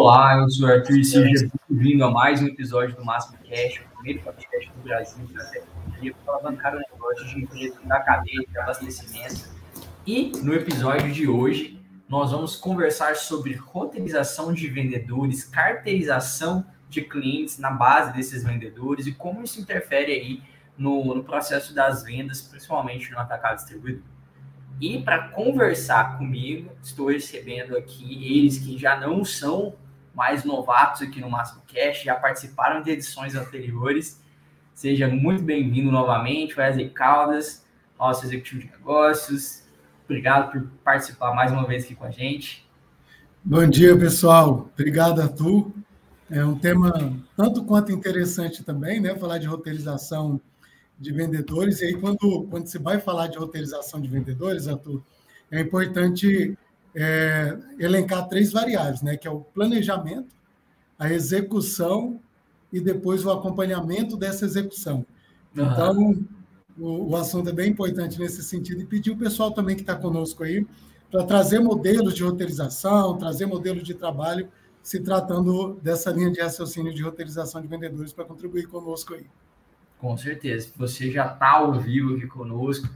Olá, 0.00 0.38
eu 0.38 0.48
sou 0.48 0.68
o 0.68 0.70
Arthur 0.70 0.98
e 0.98 1.04
seja 1.04 1.50
bem-vindo 1.68 2.04
a 2.04 2.10
mais 2.12 2.40
um 2.40 2.46
episódio 2.46 2.94
do 2.94 3.04
Máximo 3.04 3.36
Cash, 3.38 3.80
o 3.84 3.96
primeiro 3.96 4.22
podcast 4.22 4.70
do 4.70 4.82
Brasil 4.84 5.26
da 5.34 5.44
tecnologia 5.46 6.14
para 6.14 6.34
alavancar 6.34 6.76
o 6.76 6.78
negócio 6.78 7.26
de 7.26 7.42
empresa 7.42 7.80
da 7.82 7.98
cadeia 7.98 8.44
de 8.48 8.58
abastecimento. 8.60 9.48
E 10.06 10.30
no 10.40 10.54
episódio 10.54 11.12
de 11.12 11.26
hoje, 11.26 11.82
nós 12.08 12.30
vamos 12.30 12.54
conversar 12.54 13.16
sobre 13.16 13.54
roteirização 13.54 14.52
de 14.52 14.68
vendedores, 14.68 15.42
carteirização 15.42 16.64
de 16.88 17.02
clientes 17.02 17.58
na 17.58 17.72
base 17.72 18.12
desses 18.12 18.44
vendedores 18.44 19.04
e 19.08 19.12
como 19.12 19.42
isso 19.42 19.60
interfere 19.60 20.12
aí 20.12 20.42
no, 20.78 21.12
no 21.12 21.24
processo 21.24 21.74
das 21.74 22.04
vendas, 22.04 22.40
principalmente 22.40 23.10
no 23.10 23.18
atacado 23.18 23.56
distribuidor. 23.56 24.04
E 24.80 25.02
para 25.02 25.30
conversar 25.30 26.18
comigo, 26.18 26.70
estou 26.80 27.08
recebendo 27.08 27.76
aqui 27.76 28.38
eles 28.38 28.58
que 28.58 28.78
já 28.78 28.96
não 29.00 29.24
são 29.24 29.74
mais 30.18 30.42
novatos 30.42 31.02
aqui 31.02 31.20
no 31.20 31.30
Máximo 31.30 31.62
Cash, 31.72 32.02
já 32.02 32.16
participaram 32.16 32.82
de 32.82 32.90
edições 32.90 33.36
anteriores. 33.36 34.20
Seja 34.74 35.06
muito 35.06 35.44
bem-vindo 35.44 35.92
novamente, 35.92 36.58
Wesley 36.58 36.90
Caldas, 36.90 37.64
nosso 37.96 38.26
executivo 38.26 38.62
de 38.62 38.66
negócios. 38.68 39.62
Obrigado 40.06 40.50
por 40.50 40.66
participar 40.82 41.32
mais 41.32 41.52
uma 41.52 41.64
vez 41.64 41.84
aqui 41.84 41.94
com 41.94 42.04
a 42.04 42.10
gente. 42.10 42.68
Bom 43.44 43.64
dia, 43.68 43.96
pessoal. 43.96 44.68
Obrigado, 44.74 45.22
Arthur. 45.22 45.70
É 46.28 46.44
um 46.44 46.58
tema 46.58 47.16
tanto 47.36 47.62
quanto 47.62 47.92
interessante 47.92 48.64
também, 48.64 48.98
né? 49.00 49.14
Falar 49.14 49.38
de 49.38 49.46
roteirização 49.46 50.40
de 50.98 51.12
vendedores. 51.12 51.80
E 51.80 51.84
aí, 51.84 51.94
quando, 51.94 52.44
quando 52.50 52.66
se 52.66 52.78
vai 52.80 52.98
falar 52.98 53.28
de 53.28 53.38
roteirização 53.38 54.00
de 54.00 54.08
vendedores, 54.08 54.66
Arthur, 54.66 55.00
é 55.48 55.60
importante 55.60 56.58
é, 56.94 57.56
elencar 57.78 58.28
três 58.28 58.52
variáveis, 58.52 59.02
né? 59.02 59.16
Que 59.16 59.28
é 59.28 59.30
o 59.30 59.40
planejamento, 59.40 60.28
a 60.98 61.12
execução 61.12 62.20
e 62.72 62.80
depois 62.80 63.24
o 63.24 63.30
acompanhamento 63.30 64.16
dessa 64.16 64.44
execução. 64.44 65.06
Uhum. 65.56 65.64
Então, 65.64 66.24
o, 66.78 67.10
o, 67.10 67.16
assunto 67.16 67.48
é 67.48 67.52
bem 67.52 67.70
importante 67.70 68.18
nesse 68.18 68.42
sentido 68.42 68.82
e 68.82 68.86
pedir 68.86 69.10
o 69.10 69.16
pessoal 69.16 69.50
também 69.50 69.74
que 69.74 69.82
está 69.82 69.96
conosco 69.96 70.44
aí 70.44 70.66
para 71.10 71.24
trazer 71.24 71.58
modelos 71.58 72.14
de 72.14 72.22
roteirização, 72.22 73.16
trazer 73.16 73.46
modelos 73.46 73.82
de 73.82 73.94
trabalho, 73.94 74.48
se 74.82 75.00
tratando 75.00 75.78
dessa 75.82 76.10
linha 76.10 76.30
de 76.30 76.40
raciocínio 76.40 76.94
de 76.94 77.02
roteirização 77.02 77.60
de 77.60 77.66
vendedores 77.66 78.12
para 78.12 78.24
contribuir 78.24 78.66
conosco 78.66 79.14
aí. 79.14 79.26
Com 79.98 80.16
certeza. 80.16 80.70
Você 80.76 81.10
já 81.10 81.26
está 81.32 81.52
ao 81.52 81.80
vivo 81.80 82.16
aqui 82.16 82.26
conosco. 82.26 82.88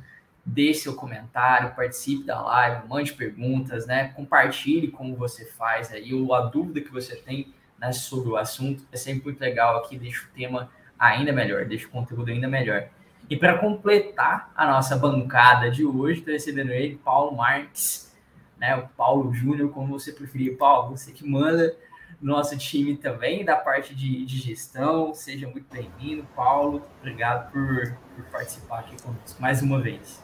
Deixe 0.44 0.80
seu 0.80 0.94
comentário, 0.94 1.74
participe 1.74 2.24
da 2.24 2.40
live, 2.40 2.88
mande 2.88 3.12
perguntas, 3.12 3.86
né? 3.86 4.08
Compartilhe 4.08 4.88
como 4.88 5.16
você 5.16 5.46
faz 5.46 5.92
aí, 5.92 6.12
ou 6.12 6.34
a 6.34 6.40
dúvida 6.40 6.80
que 6.80 6.92
você 6.92 7.14
tem 7.14 7.54
né, 7.78 7.92
sobre 7.92 8.30
o 8.30 8.36
assunto. 8.36 8.84
É 8.90 8.96
sempre 8.96 9.24
muito 9.24 9.40
legal 9.40 9.76
aqui, 9.78 9.96
deixa 9.96 10.24
o 10.24 10.34
tema 10.34 10.68
ainda 10.98 11.32
melhor, 11.32 11.64
deixa 11.64 11.86
o 11.86 11.90
conteúdo 11.90 12.30
ainda 12.30 12.48
melhor. 12.48 12.88
E 13.30 13.36
para 13.36 13.58
completar 13.58 14.50
a 14.54 14.66
nossa 14.66 14.96
bancada 14.96 15.70
de 15.70 15.84
hoje, 15.84 16.18
estou 16.18 16.32
recebendo 16.34 16.70
ele, 16.70 16.96
Paulo 16.96 17.36
Marques, 17.36 18.12
né? 18.58 18.76
O 18.76 18.88
Paulo 18.88 19.32
Júnior, 19.32 19.70
como 19.70 19.98
você 19.98 20.12
preferir. 20.12 20.58
Paulo, 20.58 20.96
você 20.96 21.12
que 21.12 21.26
manda 21.26 21.74
nosso 22.22 22.56
time 22.56 22.96
também, 22.96 23.44
da 23.44 23.56
parte 23.56 23.94
de, 23.94 24.24
de 24.24 24.38
gestão. 24.38 25.12
Seja 25.12 25.48
muito 25.48 25.66
bem-vindo, 25.72 26.24
Paulo. 26.36 26.82
Obrigado 27.00 27.50
por, 27.50 27.96
por 28.14 28.24
participar 28.26 28.80
aqui 28.80 29.00
conosco 29.02 29.42
mais 29.42 29.60
uma 29.60 29.80
vez. 29.80 30.22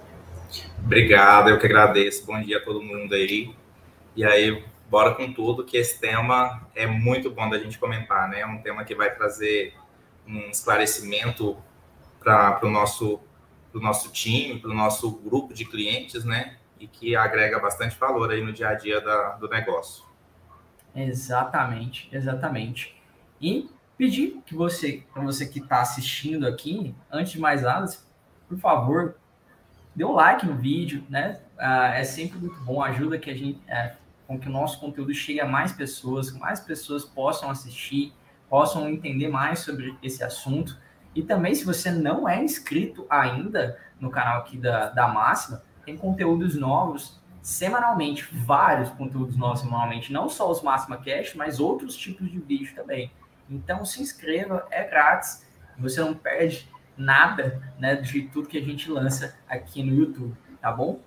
Obrigado, 0.82 1.50
eu 1.50 1.58
que 1.58 1.66
agradeço. 1.66 2.24
Bom 2.24 2.40
dia 2.40 2.58
a 2.58 2.64
todo 2.64 2.82
mundo 2.82 3.14
aí. 3.14 3.54
E 4.16 4.24
aí, 4.24 4.64
bora 4.88 5.14
com 5.14 5.32
tudo, 5.32 5.64
que 5.64 5.76
esse 5.76 6.00
tema 6.00 6.66
é 6.74 6.86
muito 6.86 7.30
bom 7.30 7.48
da 7.48 7.58
gente 7.58 7.78
comentar, 7.78 8.28
né? 8.28 8.40
É 8.40 8.46
um 8.46 8.60
tema 8.62 8.84
que 8.84 8.94
vai 8.94 9.14
trazer 9.14 9.74
um 10.26 10.50
esclarecimento 10.50 11.56
para 12.18 12.60
o 12.62 12.70
nosso, 12.70 13.20
nosso 13.74 14.10
time, 14.10 14.58
para 14.58 14.70
o 14.70 14.74
nosso 14.74 15.10
grupo 15.10 15.54
de 15.54 15.64
clientes, 15.64 16.24
né? 16.24 16.56
E 16.80 16.86
que 16.86 17.14
agrega 17.14 17.58
bastante 17.58 17.98
valor 17.98 18.30
aí 18.30 18.42
no 18.42 18.52
dia 18.52 18.68
a 18.68 18.74
dia 18.74 19.00
da, 19.00 19.30
do 19.32 19.48
negócio. 19.48 20.04
Exatamente, 20.94 22.08
exatamente. 22.12 23.00
E 23.40 23.68
pedir 23.96 24.42
que 24.46 24.54
você, 24.54 25.04
para 25.12 25.22
você 25.22 25.46
que 25.46 25.60
está 25.60 25.80
assistindo 25.80 26.46
aqui, 26.46 26.94
antes 27.10 27.32
de 27.32 27.40
mais 27.40 27.62
nada, 27.62 27.86
por 28.48 28.58
favor, 28.58 29.16
dê 29.98 30.04
um 30.04 30.12
like 30.12 30.46
no 30.46 30.54
vídeo, 30.54 31.04
né? 31.10 31.40
Ah, 31.58 31.88
é 31.88 32.04
sempre 32.04 32.38
muito 32.38 32.60
bom, 32.60 32.80
ajuda 32.80 33.18
que 33.18 33.28
a 33.28 33.34
gente, 33.34 33.60
é, 33.66 33.96
com 34.28 34.38
que 34.38 34.48
o 34.48 34.52
nosso 34.52 34.78
conteúdo 34.78 35.12
chegue 35.12 35.40
a 35.40 35.46
mais 35.46 35.72
pessoas, 35.72 36.30
que 36.30 36.38
mais 36.38 36.60
pessoas 36.60 37.04
possam 37.04 37.50
assistir, 37.50 38.12
possam 38.48 38.88
entender 38.88 39.26
mais 39.26 39.58
sobre 39.58 39.98
esse 40.00 40.22
assunto. 40.22 40.78
E 41.16 41.22
também, 41.22 41.52
se 41.52 41.64
você 41.64 41.90
não 41.90 42.28
é 42.28 42.40
inscrito 42.40 43.06
ainda 43.10 43.76
no 43.98 44.08
canal 44.08 44.38
aqui 44.38 44.56
da, 44.56 44.90
da 44.90 45.08
Máxima, 45.08 45.64
tem 45.84 45.96
conteúdos 45.96 46.54
novos 46.54 47.20
semanalmente, 47.42 48.28
vários 48.32 48.90
conteúdos 48.90 49.36
novos 49.36 49.60
semanalmente, 49.60 50.12
não 50.12 50.28
só 50.28 50.48
os 50.48 50.62
Máxima 50.62 50.98
Cash, 50.98 51.34
mas 51.34 51.58
outros 51.58 51.96
tipos 51.96 52.30
de 52.30 52.38
vídeo 52.38 52.72
também. 52.76 53.10
Então 53.50 53.84
se 53.84 54.00
inscreva, 54.00 54.64
é 54.70 54.84
grátis, 54.84 55.44
você 55.76 56.00
não 56.00 56.14
perde 56.14 56.68
nada 56.98 57.62
né, 57.78 57.96
de 57.96 58.22
tudo 58.22 58.48
que 58.48 58.58
a 58.58 58.62
gente 58.62 58.90
lança 58.90 59.38
aqui 59.48 59.82
no 59.82 59.94
YouTube, 59.94 60.34
tá 60.60 60.70
bom? 60.72 61.00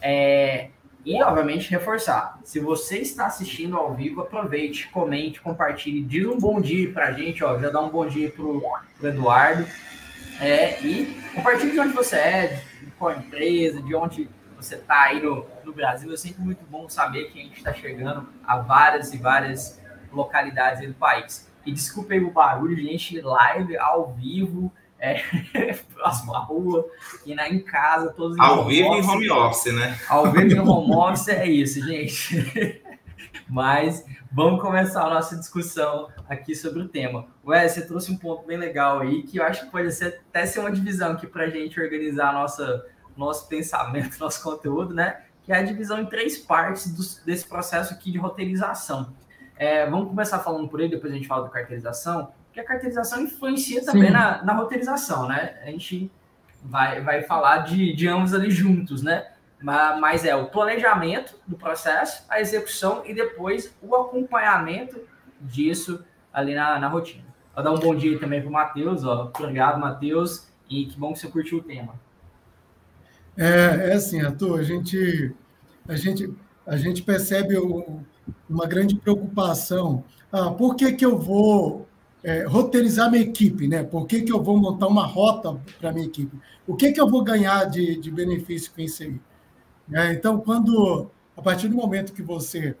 É, 0.00 0.70
e, 1.06 1.22
obviamente, 1.22 1.70
reforçar. 1.70 2.36
Se 2.42 2.58
você 2.58 2.98
está 2.98 3.26
assistindo 3.26 3.76
ao 3.76 3.94
vivo, 3.94 4.22
aproveite, 4.22 4.88
comente, 4.88 5.40
compartilhe, 5.40 6.02
diz 6.02 6.26
um 6.26 6.36
bom 6.36 6.60
dia 6.60 6.92
para 6.92 7.06
a 7.06 7.12
gente, 7.12 7.44
ó, 7.44 7.56
já 7.60 7.70
dá 7.70 7.80
um 7.80 7.88
bom 7.88 8.04
dia 8.06 8.28
para 8.28 8.44
o 8.44 8.60
Eduardo. 9.00 9.64
É, 10.40 10.84
e 10.84 11.16
compartilhe 11.32 11.70
de 11.70 11.80
onde 11.80 11.92
você 11.92 12.16
é, 12.16 12.62
de 12.82 12.90
qual 12.98 13.12
empresa, 13.12 13.80
de 13.80 13.94
onde 13.94 14.28
você 14.56 14.74
está 14.74 15.04
aí 15.04 15.22
no, 15.22 15.46
no 15.64 15.72
Brasil. 15.72 16.12
É 16.12 16.16
sempre 16.16 16.42
muito 16.42 16.64
bom 16.66 16.88
saber 16.88 17.30
que 17.30 17.40
a 17.40 17.42
gente 17.44 17.58
está 17.58 17.72
chegando 17.72 18.28
a 18.44 18.58
várias 18.58 19.14
e 19.14 19.16
várias 19.16 19.80
localidades 20.12 20.86
do 20.86 20.94
país. 20.94 21.48
E 21.64 21.70
desculpe 21.70 22.18
o 22.18 22.32
barulho, 22.32 22.76
gente, 22.76 23.20
live 23.20 23.76
ao 23.78 24.12
vivo, 24.12 24.72
é, 24.98 25.22
próximo 25.94 26.34
à 26.34 26.38
rua, 26.40 26.86
e 27.24 27.34
na, 27.34 27.48
em 27.48 27.60
casa, 27.60 28.12
todos 28.12 28.38
Ao 28.38 28.64
vivo 28.64 28.94
em 28.94 29.02
home 29.02 29.30
office, 29.30 29.74
né? 29.74 29.98
Ao 30.08 30.30
vivo 30.30 30.54
em 30.54 30.58
home 30.58 30.94
office 30.96 31.28
é 31.28 31.46
isso, 31.46 31.84
gente. 31.84 32.82
Mas 33.48 34.04
vamos 34.32 34.60
começar 34.60 35.04
a 35.04 35.10
nossa 35.10 35.36
discussão 35.36 36.08
aqui 36.28 36.54
sobre 36.54 36.80
o 36.80 36.88
tema. 36.88 37.26
Ué, 37.46 37.68
você 37.68 37.86
trouxe 37.86 38.10
um 38.10 38.16
ponto 38.16 38.46
bem 38.46 38.56
legal 38.56 39.00
aí, 39.00 39.22
que 39.22 39.38
eu 39.38 39.44
acho 39.44 39.64
que 39.64 39.70
pode 39.70 39.92
ser, 39.92 40.20
até 40.28 40.46
ser 40.46 40.60
uma 40.60 40.72
divisão 40.72 41.12
aqui 41.12 41.26
para 41.26 41.44
a 41.44 41.50
gente 41.50 41.80
organizar 41.80 42.32
nossa 42.32 42.84
nosso 43.16 43.48
pensamento, 43.48 44.18
nosso 44.20 44.42
conteúdo, 44.42 44.92
né? 44.92 45.22
Que 45.42 45.52
é 45.52 45.56
a 45.56 45.62
divisão 45.62 46.00
em 46.00 46.06
três 46.06 46.36
partes 46.36 46.92
do, 46.92 47.24
desse 47.24 47.46
processo 47.48 47.94
aqui 47.94 48.12
de 48.12 48.18
roteirização. 48.18 49.14
É, 49.56 49.88
vamos 49.88 50.08
começar 50.08 50.38
falando 50.40 50.68
por 50.68 50.80
ele, 50.80 50.90
depois 50.90 51.12
a 51.12 51.16
gente 51.16 51.26
fala 51.26 51.44
da 51.44 51.48
carteirização, 51.48 52.30
porque 52.56 52.60
a 52.60 52.64
carteirização 52.64 53.22
influencia 53.22 53.84
também 53.84 54.10
na, 54.10 54.42
na, 54.42 54.54
roteirização, 54.54 55.28
né? 55.28 55.58
A 55.62 55.66
gente 55.66 56.10
vai, 56.62 57.02
vai 57.02 57.22
falar 57.22 57.58
de, 57.58 57.92
de 57.92 58.08
ambos 58.08 58.32
ali 58.32 58.50
juntos, 58.50 59.02
né? 59.02 59.26
Mas, 59.60 60.00
mas 60.00 60.24
é 60.24 60.34
o 60.34 60.46
planejamento 60.46 61.38
do 61.46 61.56
processo, 61.56 62.24
a 62.30 62.40
execução 62.40 63.02
e 63.04 63.12
depois 63.12 63.74
o 63.82 63.94
acompanhamento 63.94 64.98
disso 65.38 66.02
ali 66.32 66.54
na, 66.54 66.78
na 66.78 66.88
rotina. 66.88 67.24
Vou 67.54 67.62
dar 67.62 67.72
um 67.72 67.78
bom 67.78 67.94
dia 67.94 68.18
também 68.18 68.40
para 68.40 68.48
o 68.48 68.52
Matheus, 68.52 69.04
ó. 69.04 69.30
Obrigado, 69.38 69.78
Matheus, 69.78 70.48
e 70.68 70.86
que 70.86 70.98
bom 70.98 71.12
que 71.12 71.18
você 71.18 71.28
curtiu 71.28 71.58
o 71.58 71.62
tema. 71.62 71.94
É, 73.36 73.90
é 73.90 73.92
assim, 73.92 74.22
Arthur, 74.22 74.60
a 74.60 74.62
gente, 74.62 75.34
a 75.86 75.94
gente, 75.94 76.34
a 76.66 76.76
gente 76.78 77.02
percebe 77.02 77.58
o, 77.58 78.00
uma 78.48 78.66
grande 78.66 78.96
preocupação. 78.96 80.04
Ah, 80.32 80.50
por 80.50 80.74
que, 80.74 80.92
que 80.92 81.04
eu 81.04 81.18
vou 81.18 81.86
é, 82.26 82.42
roteirizar 82.42 83.08
minha 83.08 83.22
equipe? 83.22 83.68
Né? 83.68 83.84
Por 83.84 84.04
que, 84.04 84.22
que 84.22 84.32
eu 84.32 84.42
vou 84.42 84.58
montar 84.58 84.88
uma 84.88 85.06
rota 85.06 85.56
para 85.80 85.92
minha 85.92 86.06
equipe? 86.06 86.36
O 86.66 86.74
que, 86.74 86.90
que 86.90 87.00
eu 87.00 87.08
vou 87.08 87.22
ganhar 87.22 87.66
de, 87.66 87.96
de 88.00 88.10
benefício 88.10 88.72
com 88.74 88.80
isso 88.80 89.04
aí? 89.04 89.20
É, 89.92 90.12
então, 90.12 90.40
quando, 90.40 91.08
a 91.36 91.40
partir 91.40 91.68
do 91.68 91.76
momento 91.76 92.12
que 92.12 92.22
você 92.22 92.74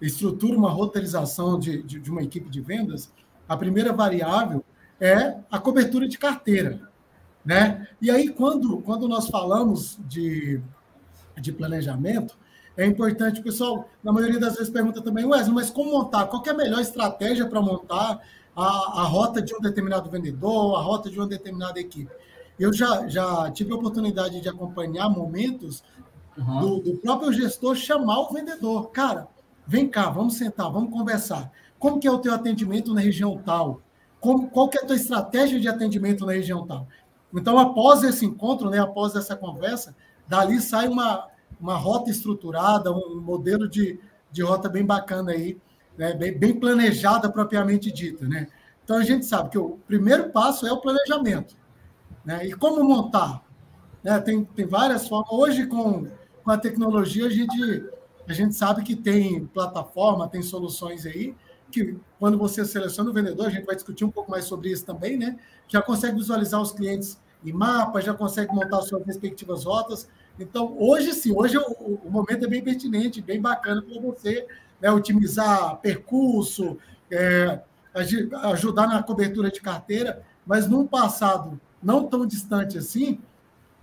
estrutura 0.00 0.56
uma 0.56 0.70
roteirização 0.70 1.58
de, 1.58 1.82
de, 1.82 1.98
de 1.98 2.10
uma 2.12 2.22
equipe 2.22 2.48
de 2.48 2.60
vendas, 2.60 3.12
a 3.48 3.56
primeira 3.56 3.92
variável 3.92 4.64
é 5.00 5.34
a 5.50 5.58
cobertura 5.58 6.06
de 6.06 6.16
carteira. 6.16 6.88
Né? 7.44 7.88
E 8.00 8.08
aí, 8.08 8.28
quando, 8.28 8.82
quando 8.82 9.08
nós 9.08 9.28
falamos 9.28 9.98
de, 10.06 10.60
de 11.40 11.50
planejamento, 11.50 12.38
é 12.76 12.86
importante, 12.86 13.40
o 13.40 13.42
pessoal, 13.42 13.88
na 14.02 14.12
maioria 14.12 14.38
das 14.38 14.54
vezes, 14.54 14.70
pergunta 14.70 15.02
também, 15.02 15.24
Wesley, 15.24 15.52
mas 15.52 15.70
como 15.70 15.90
montar? 15.90 16.26
Qual 16.28 16.40
é 16.46 16.50
a 16.50 16.54
melhor 16.54 16.80
estratégia 16.80 17.48
para 17.48 17.60
montar 17.60 18.20
a, 18.54 19.00
a 19.00 19.04
rota 19.04 19.40
de 19.40 19.54
um 19.54 19.60
determinado 19.60 20.10
vendedor, 20.10 20.76
a 20.76 20.82
rota 20.82 21.10
de 21.10 21.18
uma 21.18 21.26
determinada 21.26 21.80
equipe? 21.80 22.10
Eu 22.58 22.72
já, 22.72 23.08
já 23.08 23.50
tive 23.50 23.72
a 23.72 23.76
oportunidade 23.76 24.40
de 24.40 24.48
acompanhar 24.48 25.08
momentos 25.08 25.82
uhum. 26.36 26.60
do, 26.60 26.80
do 26.80 26.96
próprio 26.98 27.32
gestor 27.32 27.74
chamar 27.74 28.20
o 28.20 28.32
vendedor. 28.32 28.90
Cara, 28.90 29.28
vem 29.66 29.88
cá, 29.88 30.10
vamos 30.10 30.34
sentar, 30.34 30.70
vamos 30.70 30.92
conversar. 30.92 31.50
como 31.78 31.98
que 31.98 32.06
é 32.06 32.10
o 32.10 32.18
teu 32.18 32.32
atendimento 32.34 32.94
na 32.94 33.00
região 33.00 33.40
tal, 33.44 33.80
como, 34.20 34.48
qual 34.50 34.68
que 34.68 34.78
é 34.78 34.82
a 34.82 34.86
tua 34.86 34.96
estratégia 34.96 35.58
de 35.58 35.68
atendimento 35.68 36.24
na 36.24 36.32
região 36.32 36.66
tal. 36.66 36.86
Então, 37.34 37.58
após 37.58 38.04
esse 38.04 38.26
encontro, 38.26 38.68
né, 38.70 38.78
após 38.78 39.16
essa 39.16 39.34
conversa, 39.34 39.96
dali 40.28 40.60
sai 40.60 40.86
uma, 40.86 41.26
uma 41.58 41.76
rota 41.76 42.10
estruturada, 42.10 42.92
um 42.92 43.20
modelo 43.20 43.68
de, 43.68 43.98
de 44.30 44.42
rota 44.42 44.68
bem 44.68 44.84
bacana 44.84 45.32
aí, 45.32 45.58
né, 45.96 46.14
bem, 46.14 46.36
bem 46.36 46.58
planejada 46.58 47.30
propriamente 47.30 47.90
dita, 47.90 48.26
né? 48.26 48.48
Então 48.84 48.96
a 48.96 49.02
gente 49.02 49.24
sabe 49.26 49.50
que 49.50 49.58
o 49.58 49.78
primeiro 49.86 50.30
passo 50.30 50.66
é 50.66 50.72
o 50.72 50.80
planejamento, 50.80 51.56
né? 52.24 52.46
E 52.46 52.52
como 52.52 52.82
montar? 52.82 53.42
Né? 54.02 54.18
Tem, 54.20 54.44
tem 54.44 54.66
várias 54.66 55.06
formas. 55.08 55.32
Hoje 55.32 55.66
com, 55.66 56.06
com 56.44 56.50
a 56.50 56.58
tecnologia 56.58 57.26
a 57.26 57.30
gente 57.30 57.84
a 58.28 58.32
gente 58.32 58.54
sabe 58.54 58.82
que 58.82 58.94
tem 58.94 59.46
plataforma, 59.46 60.28
tem 60.28 60.42
soluções 60.42 61.04
aí 61.06 61.34
que 61.72 61.96
quando 62.18 62.38
você 62.38 62.64
seleciona 62.64 63.10
o 63.10 63.12
vendedor, 63.12 63.46
a 63.46 63.50
gente 63.50 63.64
vai 63.64 63.74
discutir 63.74 64.04
um 64.04 64.10
pouco 64.10 64.30
mais 64.30 64.44
sobre 64.44 64.70
isso 64.70 64.84
também, 64.84 65.16
né? 65.16 65.38
Já 65.66 65.80
consegue 65.80 66.16
visualizar 66.16 66.60
os 66.60 66.70
clientes 66.70 67.18
em 67.44 67.52
mapa, 67.52 68.00
já 68.00 68.14
consegue 68.14 68.54
montar 68.54 68.82
suas 68.82 69.04
respectivas 69.04 69.64
rotas. 69.64 70.08
Então, 70.38 70.76
hoje 70.78 71.12
sim, 71.14 71.32
hoje 71.34 71.56
o, 71.56 72.00
o 72.04 72.10
momento 72.10 72.44
é 72.44 72.48
bem 72.48 72.62
pertinente, 72.62 73.20
bem 73.20 73.40
bacana 73.40 73.82
para 73.82 74.00
você 74.00 74.46
né, 74.82 74.90
otimizar 74.90 75.76
percurso, 75.76 76.76
é, 77.08 77.60
ajudar 77.94 78.88
na 78.88 79.02
cobertura 79.02 79.48
de 79.48 79.60
carteira, 79.60 80.22
mas 80.44 80.66
num 80.66 80.84
passado 80.84 81.60
não 81.80 82.08
tão 82.08 82.26
distante 82.26 82.76
assim, 82.76 83.20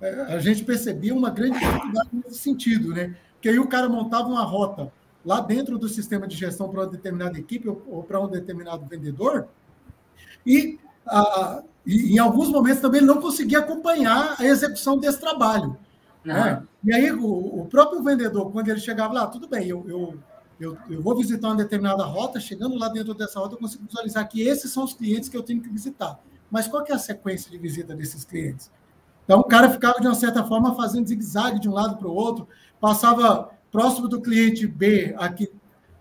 é, 0.02 0.22
a 0.34 0.40
gente 0.40 0.66
percebia 0.66 1.16
uma 1.16 1.30
grande 1.30 1.58
dificuldade 1.58 2.10
nesse 2.14 2.40
sentido, 2.40 2.94
né? 2.94 3.16
Que 3.42 3.48
aí 3.48 3.60
o 3.60 3.68
cara 3.68 3.88
montava 3.88 4.28
uma 4.28 4.44
rota 4.44 4.92
lá 5.26 5.40
dentro 5.40 5.78
do 5.78 5.88
sistema 5.88 6.28
de 6.28 6.36
gestão 6.36 6.70
para 6.70 6.82
uma 6.82 6.88
determinada 6.88 7.38
equipe 7.38 7.70
ou, 7.70 8.04
para 8.04 8.20
um 8.20 8.28
determinado 8.28 8.86
vendedor, 8.86 9.48
e, 10.46 10.80
a, 11.06 11.62
e, 11.86 12.16
em 12.16 12.18
alguns 12.18 12.50
momentos 12.50 12.82
também 12.82 13.00
ele 13.00 13.08
não 13.08 13.22
conseguia 13.22 13.60
acompanhar 13.60 14.36
a 14.38 14.46
execução 14.46 14.98
desse 14.98 15.20
trabalho. 15.20 15.78
Né? 16.24 16.62
E 16.84 16.94
aí 16.94 17.12
o, 17.12 17.62
o, 17.62 17.66
próprio 17.70 18.04
vendedor, 18.04 18.52
quando 18.52 18.68
ele 18.70 18.80
chegava 18.80 19.14
lá, 19.14 19.28
tudo 19.28 19.48
bem, 19.48 19.68
eu, 19.68 19.86
eu 19.88 20.18
eu, 20.60 20.78
eu, 20.90 21.02
vou 21.02 21.16
visitar 21.16 21.48
uma 21.48 21.56
determinada 21.56 22.04
rota, 22.04 22.40
chegando 22.40 22.78
lá 22.78 22.90
dentro 22.90 23.14
dessa 23.14 23.40
rota, 23.40 23.56
eu 23.56 23.60
consigo 23.60 23.86
visualizar 23.86 24.28
que 24.28 24.42
esses 24.42 24.72
são 24.72 24.84
os 24.84 24.94
clientes 24.94 25.30
que 25.30 25.38
eu 25.38 25.44
tenho 25.44 25.62
que 25.62 25.70
visitar. 25.70 26.20
Mas 26.52 26.68
qual 26.68 26.84
é 26.86 26.92
a 26.92 27.00
sequência 27.00 27.50
de 27.50 27.58
visita 27.58 27.96
desses 27.96 28.26
clientes? 28.26 28.70
Então, 29.24 29.40
o 29.40 29.44
cara 29.44 29.70
ficava, 29.70 30.00
de 30.02 30.08
uma 30.08 30.16
certa 30.16 30.44
forma, 30.44 30.76
fazendo 30.76 31.08
zigue-zague 31.08 31.60
de 31.60 31.70
um 31.70 31.74
lado 31.74 31.98
para 31.98 32.08
o 32.08 32.14
outro, 32.14 32.48
passava 32.80 33.52
próximo 33.72 34.08
do 34.08 34.20
cliente 34.20 34.68
B 34.68 35.16
aqui 35.18 35.50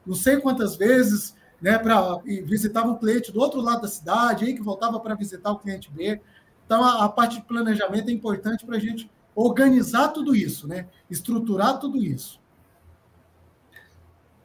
não 0.07 0.15
sei 0.15 0.39
quantas 0.39 0.75
vezes, 0.75 1.37
né, 1.61 1.79
para 1.79 2.17
visitava 2.47 2.89
um 2.89 2.97
cliente 2.97 3.31
do 3.31 3.41
outro 3.41 3.61
lado 3.61 3.83
da 3.83 3.89
cidade, 3.89 4.47
aí 4.47 4.55
que 4.55 4.63
voltava 4.63 4.99
para 4.99 5.15
visitar 5.15 5.53
o 5.53 5.59
cliente 5.59 5.91
B. 5.91 6.19
Então, 6.65 6.83
a, 6.83 7.05
a 7.05 7.09
parte 7.11 7.37
de 7.37 7.43
planejamento 7.43 8.09
é 8.09 8.13
importante 8.13 8.65
para 8.65 8.77
a 8.77 8.81
gente 8.81 9.11
organizar 9.35 10.09
tudo 10.09 10.35
isso, 10.35 10.67
né? 10.67 10.89
estruturar 11.11 11.79
tudo 11.79 12.03
isso 12.03 12.41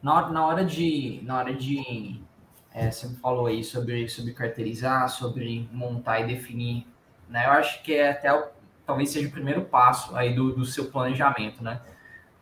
na, 0.04 0.28
na 0.28 0.46
hora 0.46 0.64
de. 0.64 1.20
Na 1.24 1.38
hora 1.38 1.54
de 1.54 2.20
é, 2.74 2.90
você 2.90 3.08
falou 3.16 3.46
aí 3.46 3.64
sobre, 3.64 4.06
sobre 4.08 4.34
carteirizar, 4.34 5.08
sobre 5.08 5.66
montar 5.72 6.20
e 6.20 6.26
definir. 6.26 6.86
Né? 7.28 7.46
Eu 7.46 7.52
acho 7.52 7.82
que 7.82 7.94
é 7.94 8.10
até 8.10 8.32
o, 8.32 8.48
talvez 8.84 9.10
seja 9.10 9.28
o 9.28 9.30
primeiro 9.30 9.62
passo 9.62 10.14
aí 10.14 10.34
do, 10.34 10.52
do 10.52 10.64
seu 10.66 10.90
planejamento, 10.90 11.62
né? 11.62 11.80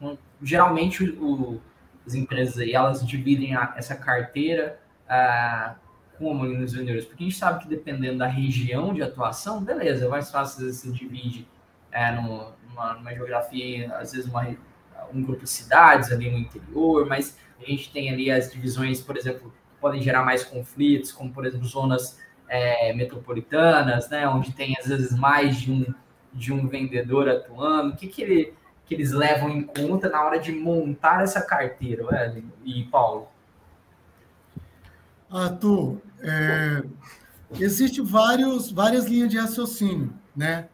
Um, 0.00 0.16
geralmente 0.42 1.04
o, 1.04 1.60
as 2.04 2.14
empresas 2.14 2.58
aí, 2.58 2.72
elas 2.72 3.06
dividem 3.06 3.54
a, 3.54 3.74
essa 3.76 3.94
carteira 3.94 4.80
ah, 5.08 5.76
como 6.18 6.44
nos 6.44 6.72
vendedores, 6.72 7.04
porque 7.04 7.22
a 7.22 7.26
gente 7.26 7.38
sabe 7.38 7.62
que 7.62 7.68
dependendo 7.68 8.18
da 8.18 8.26
região 8.26 8.92
de 8.92 9.02
atuação, 9.02 9.62
beleza, 9.62 10.06
é 10.06 10.08
mais 10.08 10.30
fácil 10.30 10.72
você 10.72 10.90
divide 10.90 11.46
é, 11.92 12.10
numa, 12.10 12.94
numa 12.94 13.14
geografia, 13.14 13.94
às 13.96 14.12
vezes 14.12 14.28
uma, 14.28 14.48
um 15.12 15.22
grupo 15.22 15.42
de 15.42 15.50
cidades 15.50 16.10
ali 16.10 16.30
no 16.30 16.38
interior, 16.38 17.06
mas 17.06 17.36
a 17.62 17.70
gente 17.70 17.90
tem 17.90 18.10
ali 18.10 18.30
as 18.30 18.50
divisões, 18.50 19.00
por 19.00 19.16
exemplo, 19.16 19.50
que 19.50 19.80
podem 19.80 20.02
gerar 20.02 20.24
mais 20.24 20.44
conflitos, 20.44 21.12
como, 21.12 21.32
por 21.32 21.46
exemplo, 21.46 21.66
zonas 21.66 22.18
é, 22.48 22.92
metropolitanas, 22.92 24.08
né, 24.10 24.28
onde 24.28 24.52
tem, 24.52 24.76
às 24.78 24.86
vezes, 24.86 25.16
mais 25.16 25.56
de 25.56 25.70
um, 25.72 25.94
de 26.32 26.52
um 26.52 26.66
vendedor 26.66 27.28
atuando. 27.28 27.94
O 27.94 27.96
que, 27.96 28.06
que, 28.06 28.22
ele, 28.22 28.54
que 28.86 28.94
eles 28.94 29.12
levam 29.12 29.48
em 29.50 29.62
conta 29.62 30.08
na 30.08 30.22
hora 30.22 30.38
de 30.38 30.52
montar 30.52 31.22
essa 31.22 31.40
carteira, 31.40 32.04
Wesley 32.06 32.44
e 32.64 32.84
Paulo? 32.84 33.28
Arthur, 35.30 35.98
é, 36.20 36.82
existe 37.58 38.02
vários, 38.02 38.70
várias 38.70 39.06
linhas 39.06 39.30
de 39.30 39.38
raciocínio, 39.38 40.12
né? 40.36 40.68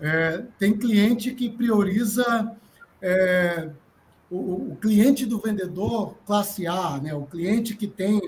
É, 0.00 0.42
tem 0.58 0.76
cliente 0.76 1.34
que 1.34 1.50
prioriza 1.50 2.56
é, 3.02 3.68
o, 4.30 4.72
o, 4.72 4.76
cliente 4.76 5.24
do 5.24 5.38
vendedor 5.38 6.14
classe 6.26 6.66
A, 6.66 6.98
né? 6.98 7.14
o 7.14 7.26
cliente 7.26 7.74
que 7.74 7.86
tem 7.86 8.20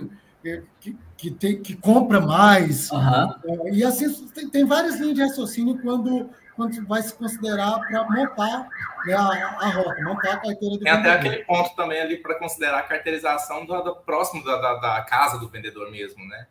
é, 0.44 0.62
que, 0.81 0.97
que, 1.17 1.31
tem, 1.31 1.61
que 1.61 1.76
compra 1.76 2.20
mais. 2.20 2.91
Uhum. 2.91 3.75
e 3.75 3.85
assim 3.85 4.26
tem, 4.29 4.49
tem, 4.49 4.64
várias 4.64 4.99
linhas 4.99 5.14
de 5.14 5.23
raciocínio 5.23 5.79
quando, 5.82 6.31
quando 6.56 6.87
vai 6.87 7.02
se 7.02 7.12
considerar 7.12 7.79
para 7.81 8.08
montar 8.11 8.69
né, 9.05 9.12
a, 9.12 9.20
a, 9.20 9.69
rota, 9.69 10.02
montar 10.02 10.32
a 10.32 10.37
carteira 10.38 10.79
do 10.79 10.79
tem 10.79 10.93
vendedor. 10.93 11.02
Tem 11.02 11.11
até 11.11 11.11
aquele 11.11 11.44
ponto 11.44 11.76
também 11.76 12.00
ali 12.00 12.17
para 12.17 12.38
considerar 12.38 12.79
a 12.79 12.82
carteirização 12.82 13.67
do, 13.67 13.82
do 13.82 13.97
próximo 13.97 14.43
da, 14.43 14.56
da, 14.56 14.75
da, 14.76 15.02
casa 15.02 15.38
do 15.38 15.49
vendedor 15.49 15.91
mesmo, 15.91 16.26
né? 16.26 16.47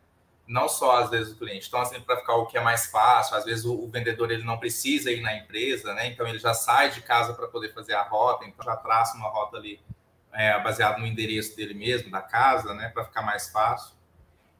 Não 0.50 0.68
só 0.68 1.00
às 1.00 1.10
vezes 1.10 1.32
o 1.32 1.36
cliente. 1.36 1.68
Então, 1.68 1.80
assim, 1.80 2.00
para 2.00 2.16
ficar 2.16 2.34
o 2.34 2.46
que 2.46 2.58
é 2.58 2.60
mais 2.60 2.86
fácil, 2.86 3.36
às 3.36 3.44
vezes 3.44 3.64
o, 3.64 3.72
o, 3.72 3.88
vendedor 3.88 4.32
ele 4.32 4.42
não 4.42 4.58
precisa 4.58 5.12
ir 5.12 5.20
na 5.20 5.36
empresa, 5.36 5.94
né? 5.94 6.08
Então 6.08 6.26
ele 6.26 6.40
já 6.40 6.52
sai 6.52 6.90
de 6.90 7.00
casa 7.02 7.32
para 7.34 7.46
poder 7.46 7.72
fazer 7.72 7.94
a 7.94 8.02
rota, 8.02 8.44
então 8.44 8.64
já 8.64 8.76
traça 8.76 9.16
uma 9.16 9.28
rota 9.28 9.58
ali 9.58 9.78
é, 10.32 10.60
baseado 10.60 10.98
no 10.98 11.06
endereço 11.06 11.56
dele 11.56 11.72
mesmo, 11.72 12.10
da 12.10 12.20
casa, 12.20 12.74
né? 12.74 12.88
Para 12.88 13.04
ficar 13.04 13.22
mais 13.22 13.48
fácil. 13.48 13.94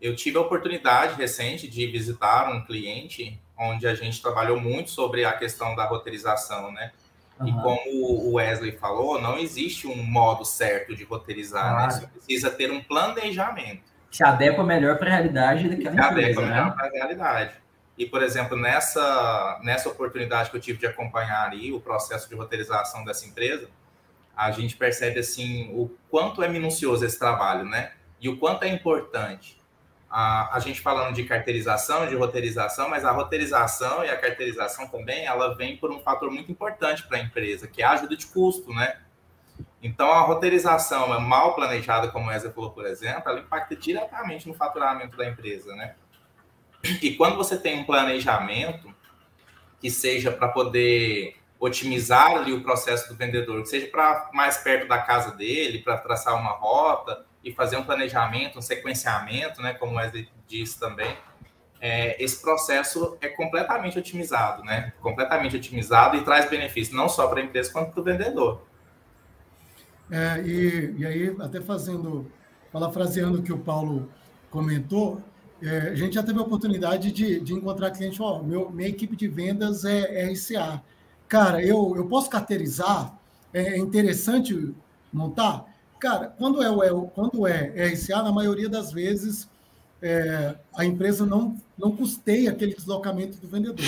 Eu 0.00 0.14
tive 0.14 0.38
a 0.38 0.42
oportunidade 0.42 1.16
recente 1.16 1.66
de 1.66 1.85
visitar 1.88 2.49
um 2.52 2.64
cliente 2.64 3.42
onde 3.59 3.85
a 3.85 3.94
gente 3.94 4.23
trabalhou 4.23 4.61
muito 4.61 4.90
sobre 4.90 5.25
a 5.25 5.32
questão 5.32 5.75
da 5.75 5.87
roteirização, 5.87 6.70
né? 6.70 6.92
Uhum. 7.40 7.49
E 7.49 7.52
como 7.52 8.28
o 8.28 8.35
Wesley 8.35 8.78
falou, 8.78 9.20
não 9.20 9.37
existe 9.37 9.88
um 9.88 10.00
modo 10.04 10.44
certo 10.44 10.94
de 10.94 11.02
roteirizar, 11.02 11.76
né? 11.76 11.90
Você 11.90 12.06
precisa 12.06 12.49
ter 12.49 12.70
um 12.70 12.80
planejamento 12.80 13.90
se 14.11 14.25
adequa 14.25 14.64
melhor 14.64 14.99
para 14.99 15.09
a 15.09 15.11
realidade 15.11 15.69
daquela 15.69 15.95
se 15.95 16.11
empresa, 16.11 16.40
né? 16.40 16.49
melhor 16.49 16.75
para 16.75 16.87
a 16.87 16.90
realidade. 16.90 17.52
E, 17.97 18.07
por 18.07 18.23
exemplo, 18.23 18.57
nessa, 18.57 19.61
nessa 19.62 19.88
oportunidade 19.88 20.50
que 20.50 20.57
eu 20.57 20.61
tive 20.61 20.79
de 20.79 20.87
acompanhar 20.87 21.47
ali 21.47 21.73
o 21.73 21.81
processo 21.81 22.29
de 22.29 22.35
roteirização 22.35 23.05
dessa 23.05 23.26
empresa, 23.26 23.69
a 24.35 24.50
gente 24.50 24.75
percebe, 24.75 25.21
assim, 25.21 25.71
o 25.75 25.90
quanto 26.09 26.43
é 26.43 26.49
minucioso 26.49 27.05
esse 27.05 27.19
trabalho, 27.19 27.64
né? 27.67 27.93
E 28.19 28.29
o 28.29 28.38
quanto 28.38 28.62
é 28.62 28.69
importante. 28.69 29.61
A, 30.09 30.57
a 30.57 30.61
gente 30.61 30.81
falando 30.81 31.14
de 31.14 31.25
carteirização, 31.25 32.07
de 32.07 32.17
roteirização, 32.17 32.88
mas 32.88 33.05
a 33.05 33.12
roteirização 33.12 34.02
e 34.02 34.09
a 34.09 34.17
carteirização 34.17 34.88
também, 34.88 35.26
ela 35.26 35.55
vem 35.55 35.76
por 35.76 35.93
um 35.93 36.00
fator 36.00 36.31
muito 36.31 36.50
importante 36.50 37.07
para 37.07 37.19
a 37.19 37.21
empresa, 37.21 37.69
que 37.69 37.83
é 37.83 37.85
a 37.85 37.93
ajuda 37.93 38.17
de 38.17 38.26
custo, 38.26 38.73
né? 38.73 38.97
Então, 39.82 40.10
a 40.10 40.20
roteirização 40.20 41.14
é 41.14 41.18
mal 41.18 41.54
planejada, 41.54 42.08
como 42.08 42.28
o 42.28 42.32
Ezra 42.32 42.52
falou, 42.52 42.70
por 42.70 42.87
exemplo, 42.87 43.22
ela 43.26 43.40
impacta 43.40 43.75
diretamente 43.75 44.46
no 44.46 44.54
faturamento 44.54 45.16
da 45.16 45.26
empresa, 45.26 45.75
né? 45.75 45.94
E 47.02 47.14
quando 47.14 47.37
você 47.37 47.58
tem 47.58 47.78
um 47.78 47.84
planejamento 47.84 48.94
que 49.80 49.90
seja 49.90 50.30
para 50.30 50.49
poder 50.49 51.37
otimizar 51.58 52.32
ali 52.32 52.52
o 52.52 52.62
processo 52.62 53.08
do 53.08 53.14
vendedor, 53.14 53.62
que 53.62 53.68
seja 53.68 53.87
para 53.88 54.30
mais 54.32 54.58
perto 54.58 54.88
da 54.88 54.99
casa 54.99 55.32
dele, 55.32 55.80
para 55.80 55.99
traçar 55.99 56.34
uma 56.34 56.52
rota 56.52 57.25
e 57.44 57.52
fazer 57.52 57.76
um 57.76 57.84
planejamento, 57.84 58.58
um 58.58 58.62
sequenciamento, 58.62 59.60
né? 59.62 59.75
Como 59.75 59.92
o 59.92 59.96
Wesley 59.96 60.28
disse 60.46 60.78
também, 60.78 61.16
é, 61.80 62.22
esse 62.22 62.40
processo 62.40 63.16
é 63.20 63.28
completamente 63.28 63.99
otimizado, 63.99 64.62
né? 64.62 64.92
Completamente 65.00 65.56
otimizado 65.56 66.16
e 66.16 66.25
traz 66.25 66.49
benefício 66.49 66.94
não 66.94 67.08
só 67.08 67.26
para 67.28 67.40
a 67.40 67.44
empresa 67.44 67.72
quanto 67.72 67.92
para 67.92 68.00
o 68.00 68.04
vendedor. 68.04 68.62
É, 70.11 70.43
e, 70.45 70.95
e 70.99 71.07
aí, 71.07 71.37
até 71.38 71.61
fazendo, 71.61 72.26
parafraseando 72.73 73.38
o 73.38 73.43
que 73.43 73.52
o 73.52 73.59
Paulo 73.59 74.09
comentou, 74.50 75.23
é, 75.62 75.90
a 75.90 75.95
gente 75.95 76.14
já 76.14 76.23
teve 76.23 76.38
a 76.38 76.43
oportunidade 76.43 77.12
de, 77.12 77.40
de 77.40 77.52
encontrar 77.52 77.90
cliente, 77.90 78.21
ó, 78.21 78.43
meu, 78.43 78.71
minha 78.71 78.88
equipe 78.88 79.14
de 79.14 79.29
vendas 79.29 79.85
é, 79.85 80.23
é 80.23 80.33
RCA. 80.33 80.83
Cara, 81.29 81.64
eu, 81.64 81.95
eu 81.97 82.07
posso 82.07 82.29
carteirizar? 82.29 83.17
É 83.52 83.76
interessante 83.76 84.75
montar? 85.12 85.67
Cara, 85.99 86.29
quando 86.38 86.62
é, 86.62 86.87
é, 86.87 87.09
quando 87.14 87.47
é 87.47 87.88
RCA, 87.93 88.23
na 88.23 88.33
maioria 88.33 88.69
das 88.69 88.90
vezes, 88.90 89.49
é, 90.00 90.55
a 90.75 90.85
empresa 90.85 91.26
não, 91.26 91.57
não 91.79 91.95
custeia 91.95 92.50
aquele 92.50 92.75
deslocamento 92.75 93.38
do 93.38 93.47
vendedor. 93.47 93.85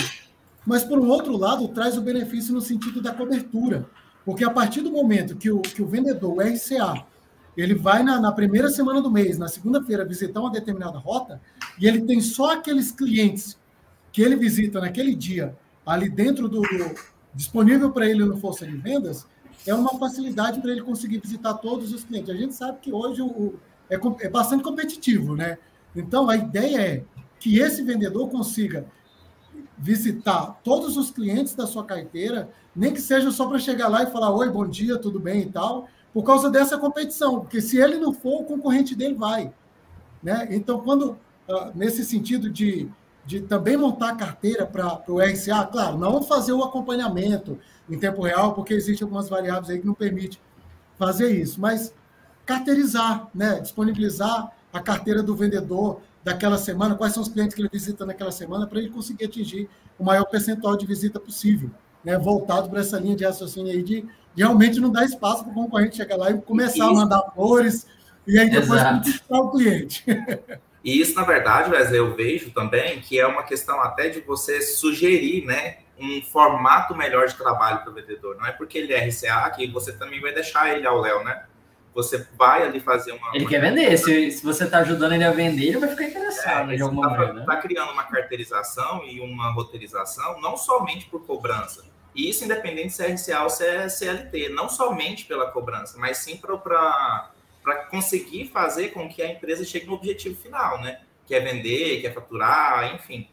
Mas, 0.65 0.83
por 0.83 0.99
um 0.99 1.09
outro 1.09 1.35
lado, 1.35 1.67
traz 1.69 1.97
o 1.97 2.01
benefício 2.01 2.53
no 2.53 2.61
sentido 2.61 3.01
da 3.01 3.13
cobertura. 3.13 3.85
Porque 4.25 4.43
a 4.43 4.49
partir 4.49 4.81
do 4.81 4.91
momento 4.91 5.35
que 5.35 5.51
o, 5.51 5.59
que 5.59 5.81
o 5.81 5.87
vendedor, 5.87 6.33
o 6.33 6.41
RCA, 6.41 7.05
ele 7.55 7.75
vai 7.75 8.03
na, 8.03 8.19
na 8.19 8.31
primeira 8.31 8.69
semana 8.69 9.01
do 9.01 9.11
mês, 9.11 9.37
na 9.37 9.47
segunda-feira, 9.47 10.05
visitar 10.05 10.39
uma 10.39 10.51
determinada 10.51 10.97
rota, 10.97 11.41
e 11.79 11.87
ele 11.87 12.01
tem 12.01 12.21
só 12.21 12.53
aqueles 12.53 12.91
clientes 12.91 13.57
que 14.11 14.21
ele 14.21 14.35
visita 14.35 14.79
naquele 14.79 15.13
dia, 15.13 15.55
ali 15.85 16.09
dentro 16.09 16.47
do, 16.47 16.61
do 16.61 16.95
disponível 17.33 17.91
para 17.91 18.07
ele 18.07 18.23
no 18.23 18.37
Força 18.37 18.65
de 18.65 18.75
Vendas, 18.77 19.25
é 19.65 19.73
uma 19.73 19.97
facilidade 19.97 20.61
para 20.61 20.71
ele 20.71 20.81
conseguir 20.81 21.19
visitar 21.19 21.53
todos 21.55 21.93
os 21.93 22.03
clientes. 22.03 22.29
A 22.29 22.37
gente 22.37 22.53
sabe 22.53 22.79
que 22.79 22.91
hoje 22.91 23.21
o, 23.21 23.27
o 23.27 23.59
é, 23.89 23.99
é 24.25 24.29
bastante 24.29 24.63
competitivo, 24.63 25.35
né? 25.35 25.57
Então, 25.95 26.29
a 26.29 26.35
ideia 26.35 26.81
é 26.81 27.03
que 27.39 27.59
esse 27.59 27.83
vendedor 27.83 28.29
consiga 28.29 28.85
visitar 29.83 30.61
todos 30.63 30.95
os 30.95 31.11
clientes 31.11 31.53
da 31.53 31.67
sua 31.67 31.83
carteira, 31.83 32.49
nem 32.73 32.93
que 32.93 33.01
seja 33.01 33.29
só 33.31 33.45
para 33.47 33.59
chegar 33.59 33.89
lá 33.89 34.01
e 34.01 34.11
falar 34.11 34.33
oi, 34.33 34.49
bom 34.49 34.65
dia, 34.65 34.97
tudo 34.97 35.19
bem 35.19 35.41
e 35.41 35.51
tal, 35.51 35.89
por 36.13 36.23
causa 36.23 36.49
dessa 36.49 36.77
competição, 36.77 37.41
porque 37.41 37.59
se 37.59 37.77
ele 37.77 37.97
não 37.97 38.13
for, 38.13 38.41
o 38.41 38.45
concorrente 38.45 38.95
dele 38.95 39.13
vai. 39.13 39.51
Né? 40.23 40.47
Então, 40.51 40.79
quando, 40.79 41.17
ah, 41.49 41.71
nesse 41.75 42.05
sentido 42.05 42.49
de, 42.49 42.89
de 43.25 43.41
também 43.41 43.75
montar 43.75 44.11
a 44.11 44.15
carteira 44.15 44.65
para 44.65 45.03
o 45.05 45.19
RCA, 45.19 45.65
claro, 45.69 45.97
não 45.97 46.23
fazer 46.23 46.53
o 46.53 46.63
acompanhamento 46.63 47.59
em 47.89 47.99
tempo 47.99 48.21
real, 48.21 48.53
porque 48.53 48.73
existem 48.73 49.03
algumas 49.03 49.27
variáveis 49.27 49.69
aí 49.69 49.79
que 49.79 49.85
não 49.85 49.93
permite 49.93 50.39
fazer 50.97 51.29
isso, 51.29 51.59
mas 51.59 51.93
carteirizar, 52.45 53.27
né? 53.35 53.59
disponibilizar 53.59 54.49
a 54.71 54.79
carteira 54.79 55.21
do 55.21 55.35
vendedor 55.35 55.99
daquela 56.23 56.57
semana, 56.57 56.95
quais 56.95 57.13
são 57.13 57.21
os 57.21 57.29
clientes 57.29 57.53
que 57.53 57.61
ele 57.61 57.69
visita 57.71 58.05
naquela 58.05 58.31
semana, 58.31 58.65
para 58.65 58.79
ele 58.79 58.89
conseguir 58.89 59.25
atingir 59.25 59.69
o 59.99 60.03
maior 60.03 60.25
percentual 60.25 60.77
de 60.77 60.85
visita 60.85 61.19
possível, 61.19 61.69
né? 62.03 62.17
voltado 62.17 62.69
para 62.69 62.79
essa 62.79 62.97
linha 62.97 63.15
de 63.15 63.25
raciocínio 63.25 63.71
aí 63.71 63.83
de, 63.83 64.01
de 64.01 64.43
realmente 64.43 64.79
não 64.79 64.91
dar 64.91 65.03
espaço 65.03 65.43
para 65.43 65.51
o 65.51 65.55
concorrente 65.55 65.97
chegar 65.97 66.15
lá 66.15 66.31
e 66.31 66.41
começar 66.41 66.75
isso. 66.75 66.83
a 66.83 66.93
mandar 66.93 67.21
flores 67.33 67.85
e 68.25 68.39
aí 68.39 68.49
depois 68.49 68.81
conquistar 68.81 69.39
o 69.39 69.51
cliente. 69.51 70.05
E 70.83 70.99
isso, 70.99 71.15
na 71.15 71.23
verdade, 71.23 71.71
Wesley, 71.71 71.97
eu 71.97 72.13
vejo 72.13 72.51
também 72.51 72.99
que 72.99 73.17
é 73.17 73.25
uma 73.25 73.43
questão 73.43 73.79
até 73.81 74.09
de 74.09 74.19
você 74.19 74.61
sugerir, 74.61 75.45
né, 75.45 75.77
um 75.97 76.21
formato 76.21 76.93
melhor 76.93 77.27
de 77.27 77.35
trabalho 77.35 77.79
para 77.79 77.91
o 77.91 77.93
vendedor. 77.93 78.35
Não 78.37 78.45
é 78.45 78.51
porque 78.51 78.79
ele 78.79 78.91
é 78.91 79.07
RCA 79.07 79.49
que 79.51 79.67
você 79.67 79.93
também 79.93 80.19
vai 80.19 80.33
deixar 80.33 80.75
ele 80.75 80.85
ao 80.85 80.99
Léo, 80.99 81.23
né? 81.23 81.45
Você 81.93 82.27
vai 82.35 82.63
ali 82.63 82.79
fazer 82.79 83.11
uma. 83.11 83.35
Ele 83.35 83.45
quer 83.45 83.61
vender. 83.61 83.95
Se, 83.97 84.31
se 84.31 84.43
você 84.43 84.65
está 84.65 84.79
ajudando 84.79 85.13
ele 85.13 85.23
a 85.23 85.31
vender, 85.31 85.67
ele 85.67 85.77
vai 85.77 85.89
ficar 85.89 86.05
interessado 86.05 86.71
é, 86.71 86.75
de 86.75 86.81
alguma 86.81 87.09
tá, 87.09 87.17
maneira. 87.17 87.39
Está 87.41 87.57
criando 87.57 87.91
uma 87.91 88.03
carteirização 88.03 89.05
e 89.05 89.19
uma 89.19 89.51
roteirização, 89.51 90.41
não 90.41 90.57
somente 90.57 91.05
por 91.05 91.23
cobrança. 91.25 91.85
E 92.15 92.29
isso 92.29 92.43
independente 92.43 92.93
se 92.93 93.03
é 93.03 93.07
RCA 93.13 93.43
ou 93.43 93.49
se 93.49 93.65
é 93.65 93.89
CLT, 93.89 94.49
não 94.49 94.69
somente 94.69 95.25
pela 95.25 95.51
cobrança, 95.51 95.97
mas 95.97 96.17
sim 96.17 96.37
para 96.37 97.31
conseguir 97.89 98.49
fazer 98.49 98.89
com 98.89 99.09
que 99.09 99.21
a 99.21 99.31
empresa 99.31 99.63
chegue 99.63 99.87
no 99.87 99.93
objetivo 99.93 100.39
final, 100.39 100.81
né? 100.81 101.01
Quer 101.25 101.39
vender, 101.41 102.01
quer 102.01 102.13
faturar, 102.13 102.93
enfim. 102.95 103.27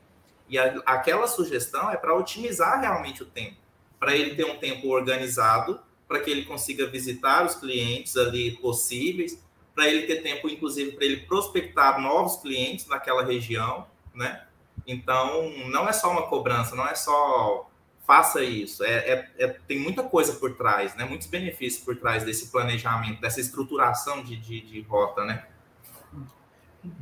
E 0.48 0.58
a, 0.58 0.80
aquela 0.86 1.26
sugestão 1.26 1.90
é 1.90 1.96
para 1.96 2.14
otimizar 2.14 2.80
realmente 2.80 3.22
o 3.22 3.26
tempo, 3.26 3.56
para 3.98 4.14
ele 4.14 4.34
ter 4.34 4.44
um 4.44 4.56
tempo 4.56 4.88
organizado 4.88 5.80
para 6.10 6.18
que 6.18 6.28
ele 6.28 6.44
consiga 6.44 6.88
visitar 6.88 7.46
os 7.46 7.54
clientes 7.54 8.16
ali 8.16 8.56
possíveis, 8.56 9.40
para 9.72 9.88
ele 9.88 10.08
ter 10.08 10.16
tempo, 10.22 10.48
inclusive, 10.48 10.90
para 10.90 11.04
ele 11.04 11.18
prospectar 11.18 12.00
novos 12.00 12.42
clientes 12.42 12.88
naquela 12.88 13.24
região, 13.24 13.86
né? 14.12 14.42
Então, 14.84 15.48
não 15.68 15.88
é 15.88 15.92
só 15.92 16.10
uma 16.10 16.26
cobrança, 16.26 16.74
não 16.74 16.84
é 16.84 16.96
só 16.96 17.70
faça 18.04 18.42
isso, 18.42 18.82
é, 18.82 18.92
é, 18.92 19.30
é, 19.38 19.46
tem 19.68 19.78
muita 19.78 20.02
coisa 20.02 20.32
por 20.32 20.56
trás, 20.56 20.96
né? 20.96 21.04
Muitos 21.04 21.28
benefícios 21.28 21.84
por 21.84 21.94
trás 21.94 22.24
desse 22.24 22.50
planejamento, 22.50 23.20
dessa 23.20 23.40
estruturação 23.40 24.24
de, 24.24 24.34
de, 24.34 24.60
de 24.62 24.80
rota, 24.80 25.24
né? 25.24 25.44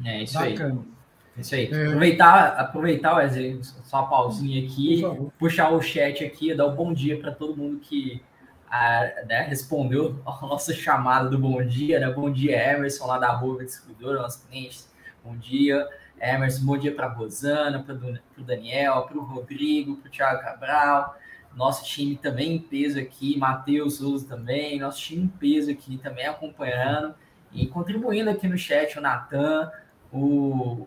É 0.04 0.22
isso 0.22 0.34
Bacana. 0.34 0.74
aí. 0.74 0.98
É 1.34 1.40
isso 1.40 1.54
aí. 1.54 1.72
É... 1.72 1.86
Aproveitar, 1.86 2.48
aproveitar, 2.58 3.16
Wesley, 3.16 3.58
só 3.62 4.00
uma 4.00 4.10
pausinha 4.10 4.66
aqui, 4.66 5.02
puxar 5.38 5.70
o 5.70 5.80
chat 5.80 6.22
aqui, 6.22 6.54
dar 6.54 6.66
um 6.66 6.76
bom 6.76 6.92
dia 6.92 7.18
para 7.18 7.32
todo 7.32 7.56
mundo 7.56 7.80
que 7.80 8.22
a, 8.70 9.24
né, 9.26 9.42
respondeu 9.42 10.20
a 10.26 10.32
nossa 10.46 10.74
chamada 10.74 11.28
do 11.28 11.38
bom 11.38 11.62
dia, 11.64 11.98
né? 11.98 12.10
Bom 12.10 12.30
dia, 12.30 12.74
Emerson, 12.74 13.06
lá 13.06 13.18
da 13.18 13.32
Rua 13.32 13.64
Distribuidora, 13.64 14.22
nossos 14.22 14.44
clientes. 14.44 14.88
Bom 15.24 15.36
dia, 15.36 15.86
Emerson. 16.20 16.64
Bom 16.64 16.76
dia 16.76 16.94
para 16.94 17.06
a 17.06 17.12
Rosana, 17.12 17.82
para 17.82 17.94
o 17.94 18.44
Daniel, 18.44 19.02
para 19.02 19.18
o 19.18 19.22
Rodrigo, 19.22 19.96
para 19.96 20.08
o 20.08 20.10
Thiago 20.10 20.42
Cabral. 20.42 21.16
Nosso 21.54 21.84
time 21.84 22.16
também 22.16 22.56
em 22.56 22.58
peso 22.58 23.00
aqui, 23.00 23.36
Matheus 23.36 23.96
Souza 23.96 24.28
também, 24.28 24.78
nosso 24.78 25.00
time 25.00 25.24
em 25.24 25.28
peso 25.28 25.70
aqui 25.70 25.98
também 25.98 26.26
acompanhando 26.26 27.14
e 27.52 27.66
contribuindo 27.66 28.30
aqui 28.30 28.46
no 28.46 28.56
chat, 28.56 28.98
o 28.98 29.00
Natan, 29.00 29.72
o, 30.12 30.86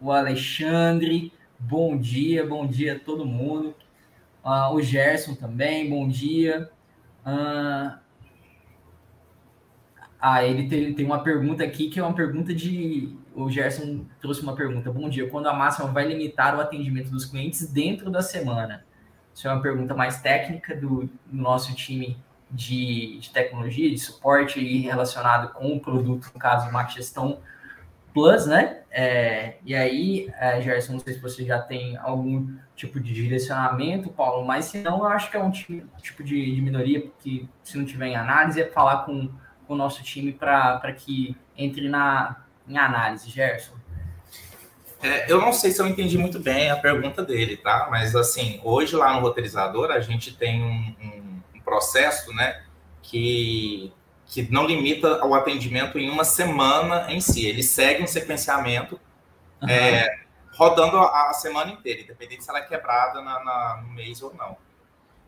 o 0.00 0.10
Alexandre, 0.10 1.32
bom 1.58 1.96
dia, 1.96 2.44
bom 2.44 2.66
dia 2.66 2.96
a 2.96 2.98
todo 2.98 3.24
mundo. 3.24 3.74
Uh, 4.44 4.74
o 4.74 4.82
Gerson 4.82 5.34
também, 5.34 5.88
bom 5.88 6.06
dia. 6.06 6.70
Ah, 7.28 7.98
ah, 10.20 10.44
ele 10.44 10.68
tem, 10.68 10.94
tem 10.94 11.04
uma 11.04 11.24
pergunta 11.24 11.64
aqui 11.64 11.90
que 11.90 11.98
é 11.98 12.02
uma 12.02 12.14
pergunta 12.14 12.54
de. 12.54 13.18
O 13.34 13.50
Gerson 13.50 14.06
trouxe 14.20 14.42
uma 14.42 14.54
pergunta. 14.54 14.92
Bom 14.92 15.08
dia. 15.08 15.28
Quando 15.28 15.48
a 15.48 15.52
máxima 15.52 15.88
vai 15.88 16.06
limitar 16.06 16.56
o 16.56 16.60
atendimento 16.60 17.10
dos 17.10 17.24
clientes 17.24 17.66
dentro 17.66 18.10
da 18.12 18.22
semana? 18.22 18.84
Isso 19.34 19.48
é 19.48 19.52
uma 19.52 19.60
pergunta 19.60 19.92
mais 19.92 20.22
técnica 20.22 20.74
do, 20.76 21.10
do 21.26 21.36
nosso 21.36 21.74
time 21.74 22.16
de, 22.50 23.18
de, 23.18 23.30
tecnologia, 23.30 23.90
de 23.90 23.98
suporte 23.98 24.60
e 24.60 24.78
relacionado 24.82 25.52
com 25.52 25.76
o 25.76 25.80
produto, 25.80 26.30
no 26.32 26.40
caso, 26.40 26.70
uma 26.70 26.86
gestão 26.86 27.40
Plus, 28.16 28.46
né? 28.46 28.78
É, 28.90 29.56
e 29.62 29.74
aí, 29.74 30.32
é, 30.40 30.58
Gerson, 30.62 30.94
não 30.94 31.00
sei 31.00 31.12
se 31.12 31.20
você 31.20 31.44
já 31.44 31.58
tem 31.58 31.98
algum 31.98 32.56
tipo 32.74 32.98
de 32.98 33.12
direcionamento, 33.12 34.08
Paulo, 34.08 34.42
mas 34.42 34.64
se 34.64 34.78
não, 34.78 35.00
eu 35.00 35.04
acho 35.08 35.30
que 35.30 35.36
é 35.36 35.42
um 35.42 35.50
tipo, 35.50 35.86
tipo 35.98 36.24
de, 36.24 36.54
de 36.54 36.62
minoria, 36.62 37.02
porque 37.02 37.44
se 37.62 37.76
não 37.76 37.84
tiver 37.84 38.06
em 38.06 38.16
análise, 38.16 38.58
é 38.58 38.64
falar 38.64 39.04
com, 39.04 39.28
com 39.66 39.74
o 39.74 39.76
nosso 39.76 40.02
time 40.02 40.32
para 40.32 40.80
que 40.94 41.36
entre 41.58 41.90
na, 41.90 42.42
em 42.66 42.78
análise, 42.78 43.28
Gerson. 43.28 43.74
É, 45.02 45.30
eu 45.30 45.38
não 45.38 45.52
sei 45.52 45.70
se 45.70 45.82
eu 45.82 45.86
entendi 45.86 46.16
muito 46.16 46.40
bem 46.40 46.70
a 46.70 46.76
pergunta 46.76 47.22
dele, 47.22 47.58
tá? 47.58 47.88
Mas 47.90 48.16
assim, 48.16 48.62
hoje 48.64 48.96
lá 48.96 49.12
no 49.12 49.20
roteirizador 49.20 49.90
a 49.90 50.00
gente 50.00 50.34
tem 50.34 50.64
um, 50.64 50.96
um, 51.04 51.42
um 51.54 51.60
processo, 51.60 52.32
né, 52.32 52.62
que 53.02 53.92
que 54.26 54.50
não 54.50 54.66
limita 54.66 55.24
o 55.24 55.34
atendimento 55.34 55.98
em 55.98 56.10
uma 56.10 56.24
semana 56.24 57.10
em 57.10 57.20
si. 57.20 57.46
Ele 57.46 57.62
segue 57.62 58.02
um 58.02 58.06
sequenciamento 58.06 59.00
uhum. 59.62 59.68
é, 59.68 60.20
rodando 60.52 60.98
a, 60.98 61.30
a, 61.30 61.32
semana 61.32 61.70
inteira, 61.70 62.02
independente 62.02 62.42
se 62.42 62.50
ela 62.50 62.58
é 62.58 62.62
quebrada 62.62 63.20
na, 63.22 63.42
na, 63.44 63.82
no 63.82 63.92
mês 63.94 64.20
ou 64.22 64.34
não. 64.34 64.56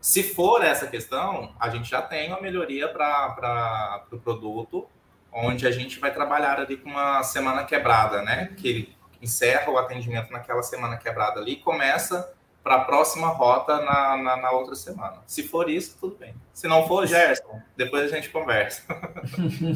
Se 0.01 0.23
for 0.23 0.63
essa 0.63 0.87
questão, 0.87 1.53
a 1.59 1.69
gente 1.69 1.89
já 1.89 2.01
tem 2.01 2.29
uma 2.29 2.41
melhoria 2.41 2.87
para 2.87 4.03
o 4.05 4.09
pro 4.09 4.19
produto, 4.19 4.89
onde 5.31 5.67
a 5.67 5.71
gente 5.71 5.99
vai 5.99 6.13
trabalhar 6.13 6.59
ali 6.59 6.77
com 6.77 6.89
uma 6.89 7.21
semana 7.23 7.63
quebrada, 7.63 8.21
né? 8.21 8.53
Que 8.57 8.67
ele 8.67 8.97
encerra 9.21 9.69
o 9.69 9.77
atendimento 9.77 10.31
naquela 10.31 10.63
semana 10.63 10.97
quebrada 10.97 11.39
ali 11.39 11.53
e 11.53 11.57
começa 11.57 12.33
para 12.63 12.75
a 12.75 12.79
próxima 12.85 13.27
rota 13.27 13.77
na, 13.81 14.17
na, 14.17 14.37
na, 14.37 14.51
outra 14.51 14.75
semana. 14.75 15.17
Se 15.25 15.43
for 15.43 15.69
isso, 15.69 15.97
tudo 15.99 16.15
bem. 16.19 16.33
Se 16.53 16.67
não 16.67 16.87
for, 16.87 17.07
Gerson, 17.07 17.61
depois 17.75 18.11
a 18.11 18.15
gente 18.15 18.29
conversa. 18.29 18.83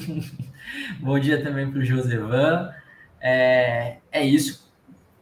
bom 0.99 1.17
dia 1.17 1.43
também 1.43 1.69
para 1.69 1.79
o 1.79 1.85
Josevan. 1.85 2.73
É, 3.21 3.97
é 4.11 4.23
isso. 4.23 4.71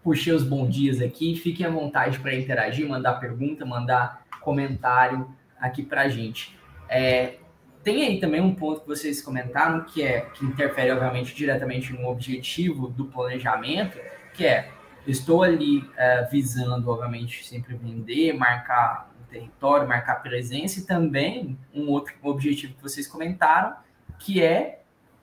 Puxei 0.04 0.34
os 0.34 0.44
bons 0.44 0.70
dias 0.74 1.00
aqui. 1.00 1.36
Fiquem 1.36 1.66
à 1.66 1.70
vontade 1.70 2.20
para 2.20 2.36
interagir, 2.36 2.88
mandar 2.88 3.14
pergunta, 3.14 3.66
mandar 3.66 4.26
comentário 4.42 5.30
aqui 5.60 5.84
para 5.84 6.02
a 6.02 6.10
gente. 6.10 6.58
É, 6.90 7.36
tem 7.84 8.04
aí 8.04 8.20
também 8.20 8.42
um 8.42 8.54
ponto 8.54 8.82
que 8.82 8.88
vocês 8.88 9.22
comentaram 9.22 9.84
que 9.86 10.04
é 10.04 10.22
que 10.22 10.46
interfere, 10.46 10.92
obviamente, 10.92 11.34
diretamente 11.34 11.94
no 11.94 12.10
objetivo 12.10 12.88
do 12.88 13.06
planejamento, 13.06 13.98
que 14.34 14.46
é 14.46 14.70
estou 15.08 15.44
ali 15.44 15.90
é, 15.98 16.24
visando, 16.26 16.90
obviamente, 16.90 17.46
sempre 17.46 17.76
vender, 17.76 18.34
marcar 18.34 19.10
o 19.22 19.32
território, 19.32 19.88
marcar 19.88 20.16
presença 20.22 20.80
e 20.80 20.84
também 20.84 21.58
um 21.74 21.90
outro 21.90 22.14
objetivo 22.22 22.74
que 22.74 22.82
vocês 22.82 23.08
comentaram, 23.08 23.76
que 24.20 24.44
é, 24.44 24.82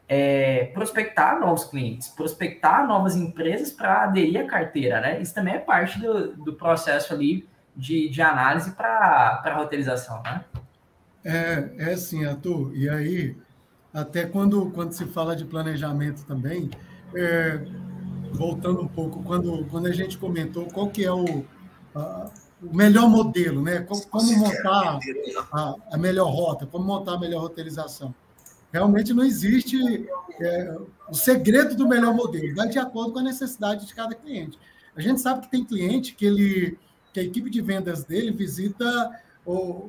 é 0.09 0.65
prospectar 0.75 1.39
novos 1.39 1.65
clientes, 1.65 2.09
prospectar 2.09 2.87
novas 2.87 3.15
empresas 3.15 3.71
para 3.71 4.05
aderir 4.05 4.41
à 4.41 4.47
carteira, 4.47 5.01
né? 5.01 5.21
Isso 5.21 5.35
também 5.35 5.55
é 5.55 5.59
parte 5.59 6.01
do, 6.01 6.37
do 6.37 6.55
processo 6.55 7.13
ali 7.13 7.49
de, 7.77 8.09
de 8.09 8.21
análise 8.21 8.73
para 8.73 9.55
roteirização, 9.57 10.21
né? 10.23 10.45
É, 11.25 11.93
é 11.93 11.97
sim, 11.97 12.25
Arthur. 12.25 12.73
E 12.75 12.89
aí, 12.89 13.37
até 13.93 14.27
quando, 14.27 14.71
quando 14.71 14.93
se 14.93 15.07
fala 15.07 15.37
de 15.37 15.45
planejamento 15.45 16.25
também, 16.25 16.71
é, 17.15 17.61
voltando 18.33 18.83
um 18.83 18.89
pouco, 18.89 19.23
quando, 19.23 19.65
quando 19.71 19.87
a 19.87 19.93
gente 19.93 20.19
comentou 20.19 20.67
qual 20.67 20.89
que 20.89 21.05
é 21.05 21.13
o, 21.13 21.45
a, 21.95 22.31
o 22.63 22.75
melhor 22.75 23.09
modelo, 23.09 23.63
né? 23.63 23.81
como, 23.81 24.07
como 24.07 24.37
montar 24.37 24.99
a, 25.53 25.75
a, 25.93 25.99
melhor 25.99 26.31
rota, 26.31 26.67
como 26.67 26.85
montar 26.85 27.15
a 27.15 27.19
melhor 27.19 27.43
roteirização. 27.43 28.15
realmente 28.73 29.13
não 29.13 29.25
existe 29.25 30.09
é, 30.41 30.77
o 31.09 31.15
segredo 31.15 31.75
do 31.75 31.89
melhor 31.89 32.15
modelo, 32.15 32.55
vai 32.55 32.69
de 32.69 32.79
acordo 32.79 33.13
com 33.13 33.19
a 33.21 33.23
necessidade 33.23 33.87
de 33.87 33.95
cada 33.95 34.15
cliente. 34.15 34.59
A 34.97 35.01
gente 35.01 35.21
sabe 35.21 35.43
que 35.43 35.51
tem 35.51 35.65
cliente 35.65 36.15
que 36.15 36.27
ele 36.27 36.79
que 37.13 37.21
a 37.21 37.23
equipe 37.23 37.49
de 37.49 37.61
vendas 37.63 38.05
dele 38.05 38.31
visita 38.31 39.19
o, 39.47 39.89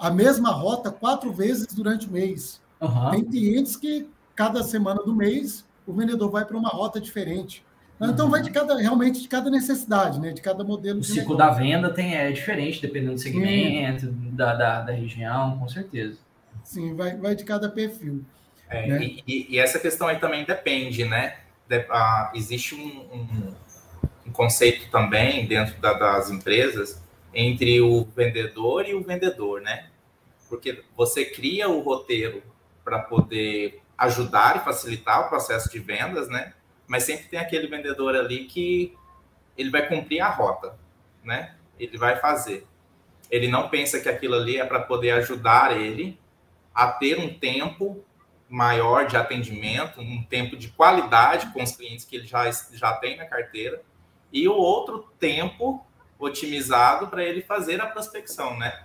a 0.00 0.10
mesma 0.10 0.50
rota 0.50 0.90
quatro 0.90 1.32
vezes 1.32 1.66
durante 1.72 2.06
o 2.06 2.12
mês. 2.12 2.60
Uhum. 2.80 3.10
Tem 3.10 3.24
clientes 3.24 3.76
que 3.76 4.08
cada 4.34 4.62
semana 4.62 5.02
do 5.02 5.14
mês 5.14 5.64
o 5.86 5.92
vendedor 5.92 6.30
vai 6.30 6.44
para 6.44 6.56
uma 6.56 6.68
rota 6.68 7.00
diferente. 7.00 7.64
Então 8.00 8.28
vai 8.28 8.42
de 8.42 8.50
cada 8.50 8.76
realmente 8.78 9.20
de 9.20 9.28
cada 9.28 9.48
necessidade, 9.48 10.18
né? 10.18 10.32
De 10.32 10.40
cada 10.40 10.64
modelo. 10.64 11.00
O 11.00 11.04
ciclo 11.04 11.36
da 11.36 11.50
venda 11.50 11.90
tem 11.90 12.16
é 12.16 12.32
diferente 12.32 12.82
dependendo 12.82 13.14
do 13.14 13.20
segmento, 13.20 14.06
da, 14.10 14.54
da, 14.54 14.80
da, 14.80 14.92
região, 14.92 15.58
com 15.58 15.68
certeza. 15.68 16.18
Sim, 16.64 16.96
vai, 16.96 17.16
vai 17.16 17.36
de 17.36 17.44
cada 17.44 17.68
perfil. 17.68 18.24
É, 18.68 18.86
né? 18.86 19.04
e, 19.04 19.54
e, 19.54 19.58
essa 19.58 19.78
questão 19.78 20.08
aí 20.08 20.18
também 20.18 20.44
depende, 20.44 21.04
né? 21.04 21.36
De, 21.68 21.84
ah, 21.90 22.32
existe 22.34 22.74
um, 22.74 23.14
um, 23.14 23.54
um, 24.26 24.32
conceito 24.32 24.90
também 24.90 25.46
dentro 25.46 25.78
da, 25.80 25.92
das 25.92 26.30
empresas 26.30 27.00
entre 27.34 27.80
o 27.80 28.04
vendedor 28.16 28.86
e 28.88 28.94
o 28.94 29.02
vendedor, 29.02 29.60
né? 29.60 29.86
Porque 30.48 30.82
você 30.96 31.24
cria 31.24 31.68
o 31.68 31.80
roteiro 31.80 32.42
para 32.84 32.98
poder 32.98 33.81
ajudar 34.02 34.56
e 34.56 34.60
facilitar 34.60 35.26
o 35.26 35.28
processo 35.28 35.70
de 35.70 35.78
vendas, 35.78 36.28
né? 36.28 36.52
Mas 36.88 37.04
sempre 37.04 37.28
tem 37.28 37.38
aquele 37.38 37.68
vendedor 37.68 38.16
ali 38.16 38.46
que 38.46 38.96
ele 39.56 39.70
vai 39.70 39.86
cumprir 39.86 40.20
a 40.20 40.28
rota, 40.28 40.76
né? 41.22 41.54
Ele 41.78 41.96
vai 41.96 42.16
fazer. 42.16 42.66
Ele 43.30 43.46
não 43.46 43.68
pensa 43.68 44.00
que 44.00 44.08
aquilo 44.08 44.34
ali 44.34 44.58
é 44.58 44.64
para 44.64 44.80
poder 44.80 45.12
ajudar 45.12 45.76
ele 45.76 46.18
a 46.74 46.88
ter 46.88 47.18
um 47.18 47.32
tempo 47.38 48.04
maior 48.48 49.06
de 49.06 49.16
atendimento, 49.16 50.00
um 50.00 50.22
tempo 50.24 50.56
de 50.56 50.68
qualidade 50.68 51.52
com 51.52 51.62
os 51.62 51.76
clientes 51.76 52.04
que 52.04 52.16
ele 52.16 52.26
já, 52.26 52.50
já 52.50 52.94
tem 52.94 53.16
na 53.16 53.24
carteira, 53.24 53.82
e 54.32 54.48
o 54.48 54.54
outro 54.54 55.08
tempo 55.18 55.86
otimizado 56.18 57.06
para 57.06 57.22
ele 57.22 57.40
fazer 57.40 57.80
a 57.80 57.86
prospecção, 57.86 58.58
né? 58.58 58.84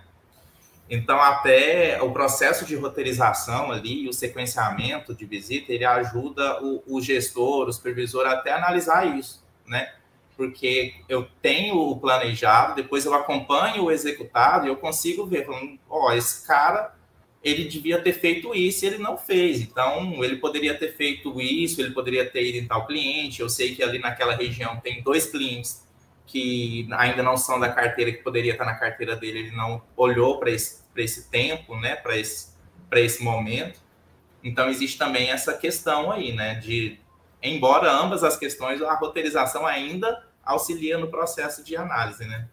Então, 0.90 1.20
até 1.20 2.00
o 2.02 2.10
processo 2.12 2.64
de 2.64 2.74
roteirização 2.74 3.70
ali, 3.70 4.08
o 4.08 4.12
sequenciamento 4.12 5.14
de 5.14 5.26
visita, 5.26 5.72
ele 5.72 5.84
ajuda 5.84 6.62
o, 6.64 6.82
o 6.86 7.00
gestor, 7.00 7.68
o 7.68 7.72
supervisor 7.72 8.26
até 8.26 8.52
analisar 8.52 9.04
isso, 9.18 9.44
né? 9.66 9.92
Porque 10.34 10.94
eu 11.08 11.28
tenho 11.42 11.76
o 11.76 11.98
planejado, 11.98 12.74
depois 12.74 13.04
eu 13.04 13.12
acompanho 13.12 13.84
o 13.84 13.90
executado 13.90 14.66
e 14.66 14.68
eu 14.68 14.76
consigo 14.76 15.26
ver, 15.26 15.46
ó, 15.90 16.06
oh, 16.06 16.12
esse 16.12 16.46
cara, 16.46 16.94
ele 17.42 17.64
devia 17.64 18.00
ter 18.00 18.14
feito 18.14 18.54
isso 18.54 18.84
e 18.84 18.88
ele 18.88 18.98
não 18.98 19.18
fez. 19.18 19.60
Então, 19.60 20.24
ele 20.24 20.36
poderia 20.36 20.78
ter 20.78 20.96
feito 20.96 21.38
isso, 21.40 21.82
ele 21.82 21.90
poderia 21.90 22.28
ter 22.28 22.46
ido 22.46 22.58
em 22.58 22.66
tal 22.66 22.86
cliente. 22.86 23.40
Eu 23.40 23.48
sei 23.48 23.74
que 23.74 23.82
ali 23.82 23.98
naquela 23.98 24.34
região 24.34 24.76
tem 24.76 25.02
dois 25.02 25.26
clientes 25.26 25.86
que 26.28 26.86
ainda 26.92 27.22
não 27.22 27.36
são 27.36 27.58
da 27.58 27.68
carteira, 27.72 28.12
que 28.12 28.22
poderia 28.22 28.52
estar 28.52 28.64
na 28.64 28.74
carteira 28.74 29.16
dele, 29.16 29.40
ele 29.40 29.56
não 29.56 29.82
olhou 29.96 30.38
para 30.38 30.50
esse, 30.50 30.82
esse 30.94 31.28
tempo, 31.28 31.74
né, 31.76 31.96
para 31.96 32.16
esse, 32.16 32.50
esse 32.92 33.24
momento. 33.24 33.80
Então, 34.44 34.68
existe 34.68 34.96
também 34.96 35.30
essa 35.30 35.54
questão 35.54 36.12
aí, 36.12 36.32
né, 36.32 36.56
de, 36.56 37.00
embora 37.42 37.90
ambas 37.90 38.22
as 38.22 38.36
questões, 38.36 38.80
a 38.82 38.94
roteirização 38.94 39.66
ainda 39.66 40.24
auxilia 40.44 40.96
no 40.98 41.08
processo 41.08 41.64
de 41.64 41.76
análise, 41.76 42.24
né? 42.24 42.46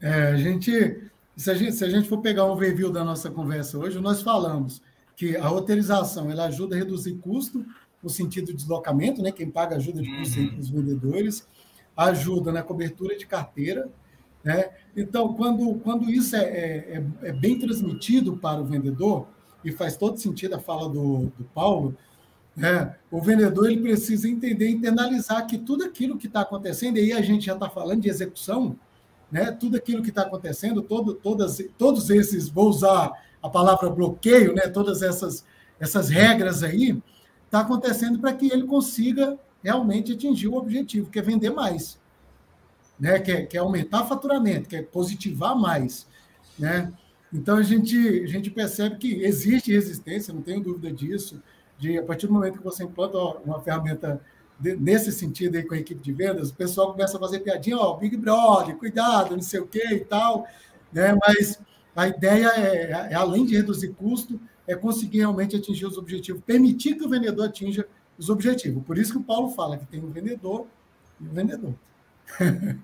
É, 0.00 0.28
a 0.28 0.36
gente 0.36 1.10
se, 1.36 1.50
a 1.50 1.54
gente, 1.54 1.72
se 1.72 1.84
a 1.84 1.88
gente 1.88 2.08
for 2.08 2.18
pegar 2.18 2.44
um 2.44 2.54
review 2.54 2.90
da 2.90 3.02
nossa 3.02 3.30
conversa 3.30 3.76
hoje, 3.78 3.98
nós 3.98 4.22
falamos 4.22 4.80
que 5.16 5.36
a 5.36 5.46
roteirização 5.46 6.30
ela 6.30 6.46
ajuda 6.46 6.76
a 6.76 6.78
reduzir 6.78 7.14
custo, 7.14 7.64
no 8.02 8.10
sentido 8.10 8.48
de 8.48 8.54
deslocamento, 8.54 9.22
né? 9.22 9.32
Quem 9.32 9.50
paga 9.50 9.76
ajuda 9.76 10.02
de 10.02 10.16
custo 10.18 10.38
uhum. 10.38 10.58
os 10.58 10.68
vendedores 10.68 11.46
ajuda 11.96 12.52
na 12.52 12.62
cobertura 12.62 13.16
de 13.16 13.26
carteira. 13.26 13.88
Né? 14.42 14.70
Então, 14.96 15.34
quando, 15.34 15.74
quando 15.80 16.10
isso 16.10 16.36
é, 16.36 16.44
é, 16.44 17.04
é, 17.22 17.28
é 17.28 17.32
bem 17.32 17.58
transmitido 17.58 18.36
para 18.36 18.60
o 18.60 18.64
vendedor, 18.64 19.26
e 19.64 19.72
faz 19.72 19.96
todo 19.96 20.18
sentido 20.18 20.54
a 20.54 20.58
fala 20.58 20.88
do, 20.88 21.32
do 21.38 21.44
Paulo, 21.54 21.96
né? 22.54 22.94
o 23.10 23.20
vendedor 23.20 23.70
ele 23.70 23.80
precisa 23.80 24.28
entender, 24.28 24.68
internalizar 24.68 25.46
que 25.46 25.56
tudo 25.56 25.84
aquilo 25.84 26.18
que 26.18 26.26
está 26.26 26.42
acontecendo, 26.42 26.98
e 26.98 27.00
aí 27.00 27.12
a 27.12 27.22
gente 27.22 27.46
já 27.46 27.54
está 27.54 27.70
falando 27.70 28.02
de 28.02 28.08
execução, 28.10 28.76
né? 29.32 29.50
tudo 29.50 29.76
aquilo 29.76 30.02
que 30.02 30.10
está 30.10 30.22
acontecendo, 30.22 30.82
todo, 30.82 31.14
todas, 31.14 31.58
todos 31.78 32.10
esses, 32.10 32.48
vou 32.48 32.68
usar 32.68 33.10
a 33.42 33.48
palavra 33.48 33.88
bloqueio, 33.88 34.54
né? 34.54 34.68
todas 34.68 35.02
essas, 35.02 35.44
essas 35.80 36.10
regras 36.10 36.62
aí, 36.62 37.02
está 37.46 37.60
acontecendo 37.60 38.18
para 38.18 38.32
que 38.34 38.52
ele 38.52 38.66
consiga 38.66 39.38
realmente 39.64 40.12
atingir 40.12 40.48
o 40.48 40.56
objetivo, 40.56 41.10
que 41.10 41.18
é 41.18 41.22
vender 41.22 41.50
mais, 41.50 41.98
né? 43.00 43.18
que, 43.18 43.32
é, 43.32 43.46
que 43.46 43.56
é 43.56 43.60
aumentar 43.60 44.04
faturamento, 44.04 44.68
que 44.68 44.76
é 44.76 44.82
positivar 44.82 45.56
mais. 45.56 46.06
Né? 46.58 46.92
Então, 47.32 47.56
a 47.56 47.62
gente, 47.62 47.96
a 47.96 48.26
gente 48.26 48.50
percebe 48.50 48.96
que 48.96 49.24
existe 49.24 49.72
resistência, 49.72 50.34
não 50.34 50.42
tenho 50.42 50.60
dúvida 50.60 50.92
disso, 50.92 51.42
de 51.78 51.98
a 51.98 52.02
partir 52.02 52.26
do 52.26 52.34
momento 52.34 52.58
que 52.58 52.64
você 52.64 52.84
implanta 52.84 53.18
uma 53.18 53.60
ferramenta 53.60 54.20
de, 54.60 54.76
nesse 54.76 55.10
sentido 55.10 55.56
aí 55.56 55.64
com 55.64 55.74
a 55.74 55.78
equipe 55.78 56.00
de 56.00 56.12
vendas, 56.12 56.50
o 56.50 56.54
pessoal 56.54 56.92
começa 56.92 57.16
a 57.16 57.20
fazer 57.20 57.40
piadinha, 57.40 57.78
ó, 57.78 57.96
Big 57.96 58.16
Brother, 58.16 58.76
cuidado, 58.76 59.34
não 59.34 59.42
sei 59.42 59.60
o 59.60 59.66
quê 59.66 59.88
e 59.90 60.00
tal, 60.00 60.46
né? 60.92 61.16
mas 61.26 61.58
a 61.96 62.06
ideia 62.06 62.48
é, 62.48 62.90
é, 63.10 63.14
além 63.14 63.46
de 63.46 63.56
reduzir 63.56 63.94
custo, 63.94 64.38
é 64.66 64.74
conseguir 64.74 65.18
realmente 65.18 65.56
atingir 65.56 65.86
os 65.86 65.96
objetivos, 65.96 66.42
permitir 66.44 66.96
que 66.96 67.04
o 67.04 67.08
vendedor 67.08 67.46
atinja 67.46 67.86
os 68.18 68.28
objetivos. 68.28 68.82
Por 68.84 68.98
isso 68.98 69.12
que 69.12 69.18
o 69.18 69.22
Paulo 69.22 69.50
fala 69.50 69.76
que 69.76 69.86
tem 69.86 70.00
um 70.00 70.10
vendedor 70.10 70.66
e 71.20 71.24
um 71.26 71.32
vendedor. 71.32 71.74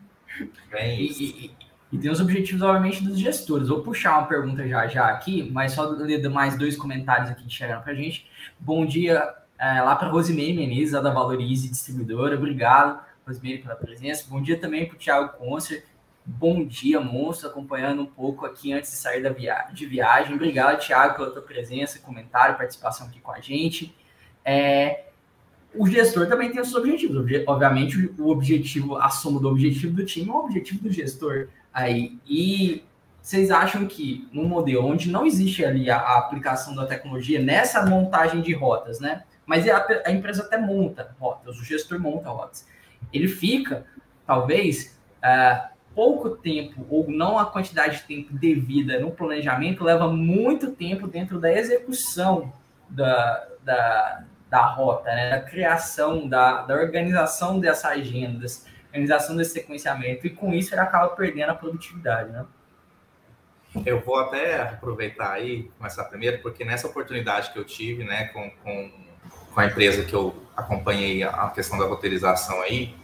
Bem, 0.71 1.01
e, 1.01 1.07
e, 1.07 1.57
e, 1.93 1.99
tem 1.99 2.11
os 2.11 2.21
objetivos, 2.21 2.63
obviamente, 2.63 3.03
dos 3.03 3.19
gestores. 3.19 3.69
Vou 3.69 3.83
puxar 3.83 4.19
uma 4.19 4.27
pergunta 4.27 4.67
já 4.69 4.87
já 4.87 5.09
aqui, 5.09 5.51
mas 5.51 5.73
só 5.73 5.89
ler 5.89 6.29
mais 6.29 6.57
dois 6.57 6.77
comentários 6.77 7.31
aqui 7.31 7.45
que 7.45 7.53
chegaram 7.53 7.83
para 7.83 7.93
a 7.93 7.97
gente. 7.97 8.31
Bom 8.59 8.87
dia 8.87 9.35
é, 9.59 9.83
lá 9.83 9.95
para 9.97 10.09
Rosemary 10.09 10.55
Menezes, 10.55 10.93
da 10.93 11.11
Valorize 11.11 11.69
Distribuidora. 11.69 12.37
Obrigado, 12.37 13.01
Rosemary, 13.27 13.59
pela 13.59 13.77
presença. 13.77 14.27
Bom 14.29 14.41
dia 14.41 14.59
também 14.59 14.87
para 14.87 14.97
o 14.97 14.99
Thiago 14.99 15.37
Concer. 15.37 15.85
Bom 16.25 16.65
dia, 16.65 17.01
monstro, 17.01 17.49
acompanhando 17.49 18.03
um 18.03 18.07
pouco 18.07 18.47
aqui 18.47 18.73
antes 18.73 18.91
de 18.91 18.97
sair 18.97 19.23
da 19.23 19.31
via 19.31 19.69
de 19.73 19.85
viagem. 19.85 20.35
Obrigado, 20.35 20.79
Thiago, 20.79 21.17
pela 21.17 21.31
tua 21.31 21.43
presença, 21.43 21.99
comentário, 21.99 22.57
participação 22.57 23.07
aqui 23.09 23.21
com 23.21 23.33
a 23.33 23.41
gente. 23.41 23.95
É, 24.45 25.10
o 25.75 25.87
gestor 25.87 26.27
também 26.29 26.51
tem 26.51 26.61
os 26.61 26.71
seus 26.71 26.83
objetivos. 26.83 27.25
Obviamente, 27.47 28.13
o 28.19 28.29
objetivo, 28.29 28.97
a 28.97 29.09
soma 29.09 29.41
do 29.41 29.49
objetivo 29.49 29.95
do 29.95 30.05
time 30.05 30.29
é 30.29 30.33
o 30.33 30.37
objetivo 30.37 30.83
do 30.83 30.93
gestor 30.93 31.49
aí. 31.73 32.19
E 32.27 32.83
vocês 33.23 33.51
acham 33.51 33.87
que 33.87 34.29
num 34.33 34.49
modelo 34.49 34.87
onde 34.87 35.11
não 35.11 35.27
existe 35.27 35.65
ali 35.65 35.91
a, 35.91 35.99
a 35.99 36.19
aplicação 36.19 36.75
da 36.75 36.87
tecnologia 36.87 37.41
nessa 37.41 37.87
montagem 37.87 38.41
de 38.41 38.53
rotas, 38.53 38.99
né? 38.99 39.23
Mas 39.47 39.69
a, 39.69 39.87
a, 40.07 40.13
empresa 40.13 40.43
até 40.43 40.59
monta 40.59 41.15
rotas, 41.19 41.59
o 41.59 41.65
gestor 41.65 41.99
monta 41.99 42.31
rotas. 42.31 42.67
Ele 43.13 43.29
fica, 43.29 43.85
talvez, 44.27 44.99
uh, 45.19 45.69
pouco 45.95 46.31
tempo 46.31 46.87
ou 46.89 47.11
não 47.11 47.39
a 47.39 47.47
quantidade 47.47 47.99
de 47.99 48.03
tempo 48.05 48.33
devida 48.33 48.99
no 48.99 49.11
planejamento 49.11 49.85
leva 49.85 50.09
muito 50.09 50.71
tempo 50.73 51.07
dentro 51.07 51.41
da 51.41 51.53
execução 51.53 52.53
da, 52.89 53.49
da, 53.63 54.25
da 54.51 54.67
rota, 54.67 55.09
né? 55.15 55.31
da 55.31 55.41
criação, 55.41 56.29
da, 56.29 56.63
da 56.63 56.75
organização 56.75 57.61
dessas 57.61 57.85
agendas, 57.85 58.67
organização 58.89 59.37
desse 59.37 59.53
sequenciamento, 59.53 60.27
e 60.27 60.31
com 60.31 60.53
isso 60.53 60.75
ele 60.75 60.81
acaba 60.81 61.09
perdendo 61.15 61.51
a 61.51 61.55
produtividade, 61.55 62.31
né? 62.33 62.45
Eu 63.87 64.01
vou 64.01 64.19
até 64.19 64.63
aproveitar 64.63 65.31
aí, 65.31 65.71
começar 65.79 66.03
primeiro, 66.07 66.43
porque 66.43 66.65
nessa 66.65 66.89
oportunidade 66.89 67.53
que 67.53 67.59
eu 67.59 67.65
tive, 67.65 68.03
né, 68.03 68.25
com, 68.25 68.51
com, 68.65 68.91
com 69.55 69.61
a 69.61 69.67
empresa 69.67 70.03
que 70.03 70.13
eu 70.13 70.35
acompanhei 70.57 71.23
a 71.23 71.49
questão 71.51 71.79
da 71.79 71.85
roteirização 71.85 72.61
aí, 72.63 72.97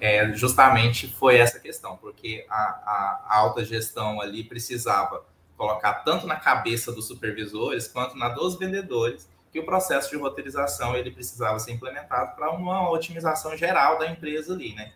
é, 0.00 0.32
justamente 0.32 1.08
foi 1.08 1.38
essa 1.38 1.58
questão, 1.58 1.96
porque 1.96 2.46
a, 2.48 2.54
a, 2.54 3.26
a 3.28 3.36
alta 3.38 3.64
gestão 3.64 4.20
ali 4.20 4.44
precisava 4.44 5.24
colocar 5.56 5.94
tanto 6.04 6.24
na 6.24 6.36
cabeça 6.36 6.92
dos 6.92 7.08
supervisores 7.08 7.88
quanto 7.88 8.16
na 8.16 8.28
dos 8.28 8.56
vendedores 8.56 9.28
que 9.56 9.60
o 9.60 9.64
processo 9.64 10.10
de 10.10 10.16
roteirização 10.16 10.94
ele 10.94 11.10
precisava 11.10 11.58
ser 11.58 11.72
implementado 11.72 12.36
para 12.36 12.50
uma 12.50 12.90
otimização 12.90 13.56
geral 13.56 13.98
da 13.98 14.06
empresa 14.06 14.52
ali, 14.52 14.74
né? 14.74 14.92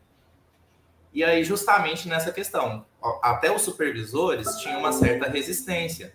E 1.15 1.25
aí, 1.25 1.43
justamente 1.43 2.07
nessa 2.07 2.31
questão, 2.31 2.85
até 3.23 3.51
os 3.51 3.63
supervisores 3.63 4.57
tinham 4.59 4.81
uma 4.81 4.93
certa 4.93 5.29
resistência, 5.29 6.15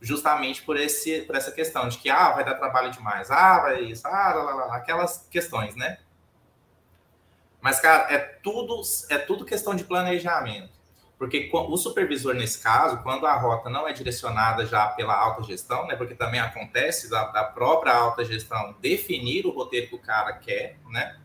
justamente 0.00 0.62
por, 0.62 0.76
esse, 0.76 1.22
por 1.22 1.36
essa 1.36 1.52
questão 1.52 1.88
de 1.88 1.96
que, 1.96 2.10
ah, 2.10 2.32
vai 2.32 2.44
dar 2.44 2.56
trabalho 2.56 2.90
demais, 2.90 3.30
ah, 3.30 3.60
vai 3.60 3.84
isso, 3.84 4.06
ah, 4.06 4.34
lá, 4.34 4.42
lá, 4.42 4.54
lá, 4.66 4.76
aquelas 4.76 5.26
questões, 5.30 5.76
né? 5.76 5.98
Mas, 7.60 7.80
cara, 7.80 8.12
é 8.12 8.18
tudo, 8.18 8.82
é 9.08 9.16
tudo 9.16 9.44
questão 9.44 9.74
de 9.74 9.84
planejamento. 9.84 10.72
Porque 11.18 11.48
o 11.52 11.76
supervisor, 11.76 12.34
nesse 12.34 12.60
caso, 12.60 12.98
quando 13.02 13.26
a 13.26 13.36
rota 13.36 13.70
não 13.70 13.86
é 13.86 13.92
direcionada 13.92 14.66
já 14.66 14.86
pela 14.88 15.14
alta 15.16 15.42
gestão, 15.44 15.86
né? 15.86 15.94
Porque 15.94 16.14
também 16.14 16.40
acontece 16.40 17.08
da, 17.08 17.26
da 17.26 17.44
própria 17.44 17.94
alta 17.94 18.24
gestão 18.24 18.74
definir 18.80 19.46
o 19.46 19.50
roteiro 19.50 19.88
que 19.88 19.94
o 19.94 19.98
cara 19.98 20.32
quer, 20.32 20.78
né? 20.90 21.16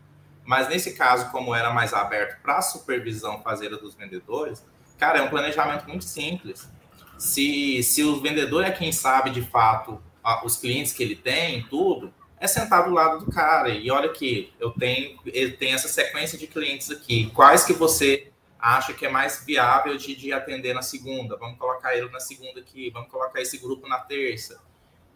Mas 0.44 0.68
nesse 0.68 0.94
caso, 0.94 1.30
como 1.30 1.54
era 1.54 1.72
mais 1.72 1.92
aberto 1.92 2.40
para 2.40 2.58
a 2.58 2.62
supervisão 2.62 3.42
fazer 3.42 3.68
dos 3.70 3.94
vendedores, 3.94 4.64
cara, 4.98 5.18
é 5.18 5.22
um 5.22 5.28
planejamento 5.28 5.86
muito 5.88 6.04
simples. 6.04 6.70
Se, 7.18 7.82
se 7.82 8.02
o 8.02 8.20
vendedor 8.20 8.64
é 8.64 8.70
quem 8.70 8.92
sabe 8.92 9.30
de 9.30 9.42
fato 9.42 10.00
os 10.44 10.56
clientes 10.56 10.92
que 10.92 11.02
ele 11.02 11.16
tem, 11.16 11.64
tudo, 11.64 12.12
é 12.38 12.46
sentar 12.46 12.84
do 12.84 12.90
lado 12.90 13.24
do 13.24 13.30
cara. 13.30 13.68
E 13.68 13.90
olha 13.90 14.10
aqui, 14.10 14.52
eu 14.58 14.70
tenho, 14.70 15.18
ele 15.26 15.52
tem 15.52 15.72
essa 15.72 15.88
sequência 15.88 16.38
de 16.38 16.46
clientes 16.46 16.90
aqui. 16.90 17.30
Quais 17.34 17.64
que 17.64 17.72
você 17.72 18.30
acha 18.60 18.92
que 18.92 19.06
é 19.06 19.10
mais 19.10 19.44
viável 19.44 19.96
de, 19.96 20.14
de 20.14 20.32
atender 20.32 20.74
na 20.74 20.82
segunda? 20.82 21.36
Vamos 21.36 21.58
colocar 21.58 21.96
ele 21.96 22.08
na 22.10 22.20
segunda 22.20 22.60
aqui, 22.60 22.90
vamos 22.90 23.10
colocar 23.10 23.40
esse 23.40 23.58
grupo 23.58 23.88
na 23.88 23.98
terça. 23.98 24.60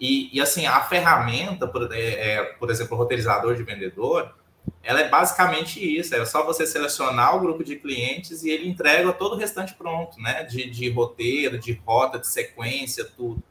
E, 0.00 0.37
e 0.37 0.40
assim, 0.40 0.66
a 0.66 0.80
ferramenta, 0.80 1.66
por, 1.66 1.92
é, 1.92 2.35
é, 2.35 2.42
por 2.44 2.70
exemplo, 2.70 2.96
roteirizador 2.96 3.54
de 3.54 3.62
vendedor, 3.62 4.35
ela 4.83 5.00
é 5.00 5.09
basicamente 5.09 5.80
isso, 5.80 6.14
é 6.14 6.24
só 6.24 6.44
você 6.44 6.66
selecionar 6.66 7.37
o 7.37 7.40
grupo 7.40 7.62
de 7.62 7.76
clientes 7.76 8.42
e 8.42 8.50
ele 8.50 8.68
entrega 8.68 9.12
todo 9.12 9.35
o 9.35 9.38
restante 9.38 9.74
pronto, 9.74 10.20
né? 10.20 10.42
De, 10.44 10.68
de 10.68 10.90
roteiro, 10.90 11.59
de 11.59 11.72
rota, 11.87 12.18
de 12.18 12.26
sequência, 12.26 13.04
tudo. 13.04 13.42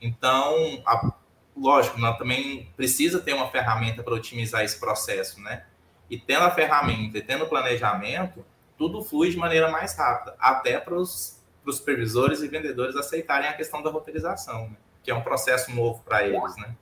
Então, 0.00 0.82
a, 0.86 1.12
lógico, 1.56 1.98
nós 1.98 2.18
também 2.18 2.68
precisa 2.76 3.20
ter 3.20 3.32
uma 3.32 3.48
ferramenta 3.48 4.02
para 4.02 4.14
otimizar 4.14 4.62
esse 4.62 4.78
processo, 4.78 5.40
né? 5.40 5.64
E 6.10 6.18
tendo 6.18 6.44
a 6.44 6.50
ferramenta 6.50 7.18
e 7.18 7.22
tendo 7.22 7.44
o 7.44 7.48
planejamento, 7.48 8.44
tudo 8.84 9.02
flui 9.02 9.30
de 9.30 9.36
maneira 9.38 9.70
mais 9.70 9.96
rápida, 9.96 10.34
até 10.38 10.78
para 10.78 10.94
os 10.94 11.40
supervisores 11.66 12.42
e 12.42 12.48
vendedores 12.48 12.94
aceitarem 12.96 13.48
a 13.48 13.54
questão 13.54 13.82
da 13.82 13.90
roteirização, 13.90 14.68
né? 14.68 14.76
que 15.02 15.10
é 15.10 15.14
um 15.14 15.22
processo 15.22 15.74
novo 15.74 16.02
para 16.04 16.26
eles, 16.26 16.56
né? 16.56 16.74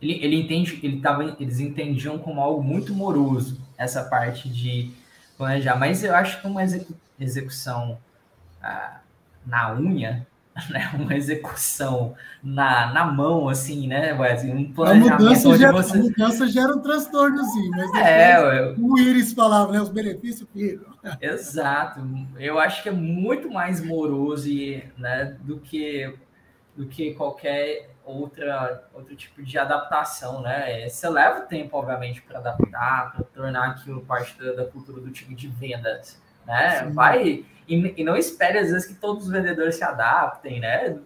Ele, 0.00 0.24
ele 0.24 0.36
entende, 0.36 0.80
ele 0.82 1.00
tava, 1.00 1.36
eles 1.38 1.60
entendiam 1.60 2.18
como 2.18 2.40
algo 2.40 2.62
muito 2.62 2.94
moroso 2.94 3.60
essa 3.76 4.02
parte 4.04 4.48
de 4.48 4.90
planejar, 5.36 5.76
mas 5.76 6.02
eu 6.02 6.14
acho 6.14 6.40
que 6.40 6.46
uma 6.46 6.62
execução 7.18 7.98
ah, 8.62 9.00
na 9.46 9.74
unha 9.74 10.26
né, 10.70 10.90
uma 10.94 11.14
execução 11.14 12.14
na, 12.42 12.92
na 12.92 13.04
mão, 13.06 13.48
assim, 13.48 13.86
né, 13.86 14.12
Wesley? 14.12 14.52
Um 14.52 14.72
planejamento 14.72 15.14
a 15.14 15.24
mudança, 15.24 15.58
gera, 15.58 15.72
você... 15.72 15.98
a 15.98 16.02
mudança 16.02 16.46
gera 16.48 16.76
um 16.76 16.80
transtornozinho, 16.80 17.70
mas 17.70 17.94
é, 17.94 18.60
eu... 18.60 18.76
o 18.78 18.98
Iris 18.98 19.32
falava, 19.32 19.72
né, 19.72 19.80
os 19.80 19.88
benefícios 19.88 20.48
ficam. 20.52 20.91
Exato. 21.20 22.00
Eu 22.38 22.58
acho 22.58 22.82
que 22.82 22.88
é 22.88 22.92
muito 22.92 23.50
mais 23.50 23.84
moroso 23.84 24.48
né, 24.96 25.36
do 25.40 25.58
que 25.58 26.14
do 26.74 26.86
que 26.86 27.12
qualquer 27.14 27.90
outra 28.04 28.88
outro 28.94 29.14
tipo 29.14 29.42
de 29.42 29.58
adaptação, 29.58 30.40
né? 30.40 30.88
Você 30.88 31.08
leva 31.08 31.40
tempo, 31.42 31.76
obviamente, 31.76 32.22
para 32.22 32.38
adaptar, 32.38 33.12
para 33.12 33.24
tornar 33.24 33.70
aquilo 33.70 34.00
parte 34.02 34.36
da, 34.38 34.64
cultura 34.64 35.00
do 35.00 35.10
time 35.10 35.34
de 35.34 35.48
vendas, 35.48 36.20
né? 36.46 36.84
Sim. 36.84 36.92
Vai 36.92 37.44
e, 37.68 37.94
e, 37.96 38.04
não 38.04 38.16
espere, 38.16 38.58
às 38.58 38.70
vezes, 38.70 38.86
que 38.86 38.94
todos 38.94 39.24
os 39.24 39.30
vendedores 39.30 39.76
se 39.76 39.84
adaptem, 39.84 40.60
né? 40.60 40.98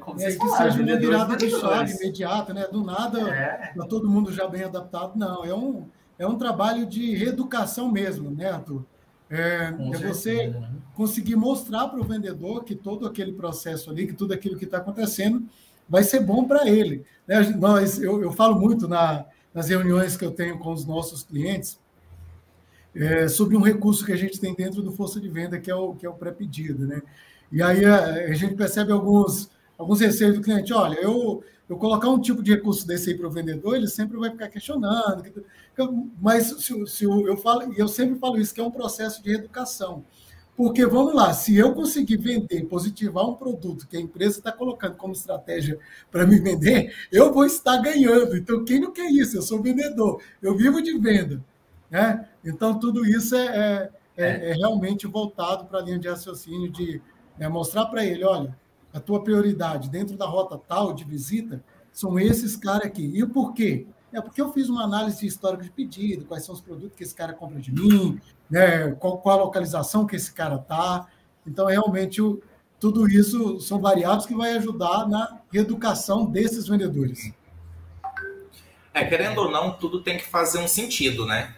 Como 0.00 0.20
é, 0.20 0.26
que 0.26 0.48
seja 0.48 0.82
uma 0.82 0.96
virada 0.96 1.36
de 1.36 1.48
chave 1.48 1.92
imediata, 1.92 2.52
né? 2.52 2.66
Do 2.70 2.84
nada, 2.84 3.20
é. 3.30 3.72
Tá 3.74 3.86
todo 3.86 4.10
mundo 4.10 4.30
já 4.32 4.46
bem 4.46 4.64
adaptado. 4.64 5.16
Não, 5.16 5.44
é 5.44 5.54
um, 5.54 5.88
é 6.18 6.26
um 6.26 6.36
trabalho 6.36 6.84
de 6.84 7.14
reeducação 7.14 7.90
mesmo, 7.90 8.30
né, 8.30 8.50
Arthur? 8.50 8.84
É, 9.30 9.72
é 9.92 9.98
você 10.08 10.48
né? 10.48 10.68
conseguir 10.94 11.36
mostrar 11.36 11.86
para 11.88 12.00
o 12.00 12.04
vendedor 12.04 12.64
que 12.64 12.74
todo 12.74 13.06
aquele 13.06 13.32
processo 13.32 13.88
ali, 13.88 14.08
que 14.08 14.12
tudo 14.12 14.34
aquilo 14.34 14.58
que 14.58 14.64
está 14.64 14.78
acontecendo, 14.78 15.46
vai 15.88 16.02
ser 16.02 16.20
bom 16.20 16.44
para 16.44 16.68
ele. 16.68 17.04
Né? 17.26 17.40
Nós, 17.56 18.02
eu, 18.02 18.20
eu 18.20 18.32
falo 18.32 18.58
muito 18.58 18.88
na, 18.88 19.24
nas 19.54 19.68
reuniões 19.68 20.16
que 20.16 20.24
eu 20.24 20.32
tenho 20.32 20.58
com 20.58 20.72
os 20.72 20.84
nossos 20.84 21.22
clientes, 21.22 21.78
é, 22.94 23.28
sobre 23.28 23.56
um 23.56 23.60
recurso 23.60 24.04
que 24.04 24.12
a 24.12 24.16
gente 24.16 24.40
tem 24.40 24.54
dentro 24.54 24.82
do 24.82 24.90
Força 24.92 25.20
de 25.20 25.28
Venda, 25.28 25.60
que 25.60 25.70
é 25.70 25.74
o, 25.74 25.94
que 25.94 26.04
é 26.04 26.08
o 26.08 26.14
pré-pedido. 26.14 26.86
Né? 26.86 27.02
E 27.52 27.62
aí 27.62 27.84
a, 27.84 28.04
a, 28.04 28.34
gente 28.34 28.54
percebe 28.54 28.92
alguns, 28.92 29.50
alguns 29.78 30.00
receios 30.00 30.36
do 30.36 30.42
cliente. 30.42 30.72
Olha, 30.72 30.98
eu, 31.00 31.42
eu 31.70 31.76
colocar 31.76 32.10
um 32.10 32.20
tipo 32.20 32.42
de 32.42 32.50
recurso 32.50 32.84
desse 32.84 33.10
aí 33.10 33.16
para 33.16 33.28
o 33.28 33.30
vendedor, 33.30 33.76
ele 33.76 33.86
sempre 33.86 34.18
vai 34.18 34.28
ficar 34.28 34.48
questionando. 34.48 35.22
Mas 36.20 36.48
se, 36.48 36.86
se 36.88 37.04
eu, 37.04 37.28
eu 37.28 37.36
falo, 37.36 37.72
e 37.72 37.78
eu 37.78 37.86
sempre 37.86 38.18
falo 38.18 38.40
isso, 38.40 38.52
que 38.52 38.60
é 38.60 38.64
um 38.64 38.72
processo 38.72 39.22
de 39.22 39.32
educação. 39.32 40.04
Porque, 40.56 40.84
vamos 40.84 41.14
lá, 41.14 41.32
se 41.32 41.56
eu 41.56 41.72
conseguir 41.72 42.16
vender, 42.16 42.64
positivar 42.64 43.24
um 43.24 43.34
produto 43.34 43.86
que 43.86 43.96
a 43.96 44.00
empresa 44.00 44.38
está 44.38 44.50
colocando 44.50 44.96
como 44.96 45.12
estratégia 45.12 45.78
para 46.10 46.26
me 46.26 46.40
vender, 46.40 46.92
eu 47.12 47.32
vou 47.32 47.46
estar 47.46 47.76
ganhando. 47.76 48.36
Então, 48.36 48.64
quem 48.64 48.80
não 48.80 48.92
quer 48.92 49.08
isso? 49.08 49.36
Eu 49.36 49.42
sou 49.42 49.62
vendedor, 49.62 50.20
eu 50.42 50.56
vivo 50.56 50.82
de 50.82 50.98
venda. 50.98 51.40
Né? 51.88 52.28
Então, 52.44 52.80
tudo 52.80 53.06
isso 53.06 53.36
é, 53.36 53.46
é, 53.46 53.90
é, 54.16 54.26
é. 54.26 54.50
é 54.50 54.52
realmente 54.54 55.06
voltado 55.06 55.66
para 55.66 55.78
a 55.78 55.82
linha 55.82 56.00
de 56.00 56.08
raciocínio 56.08 56.68
de 56.68 57.00
né, 57.38 57.48
mostrar 57.48 57.86
para 57.86 58.04
ele, 58.04 58.24
olha, 58.24 58.58
a 58.92 59.00
tua 59.00 59.22
prioridade 59.22 59.88
dentro 59.88 60.16
da 60.16 60.26
rota 60.26 60.58
tal 60.58 60.92
de 60.92 61.04
visita 61.04 61.62
são 61.92 62.18
esses 62.18 62.56
caras 62.56 62.86
aqui. 62.86 63.10
E 63.14 63.22
o 63.22 63.28
porquê? 63.28 63.86
É 64.12 64.20
porque 64.20 64.40
eu 64.40 64.52
fiz 64.52 64.68
uma 64.68 64.82
análise 64.82 65.24
histórica 65.24 65.62
de 65.62 65.70
pedido, 65.70 66.24
quais 66.24 66.44
são 66.44 66.54
os 66.54 66.60
produtos 66.60 66.96
que 66.96 67.04
esse 67.04 67.14
cara 67.14 67.32
compra 67.32 67.60
de 67.60 67.72
mim, 67.72 68.20
né, 68.50 68.90
qual, 68.92 69.18
qual 69.18 69.38
a 69.38 69.44
localização 69.44 70.06
que 70.06 70.16
esse 70.16 70.32
cara 70.32 70.56
está. 70.56 71.06
Então, 71.46 71.66
realmente, 71.66 72.20
o, 72.20 72.42
tudo 72.80 73.08
isso 73.08 73.60
são 73.60 73.78
variáveis 73.78 74.26
que 74.26 74.34
vai 74.34 74.52
ajudar 74.56 75.08
na 75.08 75.40
reeducação 75.52 76.26
desses 76.26 76.66
vendedores. 76.66 77.32
É, 78.92 79.04
querendo 79.04 79.38
ou 79.38 79.50
não, 79.50 79.72
tudo 79.72 80.02
tem 80.02 80.16
que 80.16 80.24
fazer 80.24 80.58
um 80.58 80.66
sentido, 80.66 81.24
né? 81.24 81.54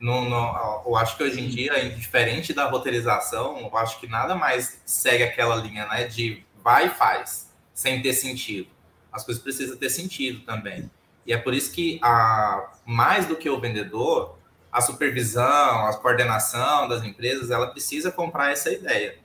No, 0.00 0.82
eu 0.84 0.96
acho 0.96 1.16
que 1.16 1.22
hoje 1.22 1.40
em 1.40 1.48
dia, 1.48 1.88
diferente 1.90 2.52
da 2.52 2.68
roteirização, 2.68 3.58
eu 3.58 3.76
acho 3.78 3.98
que 4.00 4.06
nada 4.06 4.34
mais 4.34 4.80
segue 4.84 5.22
aquela 5.22 5.56
linha 5.56 5.86
né, 5.86 6.04
de 6.04 6.44
vai 6.62 6.86
e 6.86 6.90
faz, 6.90 7.50
sem 7.72 8.02
ter 8.02 8.12
sentido. 8.12 8.68
As 9.12 9.24
coisas 9.24 9.42
precisam 9.42 9.76
ter 9.76 9.90
sentido 9.90 10.40
também. 10.44 10.90
E 11.26 11.32
é 11.32 11.38
por 11.38 11.54
isso 11.54 11.72
que, 11.72 11.98
a, 12.02 12.72
mais 12.84 13.26
do 13.26 13.36
que 13.36 13.48
o 13.48 13.60
vendedor, 13.60 14.36
a 14.70 14.80
supervisão, 14.80 15.86
a 15.86 15.96
coordenação 15.96 16.88
das 16.88 17.04
empresas, 17.04 17.50
ela 17.50 17.68
precisa 17.68 18.10
comprar 18.10 18.50
essa 18.50 18.70
ideia, 18.70 19.18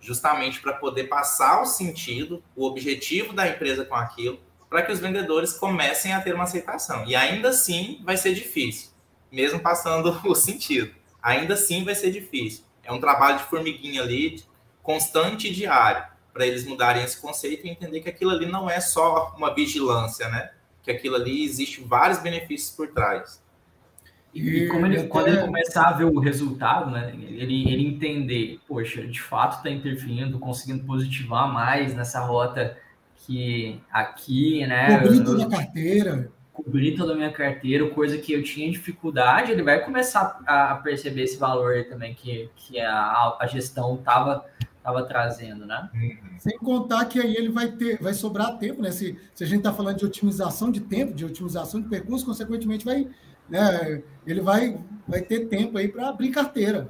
justamente 0.00 0.60
para 0.60 0.74
poder 0.74 1.04
passar 1.04 1.60
o 1.60 1.66
sentido, 1.66 2.42
o 2.54 2.64
objetivo 2.64 3.32
da 3.32 3.48
empresa 3.48 3.84
com 3.84 3.96
aquilo, 3.96 4.38
para 4.70 4.82
que 4.82 4.92
os 4.92 5.00
vendedores 5.00 5.52
comecem 5.52 6.14
a 6.14 6.20
ter 6.20 6.34
uma 6.34 6.44
aceitação. 6.44 7.04
E 7.06 7.14
ainda 7.14 7.50
assim 7.50 8.00
vai 8.04 8.16
ser 8.16 8.32
difícil 8.32 8.91
mesmo 9.32 9.58
passando 9.58 10.20
o 10.28 10.34
sentido. 10.34 10.92
Ainda 11.22 11.54
assim 11.54 11.84
vai 11.84 11.94
ser 11.94 12.10
difícil. 12.10 12.64
É 12.84 12.92
um 12.92 13.00
trabalho 13.00 13.38
de 13.38 13.44
formiguinha 13.44 14.02
ali, 14.02 14.42
constante 14.82 15.48
e 15.48 15.54
diário, 15.54 16.04
para 16.32 16.46
eles 16.46 16.66
mudarem 16.66 17.02
esse 17.02 17.20
conceito 17.20 17.66
e 17.66 17.70
entender 17.70 18.00
que 18.00 18.08
aquilo 18.08 18.32
ali 18.32 18.46
não 18.46 18.68
é 18.68 18.80
só 18.80 19.34
uma 19.36 19.54
vigilância, 19.54 20.28
né? 20.28 20.50
Que 20.82 20.90
aquilo 20.90 21.14
ali 21.14 21.44
existe 21.44 21.80
vários 21.82 22.18
benefícios 22.18 22.74
por 22.74 22.88
trás. 22.88 23.40
E, 24.34 24.66
como 24.66 24.86
ele, 24.86 25.04
quando 25.04 25.28
ele 25.28 25.42
começar 25.42 25.88
a 25.88 25.92
ver 25.92 26.04
o 26.04 26.18
resultado, 26.18 26.90
né, 26.90 27.12
ele, 27.14 27.70
ele 27.70 27.86
entender, 27.86 28.58
poxa, 28.66 29.06
de 29.06 29.20
fato 29.20 29.58
está 29.58 29.70
interferindo, 29.70 30.38
conseguindo 30.38 30.84
positivar 30.84 31.52
mais 31.52 31.94
nessa 31.94 32.20
rota 32.20 32.76
que 33.14 33.78
aqui, 33.92 34.66
né? 34.66 34.98
Cobrir 34.98 35.22
toda 35.22 35.44
a 35.44 35.48
carteira 35.50 36.32
cobrir 36.52 36.96
toda 36.96 37.12
a 37.12 37.16
minha 37.16 37.32
carteira, 37.32 37.88
coisa 37.90 38.18
que 38.18 38.32
eu 38.32 38.42
tinha 38.42 38.70
dificuldade, 38.70 39.50
ele 39.50 39.62
vai 39.62 39.82
começar 39.84 40.40
a 40.46 40.74
perceber 40.76 41.22
esse 41.22 41.38
valor 41.38 41.84
também 41.84 42.14
que, 42.14 42.50
que 42.54 42.78
a, 42.78 43.36
a 43.40 43.46
gestão 43.46 43.94
estava 43.94 44.44
tava 44.82 45.04
trazendo, 45.04 45.64
né? 45.64 45.88
Uhum. 45.94 46.38
Sem 46.38 46.58
contar 46.58 47.04
que 47.04 47.20
aí 47.20 47.36
ele 47.36 47.50
vai 47.50 47.70
ter, 47.70 48.02
vai 48.02 48.12
sobrar 48.12 48.58
tempo, 48.58 48.82
né? 48.82 48.90
Se, 48.90 49.16
se 49.32 49.44
a 49.44 49.46
gente 49.46 49.58
está 49.58 49.72
falando 49.72 49.98
de 49.98 50.04
otimização 50.04 50.72
de 50.72 50.80
tempo, 50.80 51.14
de 51.14 51.24
otimização 51.24 51.80
de 51.80 51.88
percurso, 51.88 52.26
consequentemente 52.26 52.84
vai, 52.84 53.08
né? 53.48 54.02
Ele 54.26 54.40
vai, 54.40 54.76
vai 55.06 55.20
ter 55.22 55.46
tempo 55.46 55.78
aí 55.78 55.86
para 55.86 56.08
abrir 56.08 56.30
carteira, 56.30 56.88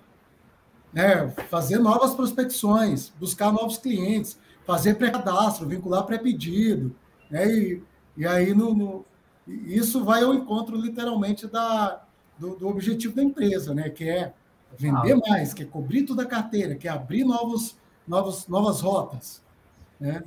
né? 0.91 1.29
Fazer 1.51 1.79
novas 1.79 2.15
prospecções, 2.15 3.11
buscar 3.21 3.53
novos 3.53 3.77
clientes, 3.77 4.39
fazer 4.65 4.95
pré-cadastro, 4.95 5.69
vincular 5.69 6.05
pré-pedido, 6.05 6.97
né? 7.31 7.47
E, 7.47 7.83
e 8.17 8.27
aí 8.27 8.55
no, 8.55 8.75
no 8.75 9.05
isso 9.47 10.05
vai 10.05 10.23
ao 10.23 10.35
encontro, 10.35 10.77
literalmente, 10.77 11.47
da, 11.47 12.03
do, 12.39 12.57
do 12.57 12.69
objetivo 12.69 13.15
da 13.15 13.23
empresa, 13.23 13.75
né? 13.75 13.91
que 13.91 14.09
é 14.09 14.33
vender 14.79 15.17
mais, 15.17 15.53
que 15.53 15.63
é 15.63 15.67
cobrir 15.67 16.05
toda 16.05 16.23
a 16.23 16.27
carteira, 16.27 16.75
que 16.75 16.89
é 16.89 16.91
abrir 16.91 17.25
novos, 17.25 17.77
novos, 18.07 18.47
novas 18.47 18.81
rotas. 18.81 19.43
Né? 20.01 20.23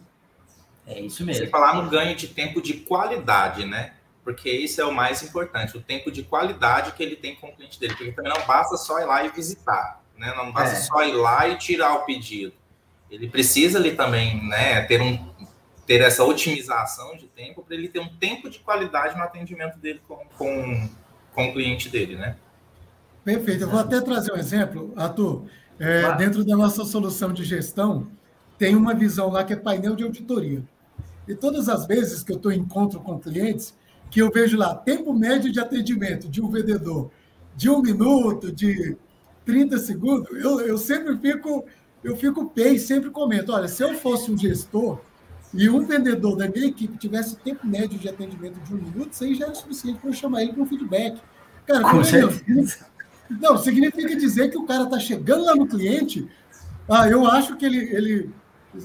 É 0.85 0.99
isso 0.99 1.25
mesmo. 1.25 1.43
Você 1.43 1.49
falar 1.49 1.81
no 1.81 1.89
ganho 1.89 2.15
de 2.15 2.27
tempo 2.27 2.61
de 2.61 2.73
qualidade, 2.75 3.65
né? 3.65 3.93
Porque 4.23 4.49
isso 4.49 4.81
é 4.81 4.85
o 4.85 4.93
mais 4.93 5.21
importante, 5.21 5.77
o 5.77 5.81
tempo 5.81 6.11
de 6.11 6.23
qualidade 6.23 6.91
que 6.93 7.03
ele 7.03 7.15
tem 7.15 7.35
com 7.35 7.47
o 7.47 7.55
cliente 7.55 7.79
dele. 7.79 7.93
Porque 7.95 8.11
também 8.11 8.33
não 8.33 8.45
basta 8.45 8.75
só 8.77 8.99
ir 8.99 9.05
lá 9.05 9.23
e 9.23 9.29
visitar. 9.29 10.01
né? 10.17 10.33
Não 10.35 10.51
basta 10.51 10.77
é. 10.77 10.81
só 10.81 11.03
ir 11.03 11.13
lá 11.13 11.47
e 11.47 11.57
tirar 11.57 11.93
o 11.95 12.05
pedido. 12.05 12.53
Ele 13.09 13.29
precisa 13.29 13.77
ali 13.77 13.95
também, 13.95 14.43
né, 14.47 14.81
ter 14.81 14.99
um 15.01 15.33
ter 15.85 16.01
essa 16.01 16.23
otimização 16.23 17.15
de 17.15 17.27
tempo 17.27 17.63
para 17.63 17.75
ele 17.75 17.87
ter 17.87 17.99
um 17.99 18.09
tempo 18.09 18.49
de 18.49 18.59
qualidade 18.59 19.15
no 19.15 19.23
atendimento 19.23 19.77
dele 19.77 20.01
com, 20.07 20.17
com, 20.37 20.89
com 21.33 21.47
o 21.47 21.53
cliente 21.53 21.89
dele, 21.89 22.15
né? 22.15 22.35
Perfeito. 23.23 23.63
Eu 23.63 23.69
vou 23.69 23.79
até 23.79 24.01
trazer 24.01 24.33
um 24.33 24.37
exemplo, 24.37 24.93
Arthur. 24.95 25.45
É, 25.79 26.01
claro. 26.01 26.17
Dentro 26.17 26.45
da 26.45 26.55
nossa 26.55 26.85
solução 26.85 27.33
de 27.33 27.43
gestão, 27.43 28.07
tem 28.57 28.75
uma 28.75 28.93
visão 28.93 29.29
lá 29.29 29.43
que 29.43 29.53
é 29.53 29.55
painel 29.55 29.95
de 29.95 30.03
auditoria. 30.03 30.63
E 31.27 31.35
todas 31.35 31.67
as 31.67 31.85
vezes 31.85 32.23
que 32.23 32.31
eu 32.31 32.37
estou 32.37 32.51
em 32.51 32.59
encontro 32.59 32.99
com 32.99 33.19
clientes, 33.19 33.75
que 34.09 34.21
eu 34.21 34.31
vejo 34.31 34.57
lá 34.57 34.75
tempo 34.75 35.13
médio 35.13 35.51
de 35.51 35.59
atendimento 35.59 36.29
de 36.29 36.41
um 36.41 36.49
vendedor 36.49 37.11
de 37.55 37.69
um 37.69 37.81
minuto, 37.81 38.51
de 38.51 38.97
30 39.45 39.77
segundos, 39.79 40.29
eu, 40.43 40.59
eu 40.61 40.77
sempre 40.77 41.17
fico, 41.17 41.65
eu 42.03 42.15
fico 42.15 42.51
e 42.55 42.77
sempre 42.77 43.09
comento: 43.09 43.51
olha, 43.51 43.67
se 43.67 43.83
eu 43.83 43.93
fosse 43.95 44.31
um 44.31 44.37
gestor 44.37 44.99
e 45.55 45.69
um 45.69 45.85
vendedor 45.85 46.35
da 46.35 46.47
minha 46.49 46.67
equipe 46.67 46.97
tivesse 46.97 47.37
tempo 47.37 47.65
médio 47.65 47.97
de 47.97 48.09
atendimento 48.09 48.59
de 48.59 48.73
um 48.73 48.77
minuto, 48.77 49.13
isso 49.13 49.23
aí 49.23 49.35
já 49.35 49.45
era 49.45 49.55
suficiente 49.55 49.99
para 49.99 50.09
eu 50.09 50.13
chamar 50.13 50.41
ele 50.43 50.51
para 50.51 50.61
um 50.61 50.65
feedback. 50.65 51.21
Cara, 51.65 51.81
Com 51.81 52.03
certeza. 52.03 52.85
Não, 53.29 53.57
significa 53.57 54.15
dizer 54.15 54.49
que 54.51 54.57
o 54.57 54.65
cara 54.65 54.83
está 54.83 54.99
chegando 54.99 55.45
lá 55.45 55.55
no 55.55 55.65
cliente. 55.65 56.29
Ah, 56.87 57.07
eu 57.07 57.25
acho 57.25 57.55
que 57.55 57.65
ele, 57.65 57.79
ele, 57.95 58.29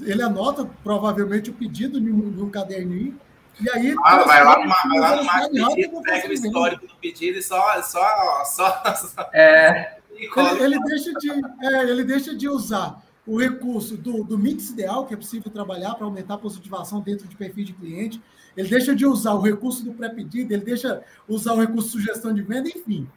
ele 0.01 0.23
anota 0.23 0.67
provavelmente 0.83 1.51
o 1.51 1.53
pedido 1.53 2.01
no, 2.01 2.49
caderninho. 2.49 3.19
E 3.59 3.69
aí. 3.69 3.93
Ah, 4.03 4.23
vai 4.23 4.43
lá, 4.43 4.57
numa, 4.57 4.75
vai 4.75 4.99
lá 4.99 5.15
no 5.17 5.23
marketing, 5.25 6.01
pega 6.01 6.27
o 6.27 6.33
histórico 6.33 6.87
do 6.87 6.95
pedido 6.95 7.37
e 7.37 7.43
só. 7.43 7.79
só, 7.83 8.43
só, 8.45 8.95
só 8.95 9.29
é. 9.33 9.97
Ele, 10.21 10.63
ele, 10.63 10.79
deixa 10.83 11.11
de, 11.13 11.31
é, 11.31 11.83
ele 11.89 12.03
deixa 12.03 12.35
de 12.35 12.47
usar 12.47 13.01
o 13.25 13.39
recurso 13.39 13.95
do, 13.97 14.23
do 14.23 14.37
mix 14.37 14.69
ideal, 14.69 15.05
que 15.05 15.13
é 15.13 15.17
possível 15.17 15.51
trabalhar 15.51 15.95
para 15.95 16.05
aumentar 16.05 16.35
a 16.35 16.37
positivação 16.37 17.01
dentro 17.01 17.27
de 17.27 17.35
perfil 17.35 17.65
de 17.65 17.73
cliente. 17.73 18.21
Ele 18.57 18.67
deixa 18.67 18.95
de 18.95 19.05
usar 19.05 19.33
o 19.33 19.41
recurso 19.41 19.83
do 19.85 19.93
pré-pedido, 19.93 20.53
ele 20.53 20.63
deixa 20.63 21.03
usar 21.27 21.53
o 21.53 21.59
recurso 21.59 21.87
de 21.87 21.91
sugestão 21.91 22.33
de 22.33 22.41
venda, 22.41 22.67
enfim. 22.67 23.07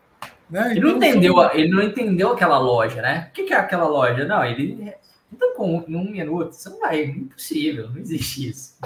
Né? 0.49 0.73
Ele, 0.73 0.81
não 0.81 0.97
então, 0.97 1.09
entendeu, 1.09 1.51
ele 1.53 1.69
não 1.69 1.83
entendeu 1.83 2.33
aquela 2.33 2.59
loja, 2.59 3.01
né? 3.01 3.29
O 3.31 3.33
que, 3.33 3.53
é 3.53 3.57
aquela 3.57 3.88
loja? 3.88 4.25
Não, 4.25 4.45
ele. 4.45 4.93
Então, 5.33 5.55
com 5.55 5.79
um 5.79 6.11
minuto, 6.11 6.53
você 6.53 6.69
não 6.69 6.79
vai, 6.79 7.01
é 7.01 7.07
impossível, 7.07 7.90
não 7.90 7.99
existe 7.99 8.49
isso. 8.49 8.79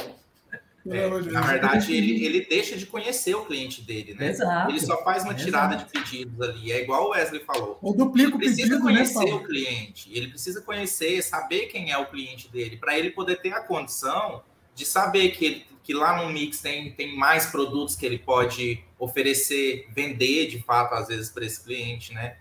É, 0.90 1.08
na 1.30 1.40
verdade, 1.42 1.94
ele, 1.94 2.24
ele 2.24 2.46
deixa 2.46 2.76
de 2.76 2.86
conhecer 2.86 3.34
o 3.34 3.44
cliente 3.44 3.82
dele, 3.82 4.14
né? 4.14 4.28
Exato. 4.28 4.70
Ele 4.70 4.80
só 4.80 5.02
faz 5.02 5.24
uma 5.24 5.34
tirada 5.34 5.74
Exato. 5.74 5.92
de 5.92 6.00
pedidos 6.00 6.40
ali. 6.40 6.72
É 6.72 6.82
igual 6.82 7.06
o 7.06 7.10
Wesley 7.10 7.44
falou. 7.44 7.78
Ou 7.82 7.94
duplica 7.94 8.30
ele 8.30 8.38
precisa 8.38 8.62
pedido, 8.62 8.84
né, 8.84 8.92
conhecer 8.92 9.24
né, 9.24 9.34
o 9.34 9.44
cliente. 9.44 10.10
Ele 10.12 10.28
precisa 10.28 10.62
conhecer, 10.62 11.22
saber 11.22 11.66
quem 11.66 11.90
é 11.90 11.98
o 11.98 12.06
cliente 12.06 12.50
dele, 12.50 12.76
para 12.76 12.98
ele 12.98 13.10
poder 13.10 13.36
ter 13.40 13.52
a 13.52 13.60
condição 13.60 14.42
de 14.74 14.86
saber 14.86 15.30
que, 15.30 15.44
ele, 15.44 15.66
que 15.82 15.92
lá 15.92 16.22
no 16.22 16.32
Mix 16.32 16.60
tem, 16.60 16.92
tem 16.92 17.16
mais 17.16 17.46
produtos 17.46 17.96
que 17.96 18.06
ele 18.06 18.18
pode 18.18 18.82
oferecer, 18.98 19.88
vender 19.92 20.46
de 20.46 20.62
fato, 20.62 20.94
às 20.94 21.08
vezes, 21.08 21.30
para 21.30 21.44
esse 21.44 21.62
cliente, 21.62 22.14
né? 22.14 22.36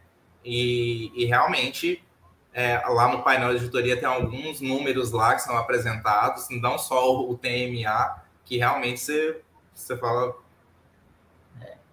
E, 0.46 1.12
e 1.16 1.26
realmente, 1.26 2.02
é, 2.54 2.78
lá 2.88 3.12
no 3.12 3.24
painel 3.24 3.50
de 3.50 3.58
editoria 3.58 3.98
tem 3.98 4.08
alguns 4.08 4.62
números 4.62 5.12
lá 5.12 5.36
que 5.36 5.42
são 5.42 5.58
apresentados, 5.58 6.48
não 6.50 6.78
só 6.78 7.12
o, 7.14 7.32
o 7.32 7.38
TMA, 7.38 8.27
que 8.48 8.58
realmente 8.58 9.00
você, 9.00 9.42
você 9.74 9.98
fala. 9.98 10.36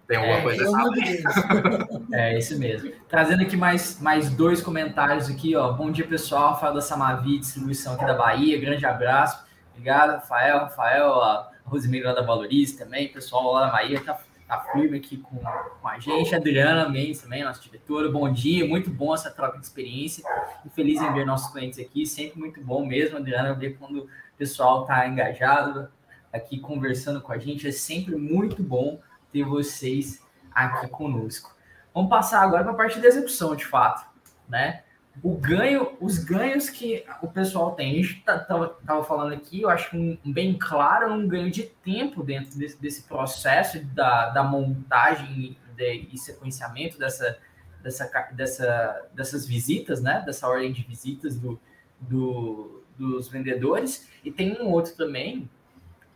Tem 0.07 0.17
alguma 0.17 0.37
é, 0.37 0.41
coisa 0.41 0.63
errada. 0.63 1.85
É, 2.13 2.37
isso 2.37 2.57
mesmo. 2.57 2.91
Trazendo 3.09 3.41
aqui 3.41 3.57
mais, 3.57 3.99
mais 3.99 4.29
dois 4.29 4.61
comentários 4.61 5.29
aqui, 5.29 5.55
ó. 5.55 5.73
Bom 5.73 5.91
dia, 5.91 6.07
pessoal. 6.07 6.53
Rafael 6.53 6.73
da 6.73 6.81
Samavi, 6.81 7.39
distribuição 7.39 7.95
aqui 7.95 8.05
da 8.05 8.13
Bahia. 8.13 8.59
Grande 8.59 8.85
abraço. 8.85 9.43
Obrigado, 9.71 10.11
Rafael. 10.11 10.59
Rafael, 10.59 11.21
a 11.21 11.51
Rosimeira 11.65 12.09
lá 12.09 12.15
da 12.15 12.21
Valorize 12.21 12.77
também. 12.77 13.09
Pessoal 13.09 13.51
lá 13.51 13.65
da 13.65 13.71
Bahia 13.71 14.01
tá, 14.01 14.17
tá 14.47 14.59
firme 14.71 14.97
aqui 14.97 15.17
com, 15.17 15.37
com 15.37 15.87
a 15.87 15.99
gente. 15.99 16.33
A 16.33 16.37
Adriana 16.37 16.87
Mendes 16.87 17.21
também, 17.21 17.43
nossa 17.43 17.59
diretora. 17.59 18.09
Bom 18.09 18.31
dia, 18.31 18.65
muito 18.65 18.89
bom 18.89 19.13
essa 19.13 19.31
troca 19.31 19.57
de 19.57 19.65
experiência. 19.65 20.23
E 20.63 20.69
feliz 20.69 21.01
em 21.01 21.11
ver 21.11 21.25
nossos 21.25 21.51
clientes 21.51 21.79
aqui. 21.79 22.05
Sempre 22.05 22.39
muito 22.39 22.61
bom 22.61 22.85
mesmo, 22.85 23.17
Adriana, 23.17 23.53
ver 23.53 23.77
quando 23.77 24.03
o 24.03 24.09
pessoal 24.37 24.85
tá 24.85 25.05
engajado 25.07 25.89
aqui 26.35 26.59
conversando 26.59 27.21
com 27.21 27.31
a 27.31 27.37
gente. 27.37 27.67
É 27.67 27.71
sempre 27.71 28.15
muito 28.15 28.61
bom 28.61 28.99
ter 29.31 29.43
vocês 29.43 30.21
aqui 30.51 30.87
conosco. 30.87 31.55
Vamos 31.93 32.09
passar 32.09 32.41
agora 32.41 32.63
para 32.63 32.73
a 32.73 32.75
parte 32.75 32.99
da 32.99 33.07
execução, 33.07 33.55
de 33.55 33.65
fato, 33.65 34.05
né? 34.47 34.83
o 35.23 35.35
ganho, 35.35 35.93
os 36.01 36.19
ganhos 36.19 36.69
que 36.69 37.05
o 37.21 37.27
pessoal 37.27 37.71
tem. 37.73 37.91
A 37.91 37.95
gente 37.95 38.19
estava 38.19 38.69
tá, 38.85 39.03
falando 39.03 39.33
aqui, 39.33 39.61
eu 39.61 39.69
acho 39.69 39.95
um, 39.95 40.17
bem 40.25 40.57
claro, 40.57 41.11
um 41.13 41.27
ganho 41.27 41.49
de 41.49 41.63
tempo 41.63 42.23
dentro 42.23 42.57
desse, 42.57 42.79
desse 42.81 43.03
processo 43.03 43.83
da, 43.85 44.29
da 44.29 44.43
montagem 44.43 45.57
de, 45.75 46.09
e 46.11 46.17
sequenciamento 46.17 46.97
dessa, 46.97 47.37
dessa, 47.81 48.05
dessa, 48.31 49.07
dessas 49.13 49.47
visitas, 49.47 50.01
né? 50.01 50.21
Dessa 50.25 50.47
ordem 50.47 50.71
de 50.71 50.83
visitas 50.83 51.39
do, 51.39 51.59
do, 51.99 52.83
dos 52.97 53.27
vendedores. 53.27 54.09
E 54.23 54.31
tem 54.31 54.61
um 54.61 54.69
outro 54.69 54.95
também 54.95 55.49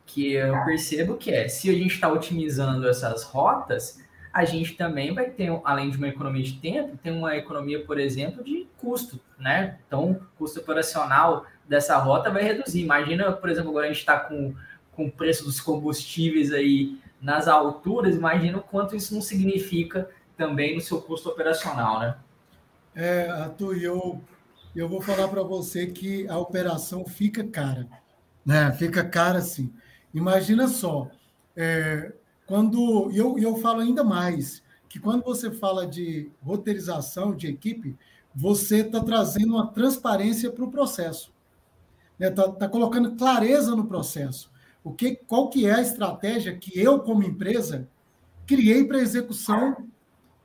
que 0.09 0.33
eu 0.33 0.65
percebo 0.65 1.15
que 1.15 1.31
é, 1.31 1.47
se 1.47 1.69
a 1.69 1.73
gente 1.73 1.93
está 1.93 2.11
otimizando 2.11 2.89
essas 2.89 3.23
rotas, 3.23 4.03
a 4.33 4.43
gente 4.43 4.73
também 4.75 5.13
vai 5.13 5.29
ter, 5.29 5.49
além 5.63 5.91
de 5.91 5.97
uma 5.97 6.07
economia 6.07 6.43
de 6.43 6.53
tempo, 6.53 6.97
tem 6.97 7.11
uma 7.11 7.37
economia, 7.37 7.83
por 7.83 7.99
exemplo, 7.99 8.43
de 8.43 8.67
custo, 8.77 9.19
né? 9.37 9.77
Então, 9.85 10.11
o 10.11 10.37
custo 10.37 10.59
operacional 10.59 11.45
dessa 11.67 11.97
rota 11.97 12.31
vai 12.31 12.43
reduzir. 12.43 12.81
Imagina, 12.81 13.31
por 13.31 13.49
exemplo, 13.49 13.69
agora 13.69 13.85
a 13.85 13.89
gente 13.89 13.99
está 13.99 14.19
com, 14.19 14.55
com 14.91 15.05
o 15.05 15.11
preço 15.11 15.43
dos 15.45 15.61
combustíveis 15.61 16.51
aí 16.51 16.97
nas 17.21 17.47
alturas, 17.47 18.15
imagina 18.15 18.57
o 18.57 18.61
quanto 18.63 18.95
isso 18.95 19.13
não 19.13 19.21
significa 19.21 20.09
também 20.37 20.75
no 20.75 20.81
seu 20.81 21.01
custo 21.01 21.29
operacional, 21.29 21.99
né? 21.99 22.15
É, 22.95 23.29
Arthur, 23.29 23.77
eu, 23.77 24.21
eu 24.75 24.87
vou 24.89 25.01
falar 25.01 25.27
para 25.27 25.43
você 25.43 25.87
que 25.87 26.27
a 26.27 26.37
operação 26.37 27.05
fica 27.05 27.43
cara, 27.43 27.87
né? 28.45 28.71
Fica 28.73 29.03
cara, 29.03 29.41
sim. 29.41 29.71
Imagina 30.13 30.67
só, 30.67 31.09
é, 31.55 32.13
quando 32.45 33.11
e 33.11 33.17
eu, 33.17 33.37
eu 33.37 33.57
falo 33.57 33.81
ainda 33.81 34.03
mais 34.03 34.63
que 34.87 34.99
quando 34.99 35.23
você 35.23 35.51
fala 35.51 35.85
de 35.85 36.31
roteirização 36.41 37.35
de 37.35 37.47
equipe, 37.47 37.95
você 38.33 38.77
está 38.77 39.03
trazendo 39.03 39.53
uma 39.53 39.67
transparência 39.67 40.51
para 40.51 40.63
o 40.63 40.71
processo. 40.71 41.31
Está 42.19 42.47
né? 42.47 42.53
tá 42.57 42.67
colocando 42.67 43.15
clareza 43.15 43.75
no 43.75 43.85
processo. 43.85 44.51
O 44.83 44.91
que, 44.91 45.15
qual 45.15 45.49
que 45.49 45.65
é 45.67 45.73
a 45.73 45.81
estratégia 45.81 46.57
que 46.57 46.77
eu, 46.79 46.99
como 46.99 47.23
empresa, 47.23 47.87
criei 48.47 48.83
para 48.85 48.99
execução 48.99 49.87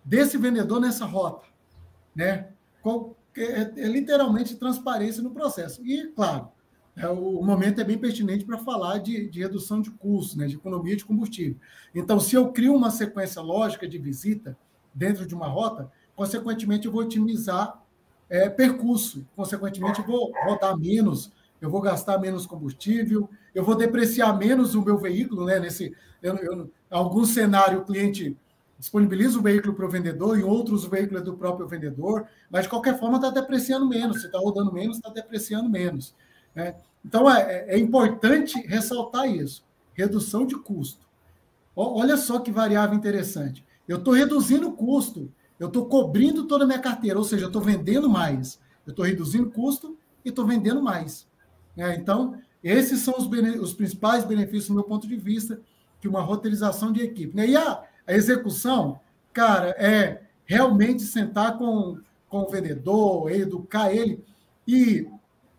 desse 0.04 0.36
vendedor 0.36 0.80
nessa 0.80 1.06
rota? 1.06 1.46
Né? 2.14 2.48
Qual, 2.82 3.16
é, 3.36 3.82
é 3.82 3.88
literalmente 3.88 4.56
transparência 4.56 5.22
no 5.22 5.30
processo. 5.30 5.84
E, 5.84 6.08
claro, 6.08 6.48
é, 6.96 7.08
o 7.08 7.42
momento 7.42 7.80
é 7.80 7.84
bem 7.84 7.98
pertinente 7.98 8.44
para 8.44 8.58
falar 8.58 8.98
de, 8.98 9.28
de, 9.28 9.40
redução 9.40 9.80
de 9.80 9.90
custos, 9.90 10.36
né, 10.36 10.46
de 10.46 10.54
economia 10.54 10.94
de 10.96 11.04
combustível. 11.04 11.56
Então, 11.94 12.20
se 12.20 12.36
eu 12.36 12.52
crio 12.52 12.74
uma 12.74 12.90
sequência 12.90 13.42
lógica 13.42 13.88
de 13.88 13.98
visita 13.98 14.56
dentro 14.94 15.26
de 15.26 15.34
uma 15.34 15.48
rota, 15.48 15.90
consequentemente, 16.14 16.86
eu 16.86 16.92
vou 16.92 17.02
otimizar 17.02 17.82
é, 18.30 18.48
percurso, 18.48 19.26
consequentemente, 19.34 20.00
eu 20.00 20.06
vou 20.06 20.32
rodar 20.44 20.78
menos, 20.78 21.32
eu 21.60 21.68
vou 21.68 21.80
gastar 21.80 22.18
menos 22.18 22.46
combustível, 22.46 23.28
eu 23.54 23.64
vou 23.64 23.74
depreciar 23.74 24.36
menos 24.36 24.74
o 24.74 24.82
meu 24.82 24.96
veículo. 24.96 25.46
Né, 25.46 25.58
nesse, 25.58 25.92
eu, 26.22 26.36
eu, 26.36 26.70
algum 26.90 27.24
cenário, 27.24 27.80
o 27.80 27.84
cliente 27.84 28.36
disponibiliza 28.78 29.38
o 29.38 29.42
veículo 29.42 29.74
para 29.74 29.86
o 29.86 29.90
vendedor, 29.90 30.38
em 30.38 30.42
outros 30.42 30.84
o 30.84 30.90
veículo 30.90 31.18
é 31.18 31.22
do 31.22 31.36
próprio 31.36 31.66
vendedor, 31.66 32.26
mas 32.50 32.64
de 32.64 32.68
qualquer 32.68 32.98
forma 32.98 33.16
está 33.16 33.30
depreciando 33.30 33.88
menos. 33.88 34.20
Se 34.20 34.26
está 34.26 34.38
rodando 34.38 34.72
menos, 34.72 34.96
está 34.96 35.10
depreciando 35.10 35.68
menos. 35.68 36.14
Né? 36.54 36.74
Então, 37.04 37.30
é, 37.30 37.66
é, 37.68 37.78
importante 37.78 38.58
ressaltar 38.66 39.28
isso. 39.28 39.64
Redução 39.92 40.46
de 40.46 40.56
custo. 40.56 41.04
Olha 41.76 42.16
só 42.16 42.38
que 42.38 42.52
variável 42.52 42.96
interessante. 42.96 43.64
Eu 43.86 43.98
estou 43.98 44.14
reduzindo 44.14 44.68
o 44.68 44.72
custo, 44.72 45.30
eu 45.58 45.66
estou 45.66 45.86
cobrindo 45.86 46.44
toda 46.44 46.64
a 46.64 46.66
minha 46.66 46.78
carteira, 46.78 47.18
ou 47.18 47.24
seja, 47.24 47.44
eu 47.44 47.48
estou 47.48 47.60
vendendo 47.60 48.08
mais. 48.08 48.58
Eu 48.86 48.90
estou 48.90 49.04
reduzindo 49.04 49.48
o 49.48 49.50
custo 49.50 49.96
e 50.24 50.28
estou 50.28 50.46
vendendo 50.46 50.82
mais. 50.82 51.26
Né? 51.76 51.96
Então, 51.96 52.38
esses 52.62 53.00
são 53.00 53.14
os, 53.18 53.28
os, 53.60 53.74
principais 53.74 54.24
benefícios, 54.24 54.68
do 54.68 54.74
meu 54.74 54.84
ponto 54.84 55.06
de 55.06 55.16
vista, 55.16 55.60
de 56.00 56.08
uma 56.08 56.22
roteirização 56.22 56.92
de 56.92 57.02
equipe. 57.02 57.36
Né? 57.36 57.48
E 57.48 57.56
a, 57.56 57.82
a 58.06 58.12
execução, 58.12 59.00
cara, 59.32 59.70
é 59.70 60.22
realmente 60.46 61.02
sentar 61.02 61.58
com, 61.58 61.98
com 62.28 62.42
o 62.42 62.48
vendedor, 62.48 63.30
educar 63.30 63.92
ele. 63.92 64.24
E 64.66 65.06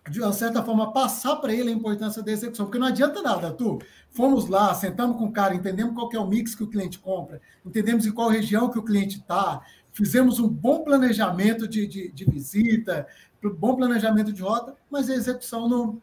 de 0.10 0.22
uma 0.22 0.32
certa 0.32 0.62
forma, 0.62 0.94
passar 0.94 1.38
para 1.38 1.54
ele 1.54 1.70
a 1.70 1.74
importância 1.74 2.22
da 2.22 2.32
execução, 2.32 2.68
porque 2.68 2.78
não 2.78 2.88
adianta 2.88 3.22
nada, 3.22 3.52
tu. 3.52 3.80
Fomos 4.12 4.48
lá, 4.48 4.74
sentamos 4.74 5.18
com 5.18 5.26
o 5.26 5.32
cara, 5.32 5.56
entendemos 5.56 5.96
qual 5.96 6.10
é 6.14 6.20
o 6.20 6.28
mix 6.28 6.54
que 6.54 6.64
o 6.64 6.68
cliente 6.68 7.00
compra, 7.00 7.42
entendemos 7.66 8.06
em 8.06 8.12
qual 8.12 8.30
região 8.30 8.70
que 8.70 8.78
o 8.78 8.84
cliente 8.84 9.18
está, 9.18 9.62
fizemos 9.92 10.40
um 10.40 10.48
bom 10.48 10.84
planejamento 10.84 11.68
de, 11.68 11.88
de, 11.88 12.12
de 12.12 12.26
visita, 12.26 13.08
bom 13.42 13.76
planejamento 13.76 14.32
de 14.32 14.42
rota, 14.42 14.76
mas 14.90 15.10
a 15.10 15.16
execução 15.16 15.68
não, 15.68 16.02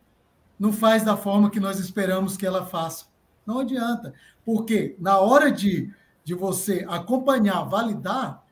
não 0.58 0.72
faz 0.72 1.04
da 1.04 1.16
forma 1.16 1.50
que 1.50 1.60
nós 1.60 1.78
esperamos 1.78 2.36
que 2.36 2.46
ela 2.46 2.66
faça. 2.66 3.06
Não 3.46 3.60
adianta, 3.60 4.14
porque 4.44 4.96
na 4.98 5.18
hora 5.18 5.50
de, 5.50 5.92
de 6.24 6.34
você 6.34 6.84
acompanhar, 6.88 7.64
validar, 7.64 8.44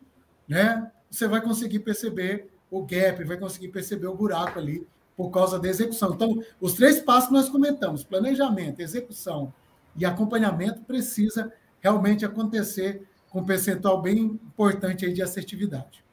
né, 0.49 0.91
você 1.11 1.29
vai 1.29 1.41
conseguir 1.41 1.81
perceber 1.81 2.51
o 2.71 2.83
gap, 2.83 3.23
vai 3.25 3.37
conseguir 3.37 3.69
perceber 3.69 4.07
o 4.07 4.15
buraco 4.15 4.59
ali 4.59 4.87
por 5.17 5.31
causa 5.31 5.59
da 5.59 5.69
execução. 5.69 6.15
Então, 6.15 6.43
os 6.61 6.75
três 6.75 7.01
passos 7.01 7.29
que 7.29 7.35
nós 7.35 7.49
comentamos, 7.49 8.03
planejamento, 8.03 8.81
execução 8.81 9.53
e 9.97 10.05
acompanhamento, 10.05 10.81
precisa 10.83 11.53
realmente 11.81 12.25
acontecer 12.25 13.07
com 13.29 13.41
um 13.41 13.45
percentual 13.45 14.01
bem 14.01 14.19
importante 14.19 15.07
aí 15.07 15.13
de 15.13 15.23
assertividade. 15.23 16.05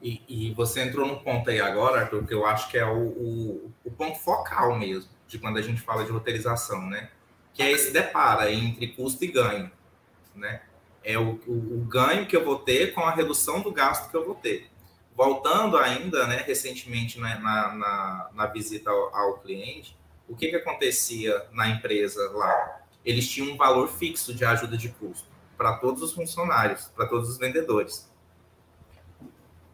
E, 0.00 0.22
e, 0.28 0.54
você 0.54 0.82
entrou 0.82 1.06
num 1.06 1.18
ponto 1.18 1.50
aí 1.50 1.60
agora, 1.60 2.02
Arthur, 2.02 2.26
que 2.26 2.34
eu 2.34 2.46
acho 2.46 2.70
que 2.70 2.78
é 2.78 2.84
o, 2.84 3.08
o, 3.08 3.72
o, 3.84 3.90
ponto 3.90 4.18
focal 4.18 4.78
mesmo, 4.78 5.10
de 5.26 5.38
quando 5.38 5.56
a 5.56 5.62
gente 5.62 5.80
fala 5.80 6.04
de 6.04 6.12
roteirização, 6.12 6.86
né? 6.88 7.08
Que 7.54 7.62
é 7.62 7.72
esse 7.72 7.92
depara 7.92 8.52
entre 8.52 8.88
custo 8.88 9.24
e 9.24 9.28
ganho, 9.28 9.70
né? 10.34 10.60
É 11.02 11.18
o, 11.18 11.40
o, 11.46 11.84
ganho 11.88 12.26
que 12.26 12.36
eu 12.36 12.44
vou 12.44 12.58
ter 12.58 12.92
com 12.92 13.00
a 13.00 13.10
redução 13.10 13.62
do 13.62 13.72
gasto 13.72 14.10
que 14.10 14.16
eu 14.16 14.24
vou 14.24 14.34
ter 14.34 14.68
voltando 15.16 15.78
ainda, 15.78 16.26
né, 16.26 16.44
recentemente 16.46 17.18
na, 17.18 17.38
na, 17.38 18.30
na, 18.34 18.46
visita 18.46 18.90
ao, 18.90 19.16
ao, 19.16 19.38
cliente, 19.38 19.96
o 20.28 20.36
que, 20.36 20.48
que 20.48 20.56
acontecia 20.56 21.46
na 21.52 21.68
empresa 21.68 22.30
lá? 22.32 22.82
Eles 23.04 23.28
tinham 23.28 23.54
um 23.54 23.56
valor 23.56 23.88
fixo 23.88 24.34
de 24.34 24.44
ajuda 24.44 24.76
de 24.76 24.90
custo 24.90 25.28
para 25.56 25.74
todos 25.78 26.02
os 26.02 26.12
funcionários, 26.12 26.90
para 26.94 27.06
todos 27.06 27.30
os 27.30 27.38
vendedores. 27.38 28.10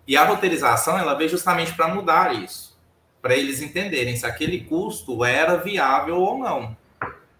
E 0.06 0.16
a 0.16 0.24
roteirização, 0.24 0.96
ela 0.96 1.14
veio 1.14 1.30
justamente 1.30 1.74
para 1.74 1.88
mudar 1.88 2.34
isso, 2.34 2.78
para 3.20 3.34
eles 3.34 3.60
entenderem 3.60 4.16
se 4.16 4.24
aquele 4.24 4.60
custo 4.64 5.24
era 5.24 5.56
viável 5.56 6.16
ou 6.18 6.38
não. 6.38 6.76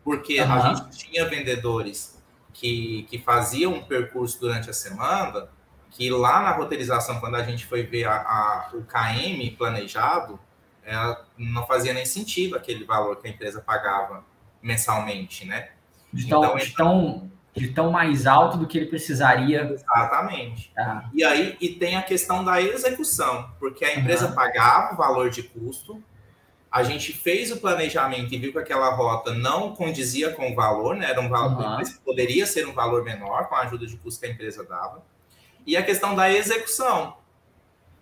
Porque 0.03 0.41
uhum. 0.41 0.53
a 0.53 0.75
gente 0.75 0.99
tinha 0.99 1.29
vendedores 1.29 2.21
que, 2.53 3.07
que 3.09 3.19
faziam 3.19 3.75
um 3.75 3.83
percurso 3.85 4.41
durante 4.41 4.69
a 4.71 4.73
semana 4.73 5.49
que 5.93 6.11
lá 6.11 6.43
na 6.43 6.51
roteirização, 6.53 7.21
quando 7.21 7.37
a 7.37 7.43
gente 7.43 7.67
foi 7.67 7.83
ver 7.83 8.05
a, 8.05 8.15
a, 8.15 8.71
o 8.73 8.83
KM 8.83 9.51
planejado, 9.57 10.41
é, 10.85 10.95
não 11.37 11.67
fazia 11.67 11.93
nem 11.93 12.05
sentido 12.05 12.57
aquele 12.57 12.85
valor 12.85 13.17
que 13.17 13.29
a 13.29 13.31
empresa 13.31 13.61
pagava 13.61 14.25
mensalmente, 14.61 15.45
né? 15.45 15.69
De 16.13 16.29
tão, 16.29 16.45
então, 16.45 16.57
de 16.57 16.75
tão, 16.75 17.31
de 17.55 17.69
tão 17.69 17.91
mais 17.91 18.27
alto 18.27 18.57
do 18.57 18.67
que 18.67 18.79
ele 18.79 18.87
precisaria. 18.87 19.71
Exatamente. 19.71 20.73
Ah. 20.77 21.05
E 21.13 21.23
aí 21.23 21.57
e 21.61 21.69
tem 21.69 21.97
a 21.97 22.03
questão 22.03 22.43
da 22.43 22.61
execução, 22.61 23.51
porque 23.59 23.85
a 23.85 23.95
empresa 23.95 24.29
uhum. 24.29 24.35
pagava 24.35 24.95
o 24.95 24.97
valor 24.97 25.31
de 25.31 25.43
custo, 25.43 26.03
a 26.71 26.83
gente 26.83 27.13
fez 27.13 27.53
o 27.53 27.59
planejamento 27.59 28.33
e 28.33 28.39
viu 28.39 28.51
que 28.51 28.59
aquela 28.59 28.95
rota 28.95 29.35
não 29.35 29.75
condizia 29.75 30.33
com 30.33 30.51
o 30.51 30.55
valor, 30.55 30.97
né? 30.97 31.11
Era 31.11 31.21
um 31.21 31.29
valor, 31.29 31.81
uhum. 31.81 31.85
poderia 32.03 32.47
ser 32.47 32.67
um 32.67 32.73
valor 32.73 33.05
menor 33.05 33.47
com 33.49 33.55
a 33.55 33.61
ajuda 33.61 33.87
de 33.87 33.97
custo 33.99 34.21
que 34.21 34.27
a 34.27 34.31
empresa 34.31 34.65
dava 34.65 35.03
e 35.67 35.77
a 35.77 35.83
questão 35.83 36.15
da 36.15 36.31
execução, 36.31 37.17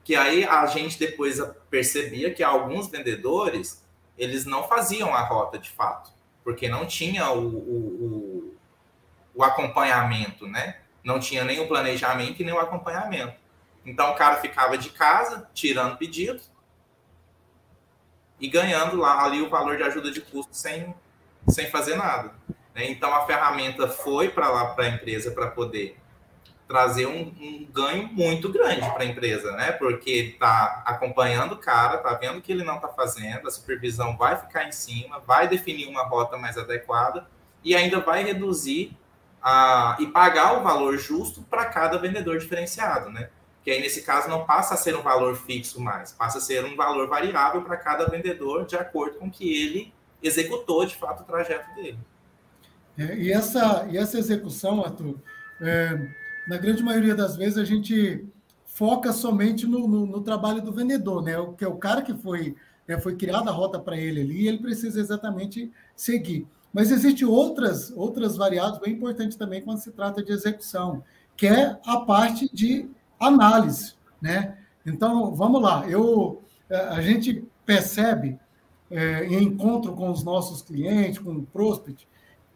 que 0.04 0.16
aí 0.16 0.44
a 0.44 0.66
gente 0.66 0.98
depois 0.98 1.40
percebia 1.68 2.32
que 2.32 2.42
alguns 2.42 2.88
vendedores 2.88 3.84
eles 4.16 4.44
não 4.44 4.66
faziam 4.66 5.14
a 5.14 5.20
rota 5.22 5.58
de 5.58 5.70
fato, 5.70 6.12
porque 6.44 6.68
não 6.68 6.86
tinha 6.86 7.30
o, 7.30 7.46
o, 7.46 8.56
o, 9.34 9.42
acompanhamento, 9.42 10.46
né? 10.46 10.80
Não 11.02 11.18
tinha 11.18 11.44
nem 11.44 11.60
o 11.60 11.68
planejamento 11.68 12.40
e 12.40 12.44
nem 12.44 12.52
o 12.52 12.58
acompanhamento. 12.58 13.34
Então 13.84 14.10
o 14.10 14.14
cara 14.14 14.36
ficava 14.36 14.76
de 14.76 14.90
casa, 14.90 15.48
tirando 15.54 15.96
pedido 15.96 16.42
e 18.38 18.48
ganhando 18.48 18.96
lá 18.96 19.24
ali 19.24 19.40
o 19.40 19.48
valor 19.48 19.76
de 19.76 19.82
ajuda 19.82 20.10
de 20.10 20.20
custo 20.20 20.54
sem, 20.54 20.94
sem 21.48 21.70
fazer 21.70 21.96
nada. 21.96 22.34
Né? 22.74 22.90
Então 22.90 23.14
a 23.14 23.26
ferramenta 23.26 23.88
foi 23.88 24.28
para 24.28 24.48
lá 24.48 24.74
para 24.74 24.84
a 24.84 24.88
empresa 24.88 25.30
para 25.30 25.50
poder 25.50 25.99
trazer 26.70 27.04
um, 27.04 27.34
um 27.40 27.66
ganho 27.74 28.06
muito 28.12 28.48
grande 28.48 28.88
para 28.92 29.02
a 29.02 29.04
empresa, 29.04 29.50
né? 29.56 29.72
Porque 29.72 30.36
está 30.38 30.84
acompanhando 30.86 31.54
o 31.54 31.58
cara, 31.58 31.96
está 31.96 32.14
vendo 32.14 32.38
o 32.38 32.40
que 32.40 32.52
ele 32.52 32.62
não 32.62 32.76
está 32.76 32.86
fazendo, 32.86 33.48
a 33.48 33.50
supervisão 33.50 34.16
vai 34.16 34.36
ficar 34.36 34.68
em 34.68 34.70
cima, 34.70 35.18
vai 35.26 35.48
definir 35.48 35.88
uma 35.88 36.04
rota 36.04 36.36
mais 36.36 36.56
adequada 36.56 37.26
e 37.64 37.74
ainda 37.74 37.98
vai 37.98 38.22
reduzir 38.22 38.96
a, 39.42 39.96
e 39.98 40.06
pagar 40.06 40.60
o 40.60 40.62
valor 40.62 40.96
justo 40.96 41.42
para 41.42 41.64
cada 41.64 41.98
vendedor 41.98 42.38
diferenciado, 42.38 43.10
né? 43.10 43.30
Que 43.64 43.72
aí, 43.72 43.80
nesse 43.80 44.02
caso, 44.02 44.28
não 44.28 44.46
passa 44.46 44.74
a 44.74 44.76
ser 44.76 44.94
um 44.94 45.02
valor 45.02 45.34
fixo 45.34 45.80
mais, 45.80 46.12
passa 46.12 46.38
a 46.38 46.40
ser 46.40 46.64
um 46.64 46.76
valor 46.76 47.08
variável 47.08 47.62
para 47.62 47.76
cada 47.78 48.06
vendedor, 48.06 48.64
de 48.64 48.76
acordo 48.76 49.18
com 49.18 49.28
que 49.28 49.60
ele 49.60 49.92
executou, 50.22 50.86
de 50.86 50.94
fato, 50.94 51.24
o 51.24 51.26
trajeto 51.26 51.74
dele. 51.74 51.98
É, 52.96 53.16
e, 53.16 53.32
essa, 53.32 53.88
e 53.90 53.98
essa 53.98 54.16
execução, 54.20 54.84
Arthur, 54.84 55.16
é, 55.60 55.98
na 56.46 56.56
grande 56.56 56.82
maioria 56.82 57.14
das 57.14 57.36
vezes, 57.36 57.58
a 57.58 57.64
gente 57.64 58.26
foca 58.64 59.12
somente 59.12 59.66
no, 59.66 59.86
no, 59.86 60.06
no 60.06 60.20
trabalho 60.22 60.62
do 60.62 60.72
vendedor, 60.72 61.22
né? 61.22 61.38
O 61.38 61.52
que 61.52 61.64
é 61.64 61.68
o 61.68 61.76
cara 61.76 62.02
que 62.02 62.14
foi, 62.14 62.56
né, 62.88 62.98
foi 62.98 63.14
criada 63.16 63.50
a 63.50 63.52
rota 63.52 63.78
para 63.78 63.96
ele 63.96 64.20
ali, 64.20 64.48
ele 64.48 64.58
precisa 64.58 64.98
exatamente 64.98 65.70
seguir. 65.94 66.46
Mas 66.72 66.90
existem 66.90 67.26
outras, 67.26 67.92
outras 67.96 68.36
variáveis 68.36 68.80
bem 68.80 68.94
importantes 68.94 69.36
também 69.36 69.60
quando 69.60 69.78
se 69.78 69.90
trata 69.90 70.22
de 70.22 70.32
execução, 70.32 71.02
que 71.36 71.46
é 71.46 71.78
a 71.84 72.00
parte 72.00 72.48
de 72.54 72.88
análise, 73.18 73.94
né? 74.20 74.56
Então, 74.86 75.34
vamos 75.34 75.60
lá. 75.60 75.86
Eu, 75.88 76.40
é, 76.68 76.76
a 76.76 77.00
gente 77.00 77.44
percebe 77.66 78.38
é, 78.90 79.26
em 79.26 79.44
encontro 79.44 79.92
com 79.92 80.10
os 80.10 80.24
nossos 80.24 80.62
clientes, 80.62 81.18
com 81.18 81.32
o 81.32 81.42
prospect, 81.42 82.08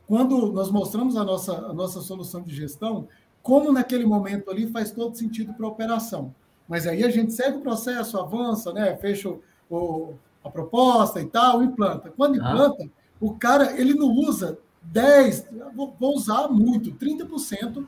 quando 0.07 0.53
nós 0.53 0.71
mostramos 0.71 1.17
a 1.17 1.25
nossa, 1.25 1.53
a 1.53 1.73
nossa 1.73 2.01
solução 2.01 2.43
de 2.43 2.55
gestão, 2.55 3.09
como 3.45 3.71
naquele 3.71 4.07
momento 4.07 4.51
ali 4.51 4.67
faz 4.67 4.91
todo 4.91 5.15
sentido 5.15 5.53
para 5.53 5.67
a 5.67 5.69
operação. 5.69 6.35
Mas 6.67 6.87
aí 6.87 7.05
a 7.05 7.11
gente 7.11 7.35
segue 7.35 7.59
o 7.59 7.61
processo, 7.61 8.19
avança, 8.19 8.73
né? 8.73 8.97
fecha 8.97 9.37
o, 9.71 10.15
a 10.43 10.49
proposta 10.49 11.21
e 11.21 11.27
tal, 11.27 11.63
implanta. 11.63 12.11
Quando 12.17 12.35
ah. 12.35 12.39
implanta, 12.39 12.85
ah. 12.85 12.89
o 13.21 13.35
cara 13.35 13.79
ele 13.79 13.93
não 13.93 14.09
usa 14.09 14.57
10, 14.85 15.49
vou, 15.77 15.95
vou 16.01 16.15
usar 16.15 16.49
muito, 16.49 16.93
30% 16.93 17.87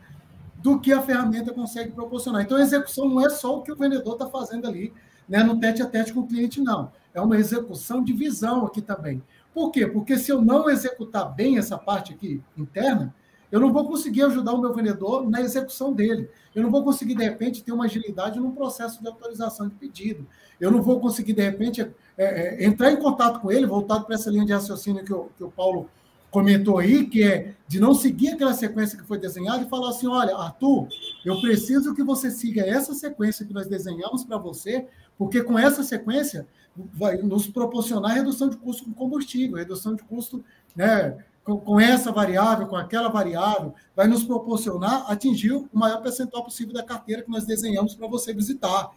do 0.56 0.78
que 0.78 0.92
a 0.92 1.00
ferramenta 1.00 1.54
consegue 1.54 1.90
proporcionar. 1.92 2.42
Então, 2.42 2.58
a 2.58 2.60
execução 2.60 3.08
não 3.08 3.24
é 3.24 3.30
só 3.30 3.56
o 3.56 3.62
que 3.62 3.72
o 3.72 3.76
vendedor 3.76 4.12
está 4.12 4.26
fazendo 4.26 4.66
ali, 4.66 4.92
né, 5.26 5.42
no 5.42 5.58
tete 5.58 5.82
a 5.82 5.86
tete 5.86 6.12
com 6.12 6.20
o 6.20 6.26
cliente, 6.26 6.60
não. 6.60 6.92
É 7.14 7.20
uma 7.20 7.36
execução 7.38 8.04
de 8.04 8.12
visão 8.12 8.66
aqui 8.66 8.82
também. 8.82 9.22
Por 9.54 9.70
quê? 9.70 9.86
Porque 9.86 10.18
se 10.18 10.30
eu 10.30 10.42
não 10.42 10.68
executar 10.68 11.34
bem 11.34 11.56
essa 11.56 11.78
parte 11.78 12.12
aqui 12.12 12.42
interna, 12.58 13.14
eu 13.50 13.60
não 13.60 13.72
vou 13.72 13.86
conseguir 13.86 14.22
ajudar 14.22 14.52
o 14.52 14.60
meu 14.60 14.72
vendedor 14.72 15.28
na 15.28 15.40
execução 15.40 15.92
dele. 15.92 16.28
Eu 16.54 16.62
não 16.62 16.70
vou 16.70 16.82
conseguir, 16.82 17.14
de 17.14 17.24
repente, 17.24 17.62
ter 17.62 17.72
uma 17.72 17.84
agilidade 17.84 18.40
no 18.40 18.52
processo 18.52 19.00
de 19.00 19.08
autorização 19.08 19.68
de 19.68 19.74
pedido. 19.74 20.26
Eu 20.60 20.70
não 20.70 20.82
vou 20.82 21.00
conseguir, 21.00 21.32
de 21.32 21.42
repente, 21.42 21.82
é, 21.82 21.90
é, 22.18 22.64
entrar 22.64 22.90
em 22.90 22.96
contato 22.96 23.40
com 23.40 23.52
ele, 23.52 23.66
voltado 23.66 24.04
para 24.04 24.14
essa 24.14 24.30
linha 24.30 24.44
de 24.44 24.52
raciocínio 24.52 25.04
que 25.04 25.12
o, 25.12 25.28
que 25.36 25.44
o 25.44 25.50
Paulo 25.50 25.88
comentou 26.30 26.78
aí, 26.78 27.06
que 27.06 27.22
é 27.22 27.54
de 27.68 27.78
não 27.78 27.94
seguir 27.94 28.28
aquela 28.28 28.52
sequência 28.52 28.98
que 28.98 29.06
foi 29.06 29.18
desenhada 29.18 29.64
e 29.64 29.68
falar 29.68 29.90
assim: 29.90 30.06
olha, 30.06 30.36
Arthur, 30.36 30.88
eu 31.24 31.40
preciso 31.40 31.94
que 31.94 32.02
você 32.02 32.30
siga 32.30 32.62
essa 32.62 32.94
sequência 32.94 33.46
que 33.46 33.54
nós 33.54 33.66
desenhamos 33.66 34.24
para 34.24 34.36
você, 34.38 34.86
porque 35.16 35.42
com 35.42 35.58
essa 35.58 35.82
sequência 35.82 36.46
vai 36.76 37.16
nos 37.16 37.46
proporcionar 37.46 38.14
redução 38.14 38.48
de 38.48 38.56
custo 38.56 38.84
com 38.84 38.92
combustível, 38.92 39.56
redução 39.56 39.94
de 39.94 40.02
custo 40.02 40.44
né, 40.74 41.16
com, 41.46 41.58
com 41.60 41.80
essa 41.80 42.10
variável, 42.10 42.66
com 42.66 42.74
aquela 42.74 43.08
variável, 43.08 43.72
vai 43.94 44.08
nos 44.08 44.24
proporcionar 44.24 45.08
atingir 45.08 45.52
o 45.52 45.68
maior 45.72 46.02
percentual 46.02 46.42
possível 46.42 46.74
da 46.74 46.82
carteira 46.82 47.22
que 47.22 47.30
nós 47.30 47.46
desenhamos 47.46 47.94
para 47.94 48.08
você 48.08 48.34
visitar. 48.34 48.90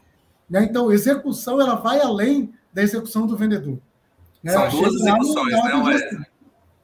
Né? 0.49 0.63
Então, 0.63 0.91
execução 0.91 1.61
ela 1.61 1.75
vai 1.75 2.01
além 2.01 2.51
da 2.73 2.81
execução 2.81 3.27
do 3.27 3.37
vendedor. 3.37 3.77
Né? 4.41 4.51
São 4.51 4.67
duas 4.67 4.95
execuções, 4.95 5.53
né, 5.53 6.25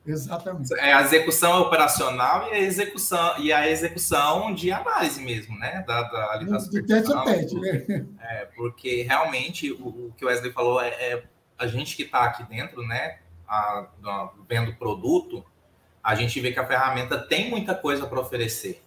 Exatamente. 0.07 0.71
É 0.75 0.93
a 0.93 1.01
execução 1.01 1.61
operacional 1.63 2.47
e 2.49 2.51
a 2.51 2.59
execução 2.59 3.39
e 3.39 3.51
a 3.51 3.67
execução 3.67 4.53
de 4.53 4.71
análise 4.71 5.19
mesmo, 5.19 5.57
né? 5.57 5.83
Da, 5.87 6.03
da, 6.03 6.31
ali 6.33 6.45
da 6.45 6.57
de 6.57 6.83
tete 6.83 7.11
a 7.11 7.23
tete, 7.23 7.55
né? 7.55 8.05
É, 8.19 8.45
porque 8.55 9.01
realmente 9.01 9.71
o, 9.71 9.87
o 9.87 10.13
que 10.15 10.23
o 10.23 10.27
Wesley 10.27 10.51
falou 10.51 10.79
é, 10.79 10.89
é 10.89 11.23
a 11.57 11.65
gente 11.65 11.95
que 11.95 12.03
está 12.03 12.25
aqui 12.25 12.43
dentro, 12.43 12.85
né? 12.85 13.17
A, 13.47 13.87
a, 14.03 14.29
vendo 14.47 14.69
o 14.69 14.75
produto, 14.75 15.43
a 16.05 16.13
gente 16.13 16.39
vê 16.39 16.51
que 16.51 16.59
a 16.59 16.67
ferramenta 16.67 17.17
tem 17.17 17.49
muita 17.49 17.73
coisa 17.73 18.05
para 18.05 18.19
oferecer, 18.19 18.79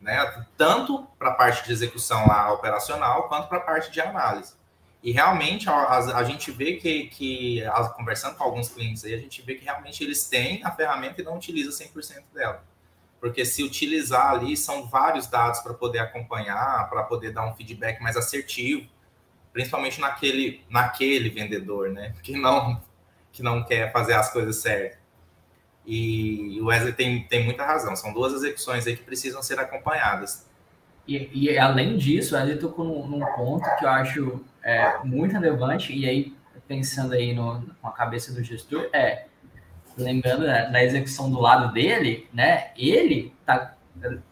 né? 0.00 0.46
Tanto 0.56 1.06
para 1.18 1.28
a 1.28 1.34
parte 1.34 1.66
de 1.66 1.70
execução 1.70 2.26
lá 2.26 2.50
operacional, 2.50 3.28
quanto 3.28 3.46
para 3.46 3.58
a 3.58 3.60
parte 3.60 3.90
de 3.90 4.00
análise. 4.00 4.54
E 5.02 5.12
realmente 5.12 5.68
a, 5.68 5.74
a, 5.74 5.98
a 6.16 6.24
gente 6.24 6.50
vê 6.50 6.76
que, 6.76 7.08
que 7.08 7.62
a, 7.66 7.90
conversando 7.90 8.36
com 8.36 8.44
alguns 8.44 8.70
clientes 8.70 9.04
aí, 9.04 9.12
a 9.12 9.18
gente 9.18 9.42
vê 9.42 9.56
que 9.56 9.64
realmente 9.64 10.02
eles 10.02 10.24
têm 10.24 10.64
a 10.64 10.70
ferramenta 10.70 11.20
e 11.20 11.24
não 11.24 11.36
utilizam 11.36 11.72
100% 11.72 12.22
dela. 12.32 12.64
Porque 13.20 13.44
se 13.44 13.62
utilizar 13.62 14.30
ali, 14.30 14.56
são 14.56 14.88
vários 14.88 15.26
dados 15.26 15.60
para 15.60 15.74
poder 15.74 15.98
acompanhar, 15.98 16.88
para 16.88 17.02
poder 17.02 17.32
dar 17.32 17.44
um 17.44 17.54
feedback 17.54 18.00
mais 18.00 18.16
assertivo, 18.16 18.88
principalmente 19.52 20.00
naquele, 20.00 20.64
naquele 20.70 21.28
vendedor, 21.28 21.90
né? 21.90 22.14
Que 22.22 22.32
não, 22.32 22.82
que 23.30 23.42
não 23.42 23.62
quer 23.62 23.92
fazer 23.92 24.14
as 24.14 24.32
coisas 24.32 24.56
certas. 24.56 25.01
E 25.86 26.60
o 26.60 26.66
Wesley 26.66 26.92
tem, 26.92 27.24
tem 27.24 27.44
muita 27.44 27.64
razão. 27.64 27.96
São 27.96 28.12
duas 28.12 28.32
execuções 28.32 28.86
aí 28.86 28.96
que 28.96 29.02
precisam 29.02 29.42
ser 29.42 29.58
acompanhadas. 29.58 30.46
E, 31.06 31.28
e 31.32 31.58
além 31.58 31.96
disso, 31.96 32.34
o 32.34 32.38
Wesley 32.38 32.58
tocou 32.58 32.84
num, 32.84 33.06
num 33.06 33.26
ponto 33.34 33.64
que 33.76 33.84
eu 33.84 33.88
acho 33.88 34.44
é, 34.62 34.98
muito 35.04 35.32
relevante, 35.32 35.92
e 35.92 36.08
aí, 36.08 36.36
pensando 36.68 37.14
aí 37.14 37.34
no, 37.34 37.62
com 37.80 37.88
a 37.88 37.92
cabeça 37.92 38.32
do 38.32 38.42
gestor, 38.42 38.88
é, 38.92 39.26
lembrando 39.96 40.46
né, 40.46 40.84
execução 40.84 41.30
do 41.30 41.40
lado 41.40 41.72
dele, 41.72 42.28
né, 42.32 42.70
ele 42.76 43.34
está 43.40 43.74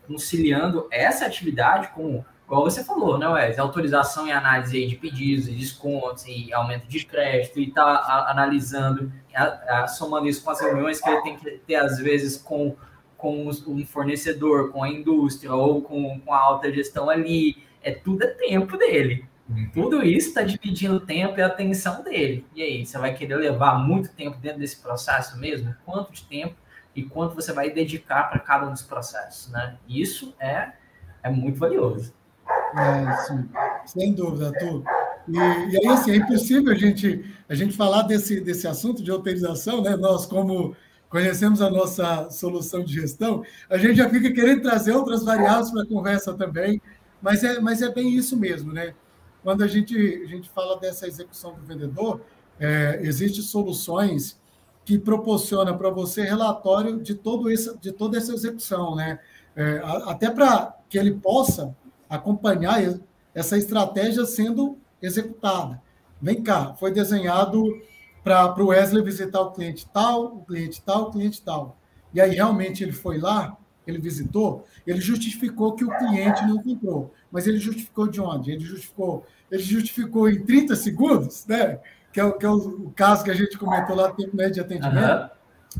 conciliando 0.06 0.88
essa 0.90 1.26
atividade 1.26 1.88
com, 1.88 2.24
igual 2.50 2.64
você 2.64 2.82
falou, 2.82 3.16
né, 3.16 3.28
Wes, 3.28 3.60
autorização 3.60 4.26
e 4.26 4.32
análise 4.32 4.84
de 4.84 4.96
pedidos 4.96 5.46
e 5.46 5.52
descontos 5.52 6.26
e 6.26 6.52
aumento 6.52 6.88
de 6.88 7.06
crédito, 7.06 7.60
e 7.60 7.68
está 7.68 8.26
analisando, 8.28 9.12
a, 9.32 9.82
a, 9.82 9.86
somando 9.86 10.26
isso 10.26 10.42
com 10.42 10.50
as 10.50 10.60
reuniões 10.60 11.00
que 11.00 11.08
ele 11.08 11.22
tem 11.22 11.36
que 11.36 11.50
ter, 11.58 11.76
às 11.76 11.98
vezes, 11.98 12.36
com 12.36 12.76
com 13.16 13.50
um 13.66 13.84
fornecedor, 13.84 14.72
com 14.72 14.82
a 14.82 14.88
indústria 14.88 15.52
ou 15.52 15.82
com, 15.82 16.18
com 16.20 16.32
a 16.32 16.38
alta 16.38 16.72
gestão 16.72 17.10
ali, 17.10 17.62
é 17.82 17.92
tudo 17.92 18.24
é 18.24 18.28
tempo 18.28 18.78
dele. 18.78 19.26
Uhum. 19.46 19.70
Tudo 19.74 20.02
isso 20.02 20.28
está 20.28 20.42
dividindo 20.42 20.94
o 20.94 21.00
tempo 21.00 21.38
e 21.38 21.42
a 21.42 21.46
atenção 21.46 22.02
dele. 22.02 22.46
E 22.54 22.62
aí, 22.62 22.86
você 22.86 22.96
vai 22.96 23.12
querer 23.14 23.36
levar 23.36 23.78
muito 23.78 24.08
tempo 24.14 24.38
dentro 24.38 24.60
desse 24.60 24.80
processo 24.80 25.38
mesmo? 25.38 25.76
Quanto 25.84 26.12
de 26.12 26.24
tempo 26.24 26.54
e 26.96 27.02
quanto 27.02 27.34
você 27.34 27.52
vai 27.52 27.70
dedicar 27.70 28.30
para 28.30 28.38
cada 28.38 28.66
um 28.66 28.72
dos 28.72 28.82
processos, 28.82 29.52
né? 29.52 29.76
Isso 29.86 30.34
é, 30.40 30.72
é 31.22 31.28
muito 31.28 31.58
valioso. 31.58 32.14
É, 32.76 33.16
sim, 33.22 33.48
sem 33.86 34.12
dúvida, 34.12 34.48
Arthur. 34.48 34.82
E, 35.28 35.36
e 35.36 35.76
aí, 35.76 35.86
assim, 35.88 36.12
é 36.12 36.16
impossível 36.16 36.72
a 36.72 36.76
gente, 36.76 37.24
a 37.48 37.54
gente 37.54 37.76
falar 37.76 38.02
desse, 38.02 38.40
desse 38.40 38.66
assunto 38.66 39.02
de 39.02 39.10
autorização, 39.10 39.82
né? 39.82 39.96
Nós, 39.96 40.26
como 40.26 40.74
conhecemos 41.08 41.60
a 41.60 41.68
nossa 41.68 42.30
solução 42.30 42.84
de 42.84 42.94
gestão, 42.94 43.42
a 43.68 43.76
gente 43.76 43.96
já 43.96 44.08
fica 44.08 44.32
querendo 44.32 44.62
trazer 44.62 44.92
outras 44.92 45.24
variáveis 45.24 45.70
para 45.70 45.82
a 45.82 45.86
conversa 45.86 46.32
também, 46.34 46.80
mas 47.20 47.42
é, 47.42 47.60
mas 47.60 47.82
é 47.82 47.92
bem 47.92 48.14
isso 48.14 48.36
mesmo, 48.36 48.72
né? 48.72 48.94
Quando 49.42 49.64
a 49.64 49.66
gente, 49.66 49.96
a 49.96 50.26
gente 50.26 50.48
fala 50.50 50.78
dessa 50.78 51.08
execução 51.08 51.54
do 51.54 51.62
vendedor, 51.62 52.20
é, 52.58 53.00
existem 53.02 53.42
soluções 53.42 54.38
que 54.84 54.98
proporcionam 54.98 55.76
para 55.76 55.90
você 55.90 56.22
relatório 56.22 57.00
de, 57.00 57.14
todo 57.14 57.50
esse, 57.50 57.76
de 57.78 57.92
toda 57.92 58.16
essa 58.16 58.32
execução, 58.32 58.94
né? 58.94 59.18
É, 59.56 59.80
até 60.06 60.30
para 60.30 60.76
que 60.88 60.96
ele 60.96 61.12
possa 61.12 61.74
acompanhar 62.10 62.82
essa 63.32 63.56
estratégia 63.56 64.26
sendo 64.26 64.76
executada. 65.00 65.80
Vem 66.20 66.42
cá, 66.42 66.74
foi 66.74 66.90
desenhado 66.92 67.64
para 68.22 68.62
o 68.62 68.66
Wesley 68.66 69.02
visitar 69.02 69.40
o 69.40 69.52
cliente 69.52 69.86
tal, 69.90 70.24
o 70.24 70.44
cliente 70.44 70.82
tal, 70.82 71.04
o 71.04 71.10
cliente 71.12 71.40
tal. 71.40 71.78
E 72.12 72.20
aí 72.20 72.34
realmente 72.34 72.82
ele 72.82 72.92
foi 72.92 73.18
lá, 73.18 73.56
ele 73.86 73.98
visitou, 73.98 74.66
ele 74.86 75.00
justificou 75.00 75.74
que 75.74 75.84
o 75.84 75.98
cliente 75.98 76.44
não 76.44 76.62
comprou. 76.62 77.14
Mas 77.30 77.46
ele 77.46 77.58
justificou 77.58 78.08
de 78.08 78.20
onde? 78.20 78.50
Ele 78.50 78.64
justificou, 78.64 79.24
ele 79.50 79.62
justificou 79.62 80.28
em 80.28 80.44
30 80.44 80.76
segundos, 80.76 81.46
né? 81.46 81.78
Que 82.12 82.20
é, 82.20 82.30
que 82.32 82.44
é 82.44 82.50
o, 82.50 82.56
o, 82.56 82.90
caso 82.90 83.22
que 83.22 83.30
a 83.30 83.34
gente 83.34 83.56
comentou 83.56 83.94
lá, 83.94 84.10
tempo 84.12 84.36
médio 84.36 84.54
de 84.54 84.60
atendimento. 84.60 85.30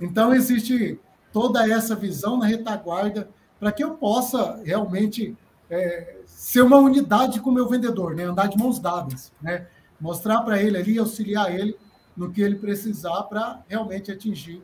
Uhum. 0.01 0.07
Então, 0.07 0.33
existe 0.33 0.99
toda 1.33 1.69
essa 1.69 1.97
visão 1.97 2.39
na 2.39 2.47
retaguarda 2.47 3.29
para 3.59 3.73
que 3.73 3.83
eu 3.83 3.95
possa 3.95 4.63
realmente 4.65 5.37
é, 5.71 6.17
ser 6.27 6.63
uma 6.63 6.79
unidade 6.79 7.41
com 7.41 7.51
o 7.51 7.53
meu 7.53 7.69
vendedor, 7.69 8.15
né? 8.15 8.25
andar 8.25 8.49
de 8.49 8.59
mãos 8.59 8.79
dadas, 8.79 9.33
né? 9.41 9.67
mostrar 10.01 10.43
para 10.43 10.61
ele 10.61 10.77
ali, 10.77 10.99
auxiliar 10.99 11.55
ele 11.55 11.77
no 12.17 12.31
que 12.31 12.43
ele 12.43 12.57
precisar 12.57 13.23
para 13.25 13.63
realmente 13.69 14.11
atingir 14.11 14.63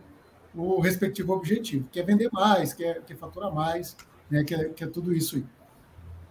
o 0.54 0.80
respectivo 0.80 1.32
objetivo, 1.32 1.86
que 1.92 2.00
é 2.00 2.02
vender 2.02 2.30
mais, 2.32 2.72
que 2.72 2.84
é, 2.84 3.00
faturar 3.18 3.52
mais, 3.52 3.96
né, 4.30 4.42
que, 4.42 4.54
é, 4.54 4.64
que 4.70 4.84
é 4.84 4.86
tudo 4.86 5.14
isso 5.14 5.36
aí. 5.36 5.44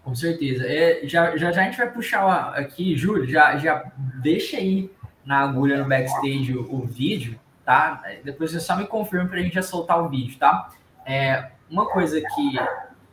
Com 0.03 0.13
certeza. 0.15 0.65
É, 0.67 1.01
já, 1.07 1.35
já, 1.37 1.51
já 1.51 1.61
a 1.61 1.65
gente 1.65 1.77
vai 1.77 1.91
puxar 1.91 2.49
aqui, 2.55 2.95
Júlio, 2.97 3.27
já, 3.27 3.57
já 3.57 3.91
deixa 4.21 4.57
aí 4.57 4.91
na 5.23 5.39
agulha 5.39 5.77
no 5.77 5.87
backstage 5.87 6.55
o, 6.55 6.75
o 6.75 6.85
vídeo, 6.85 7.39
tá? 7.63 8.03
Depois 8.23 8.51
você 8.51 8.59
só 8.59 8.75
me 8.75 8.85
confirma 8.85 9.27
para 9.27 9.39
a 9.39 9.41
gente 9.41 9.55
já 9.55 9.63
soltar 9.63 10.03
o 10.03 10.09
vídeo, 10.09 10.37
tá? 10.37 10.69
É, 11.05 11.51
uma 11.69 11.87
coisa 11.87 12.21
que, 12.21 12.59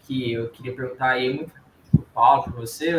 que 0.02 0.32
eu 0.32 0.48
queria 0.50 0.74
perguntar 0.74 1.10
aí 1.10 1.32
muito 1.32 1.52
pro 1.90 2.02
Paulo, 2.14 2.44
para 2.44 2.52
você, 2.52 2.90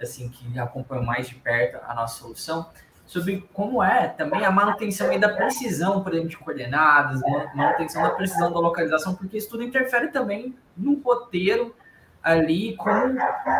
assim, 0.00 0.28
que 0.28 0.58
acompanha 0.58 1.02
mais 1.02 1.28
de 1.28 1.34
perto 1.36 1.78
a 1.86 1.94
nossa 1.94 2.20
solução, 2.20 2.66
sobre 3.06 3.48
como 3.52 3.82
é 3.82 4.08
também 4.08 4.44
a 4.44 4.50
manutenção 4.50 5.18
da 5.18 5.28
precisão, 5.28 6.02
por 6.02 6.12
exemplo, 6.12 6.30
de 6.30 6.38
coordenadas, 6.38 7.20
manutenção 7.54 8.02
da 8.02 8.10
precisão 8.10 8.52
da 8.52 8.58
localização, 8.58 9.14
porque 9.14 9.36
isso 9.36 9.50
tudo 9.50 9.62
interfere 9.62 10.08
também 10.08 10.56
no 10.76 11.00
roteiro 11.00 11.74
ali, 12.22 12.74
como 12.76 13.18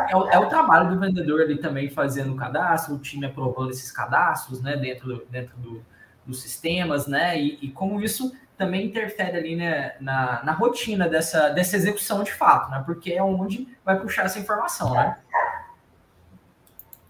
é 0.08 0.16
o, 0.16 0.28
é 0.30 0.38
o 0.38 0.48
trabalho 0.48 0.88
do 0.88 0.98
vendedor 0.98 1.42
ali 1.42 1.58
também 1.58 1.90
fazendo 1.90 2.32
o 2.32 2.36
cadastro, 2.36 2.94
o 2.94 2.98
time 2.98 3.26
aprovando 3.26 3.70
esses 3.70 3.92
cadastros, 3.92 4.62
né, 4.62 4.74
dentro, 4.76 5.26
dentro 5.28 5.54
do, 5.58 5.84
dos 6.24 6.40
sistemas, 6.40 7.06
né, 7.06 7.38
e, 7.38 7.58
e, 7.60 7.70
como 7.70 8.00
isso 8.00 8.34
também 8.56 8.86
interfere 8.86 9.36
ali 9.36 9.56
né, 9.56 9.94
na, 10.00 10.42
na 10.44 10.52
rotina 10.52 11.08
dessa, 11.08 11.50
dessa 11.50 11.76
execução 11.76 12.22
de 12.22 12.32
fato, 12.32 12.70
né, 12.70 12.82
porque 12.84 13.12
é 13.12 13.22
onde 13.22 13.68
vai 13.84 13.98
puxar 13.98 14.24
essa 14.24 14.38
informação, 14.38 14.94
né. 14.94 15.18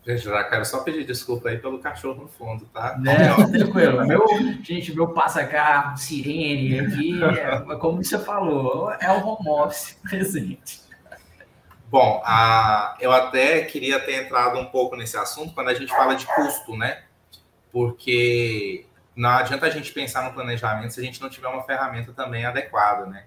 Gente, 0.07 0.22
já 0.22 0.45
quero 0.45 0.64
só 0.66 0.80
pedir 0.82 1.07
desculpa 1.07 1.49
aí 1.49 1.59
pelo 1.59 1.78
cachorro 1.78 2.24
no 2.24 2.28
fundo, 2.28 2.66
tá? 2.66 2.95
Não, 2.99 3.51
tranquilo. 3.51 4.07
Meu, 4.07 4.22
gente, 4.62 4.95
meu 4.95 5.09
passa-carro, 5.09 5.97
sirene 5.97 6.78
aqui, 6.78 7.18
é, 7.24 7.76
como 7.76 8.05
você 8.05 8.18
falou, 8.18 8.92
é 9.01 9.11
o 9.11 9.26
home 9.26 9.49
office 9.49 9.99
presente. 10.03 10.82
Bom, 11.88 12.20
a, 12.22 12.99
eu 13.01 13.12
até 13.12 13.62
queria 13.62 13.99
ter 13.99 14.24
entrado 14.24 14.59
um 14.59 14.66
pouco 14.66 14.95
nesse 14.95 15.16
assunto 15.16 15.55
quando 15.55 15.68
a 15.68 15.74
gente 15.74 15.90
fala 15.90 16.14
de 16.14 16.26
custo, 16.26 16.76
né? 16.76 17.05
Porque 17.72 18.84
não 19.16 19.30
adianta 19.30 19.66
a 19.66 19.70
gente 19.70 19.92
pensar 19.92 20.24
no 20.24 20.32
planejamento 20.32 20.92
se 20.92 21.00
a 21.00 21.04
gente 21.04 21.20
não 21.20 21.30
tiver 21.30 21.48
uma 21.48 21.62
ferramenta 21.62 22.12
também 22.12 22.44
adequada, 22.44 23.06
né? 23.06 23.26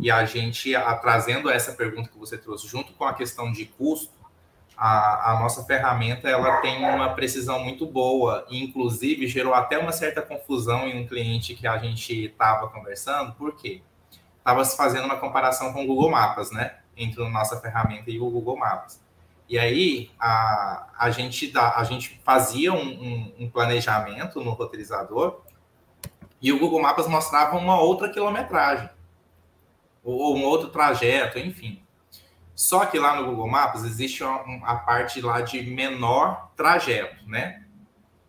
E 0.00 0.10
a 0.10 0.24
gente, 0.24 0.74
a, 0.74 0.94
trazendo 0.96 1.50
essa 1.50 1.72
pergunta 1.72 2.08
que 2.08 2.18
você 2.18 2.38
trouxe, 2.38 2.66
junto 2.66 2.92
com 2.92 3.04
a 3.04 3.12
questão 3.12 3.50
de 3.50 3.66
custo, 3.66 4.12
a, 4.76 5.32
a, 5.32 5.40
nossa 5.40 5.62
ferramenta 5.64 6.26
ela 6.26 6.58
tem 6.62 6.82
uma 6.82 7.10
precisão 7.10 7.62
muito 7.62 7.84
boa 7.84 8.46
e 8.48 8.64
inclusive 8.64 9.26
gerou 9.26 9.52
até 9.52 9.76
uma 9.76 9.92
certa 9.92 10.22
confusão 10.22 10.88
em 10.88 11.02
um 11.02 11.06
cliente 11.06 11.54
que 11.54 11.66
a 11.66 11.76
gente 11.76 12.26
estava 12.26 12.68
conversando, 12.68 13.34
por 13.34 13.54
quê? 13.56 13.82
Estava 14.38 14.64
se 14.64 14.74
fazendo 14.76 15.04
uma 15.04 15.18
comparação 15.18 15.72
com 15.74 15.84
o 15.84 15.86
Google 15.86 16.10
Maps, 16.10 16.50
né? 16.50 16.78
Entre 16.96 17.22
a 17.22 17.28
nossa 17.28 17.60
ferramenta 17.60 18.10
e 18.10 18.18
o 18.18 18.30
Google 18.30 18.56
Maps. 18.56 19.02
E 19.50 19.58
aí 19.58 20.12
a, 20.16 20.86
a, 20.96 21.10
gente, 21.10 21.48
dá, 21.48 21.74
a 21.76 21.82
gente 21.82 22.20
fazia 22.24 22.72
um, 22.72 22.88
um, 22.88 23.34
um 23.40 23.50
planejamento 23.50 24.40
no 24.44 24.52
roteirizador 24.52 25.40
e 26.40 26.52
o 26.52 26.58
Google 26.60 26.80
Maps 26.80 27.08
mostrava 27.08 27.56
uma 27.56 27.80
outra 27.80 28.08
quilometragem 28.08 28.88
ou 30.04 30.36
um 30.36 30.44
outro 30.44 30.68
trajeto, 30.68 31.36
enfim. 31.36 31.82
Só 32.54 32.86
que 32.86 32.96
lá 32.96 33.16
no 33.16 33.26
Google 33.26 33.48
Maps 33.48 33.82
existe 33.82 34.22
a 34.22 34.76
parte 34.76 35.20
lá 35.20 35.40
de 35.40 35.62
menor 35.62 36.52
trajeto, 36.56 37.28
né? 37.28 37.64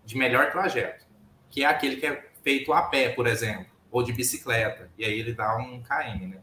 De 0.03 0.17
melhor 0.17 0.51
trajeto, 0.51 1.05
que 1.51 1.63
é 1.63 1.67
aquele 1.67 1.97
que 1.97 2.07
é 2.07 2.31
feito 2.41 2.73
a 2.73 2.81
pé, 2.81 3.09
por 3.09 3.27
exemplo, 3.27 3.67
ou 3.91 4.01
de 4.01 4.11
bicicleta, 4.11 4.89
e 4.97 5.05
aí 5.05 5.19
ele 5.19 5.33
dá 5.33 5.55
um 5.57 5.83
KM, 5.83 6.27
né? 6.27 6.39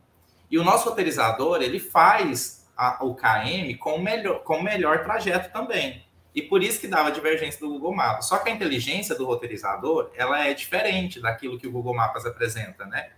E 0.49 0.57
o 0.57 0.62
nosso 0.62 0.89
roteirizador, 0.89 1.62
ele 1.62 1.81
faz 1.81 2.57
a, 2.79 3.05
o 3.05 3.14
KM 3.14 3.76
com 3.76 3.97
o 3.97 4.03
melhor, 4.03 4.43
com 4.45 4.59
o 4.59 4.62
melhor 4.62 5.03
trajeto 5.03 5.53
também. 5.53 6.07
E 6.35 6.41
por 6.41 6.62
isso 6.62 6.81
que 6.81 6.87
dava 6.87 7.11
divergência 7.11 7.59
do 7.59 7.68
Google 7.68 7.95
Maps. 7.95 8.26
Só 8.26 8.39
que 8.39 8.49
a 8.49 8.53
inteligência 8.53 9.16
do 9.16 9.26
roteirizador, 9.26 10.11
ela 10.14 10.47
é 10.47 10.55
diferente 10.55 11.20
daquilo 11.20 11.59
que 11.59 11.66
o 11.66 11.72
Google 11.72 11.95
Maps 11.95 12.24
apresenta, 12.24 12.87
né? 12.87 13.11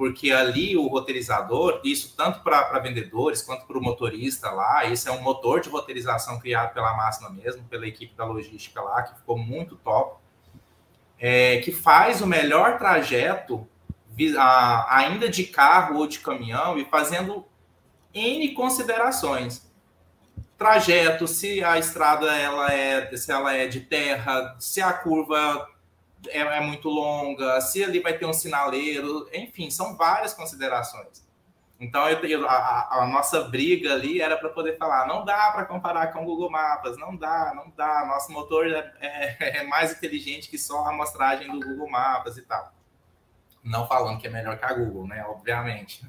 porque 0.00 0.32
ali 0.32 0.78
o 0.78 0.86
roteirizador, 0.86 1.78
isso 1.84 2.16
tanto 2.16 2.40
para 2.40 2.78
vendedores 2.78 3.42
quanto 3.42 3.66
para 3.66 3.76
o 3.76 3.82
motorista 3.82 4.50
lá, 4.50 4.86
isso 4.86 5.06
é 5.06 5.12
um 5.12 5.20
motor 5.20 5.60
de 5.60 5.68
roteirização 5.68 6.40
criado 6.40 6.72
pela 6.72 6.96
máxima 6.96 7.28
mesmo, 7.28 7.64
pela 7.64 7.86
equipe 7.86 8.14
da 8.14 8.24
logística 8.24 8.80
lá, 8.80 9.02
que 9.02 9.18
ficou 9.18 9.36
muito 9.36 9.76
top, 9.76 10.16
é, 11.18 11.58
que 11.58 11.70
faz 11.70 12.22
o 12.22 12.26
melhor 12.26 12.78
trajeto 12.78 13.68
ainda 14.88 15.28
de 15.28 15.44
carro 15.44 15.98
ou 15.98 16.06
de 16.06 16.20
caminhão 16.20 16.78
e 16.78 16.86
fazendo 16.86 17.46
N 18.14 18.52
considerações. 18.54 19.68
trajeto, 20.58 21.26
se 21.26 21.64
a 21.64 21.78
estrada 21.78 22.36
ela 22.36 22.72
é, 22.72 23.16
se 23.16 23.32
ela 23.32 23.54
é 23.54 23.66
de 23.66 23.80
terra, 23.80 24.56
se 24.58 24.82
a 24.82 24.92
curva 24.92 25.68
é, 26.28 26.38
é 26.40 26.60
muito 26.60 26.88
longa, 26.88 27.60
se 27.60 27.82
ali 27.82 28.00
vai 28.00 28.18
ter 28.18 28.26
um 28.26 28.32
sinaleiro, 28.32 29.28
enfim, 29.32 29.70
são 29.70 29.96
várias 29.96 30.34
considerações. 30.34 31.26
Então, 31.80 32.06
eu, 32.10 32.46
a, 32.46 32.88
a, 33.02 33.06
nossa 33.06 33.44
briga 33.44 33.94
ali 33.94 34.20
era 34.20 34.36
para 34.36 34.50
poder 34.50 34.76
falar: 34.76 35.06
não 35.06 35.24
dá 35.24 35.50
para 35.50 35.64
comparar 35.64 36.12
com 36.12 36.22
o 36.22 36.26
Google 36.26 36.50
Maps, 36.50 36.98
não 36.98 37.16
dá, 37.16 37.54
não 37.56 37.72
dá. 37.74 38.04
Nosso 38.04 38.30
motor 38.30 38.70
é, 38.70 38.92
é, 39.00 39.60
é, 39.60 39.66
mais 39.66 39.90
inteligente 39.90 40.50
que 40.50 40.58
só 40.58 40.84
a 40.84 40.90
amostragem 40.90 41.50
do 41.50 41.66
Google 41.66 41.88
Maps 41.88 42.36
e 42.36 42.42
tal. 42.42 42.70
Não 43.64 43.86
falando 43.86 44.20
que 44.20 44.26
é 44.26 44.30
melhor 44.30 44.58
que 44.58 44.64
a 44.64 44.74
Google, 44.74 45.06
né? 45.06 45.24
Obviamente. 45.26 46.02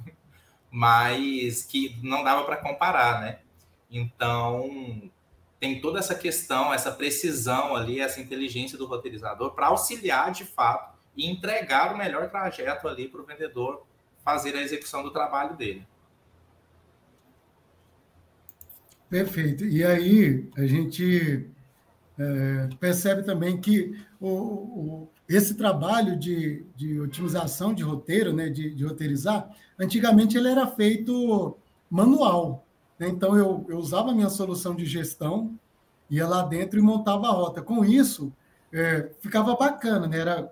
Mas 0.71 1.63
que 1.65 1.99
não 2.01 2.23
dava 2.23 2.45
para 2.45 2.55
comparar, 2.55 3.21
né? 3.21 3.39
Então, 3.91 5.11
tem 5.59 5.79
toda 5.81 5.99
essa 5.99 6.15
questão, 6.15 6.73
essa 6.73 6.91
precisão 6.91 7.75
ali, 7.75 7.99
essa 7.99 8.19
inteligência 8.21 8.77
do 8.77 8.87
roteirizador 8.87 9.51
para 9.51 9.67
auxiliar 9.67 10.31
de 10.31 10.45
fato 10.45 10.97
e 11.15 11.29
entregar 11.29 11.93
o 11.93 11.97
melhor 11.97 12.29
trajeto 12.29 12.87
ali 12.87 13.07
para 13.07 13.21
o 13.21 13.25
vendedor 13.25 13.85
fazer 14.23 14.55
a 14.55 14.61
execução 14.61 15.03
do 15.03 15.11
trabalho 15.11 15.55
dele. 15.55 15.85
Perfeito. 19.09 19.65
E 19.65 19.83
aí 19.83 20.49
a 20.55 20.65
gente 20.65 21.49
é, 22.17 22.69
percebe 22.79 23.23
também 23.23 23.59
que 23.59 23.99
o, 24.19 24.29
o, 24.29 25.09
esse 25.35 25.55
trabalho 25.55 26.17
de, 26.17 26.65
de 26.75 26.99
otimização 26.99 27.73
de 27.73 27.83
roteiro, 27.83 28.33
né, 28.33 28.49
de, 28.49 28.73
de, 28.73 28.83
roteirizar, 28.83 29.49
antigamente 29.79 30.37
ele 30.37 30.49
era 30.49 30.67
feito 30.67 31.57
manual. 31.89 32.65
Né? 32.99 33.09
Então 33.09 33.37
eu, 33.37 33.65
eu 33.69 33.77
usava 33.77 34.11
a 34.11 34.15
minha 34.15 34.29
solução 34.29 34.75
de 34.75 34.85
gestão, 34.85 35.57
ia 36.09 36.27
lá 36.27 36.41
dentro 36.43 36.79
e 36.79 36.81
montava 36.81 37.27
a 37.27 37.31
rota. 37.31 37.61
Com 37.61 37.85
isso, 37.85 38.33
é, 38.73 39.09
ficava 39.19 39.55
bacana, 39.55 40.07
né? 40.07 40.19
era 40.19 40.51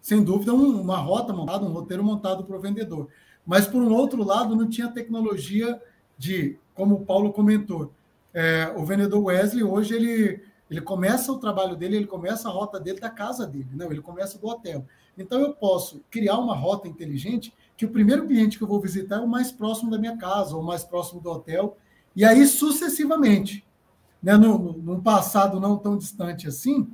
sem 0.00 0.22
dúvida, 0.22 0.54
um, 0.54 0.80
uma 0.80 0.96
rota 0.96 1.32
montada, 1.32 1.64
um 1.64 1.72
roteiro 1.72 2.02
montado 2.04 2.44
para 2.44 2.56
o 2.56 2.60
vendedor. 2.60 3.08
Mas, 3.44 3.66
por 3.66 3.82
um 3.82 3.92
outro 3.92 4.22
lado, 4.22 4.54
não 4.54 4.68
tinha 4.68 4.88
tecnologia 4.88 5.80
de, 6.16 6.56
como 6.74 6.96
o 6.96 7.04
Paulo 7.04 7.32
comentou, 7.32 7.92
é, 8.32 8.72
o 8.76 8.84
vendedor 8.84 9.24
Wesley, 9.24 9.64
hoje, 9.64 9.94
ele, 9.94 10.42
ele 10.70 10.80
começa 10.80 11.32
o 11.32 11.38
trabalho 11.38 11.76
dele, 11.76 11.96
ele 11.96 12.06
começa 12.06 12.48
a 12.48 12.52
rota 12.52 12.78
dele 12.78 13.00
da 13.00 13.10
casa 13.10 13.46
dele, 13.46 13.68
não, 13.72 13.90
ele 13.90 14.02
começa 14.02 14.38
do 14.38 14.46
hotel. 14.46 14.84
Então, 15.16 15.40
eu 15.40 15.52
posso 15.52 16.02
criar 16.10 16.38
uma 16.38 16.54
rota 16.54 16.86
inteligente 16.86 17.52
que 17.76 17.84
o 17.84 17.90
primeiro 17.90 18.26
cliente 18.26 18.56
que 18.58 18.64
eu 18.64 18.68
vou 18.68 18.80
visitar 18.80 19.16
é 19.16 19.20
o 19.20 19.28
mais 19.28 19.50
próximo 19.50 19.90
da 19.90 19.98
minha 19.98 20.16
casa, 20.16 20.54
ou 20.56 20.62
mais 20.62 20.84
próximo 20.84 21.20
do 21.20 21.30
hotel, 21.30 21.76
e 22.14 22.24
aí 22.24 22.46
sucessivamente. 22.46 23.64
Né? 24.22 24.36
No, 24.36 24.72
no, 24.72 25.00
passado 25.00 25.60
não 25.60 25.76
tão 25.76 25.96
distante 25.96 26.48
assim, 26.48 26.88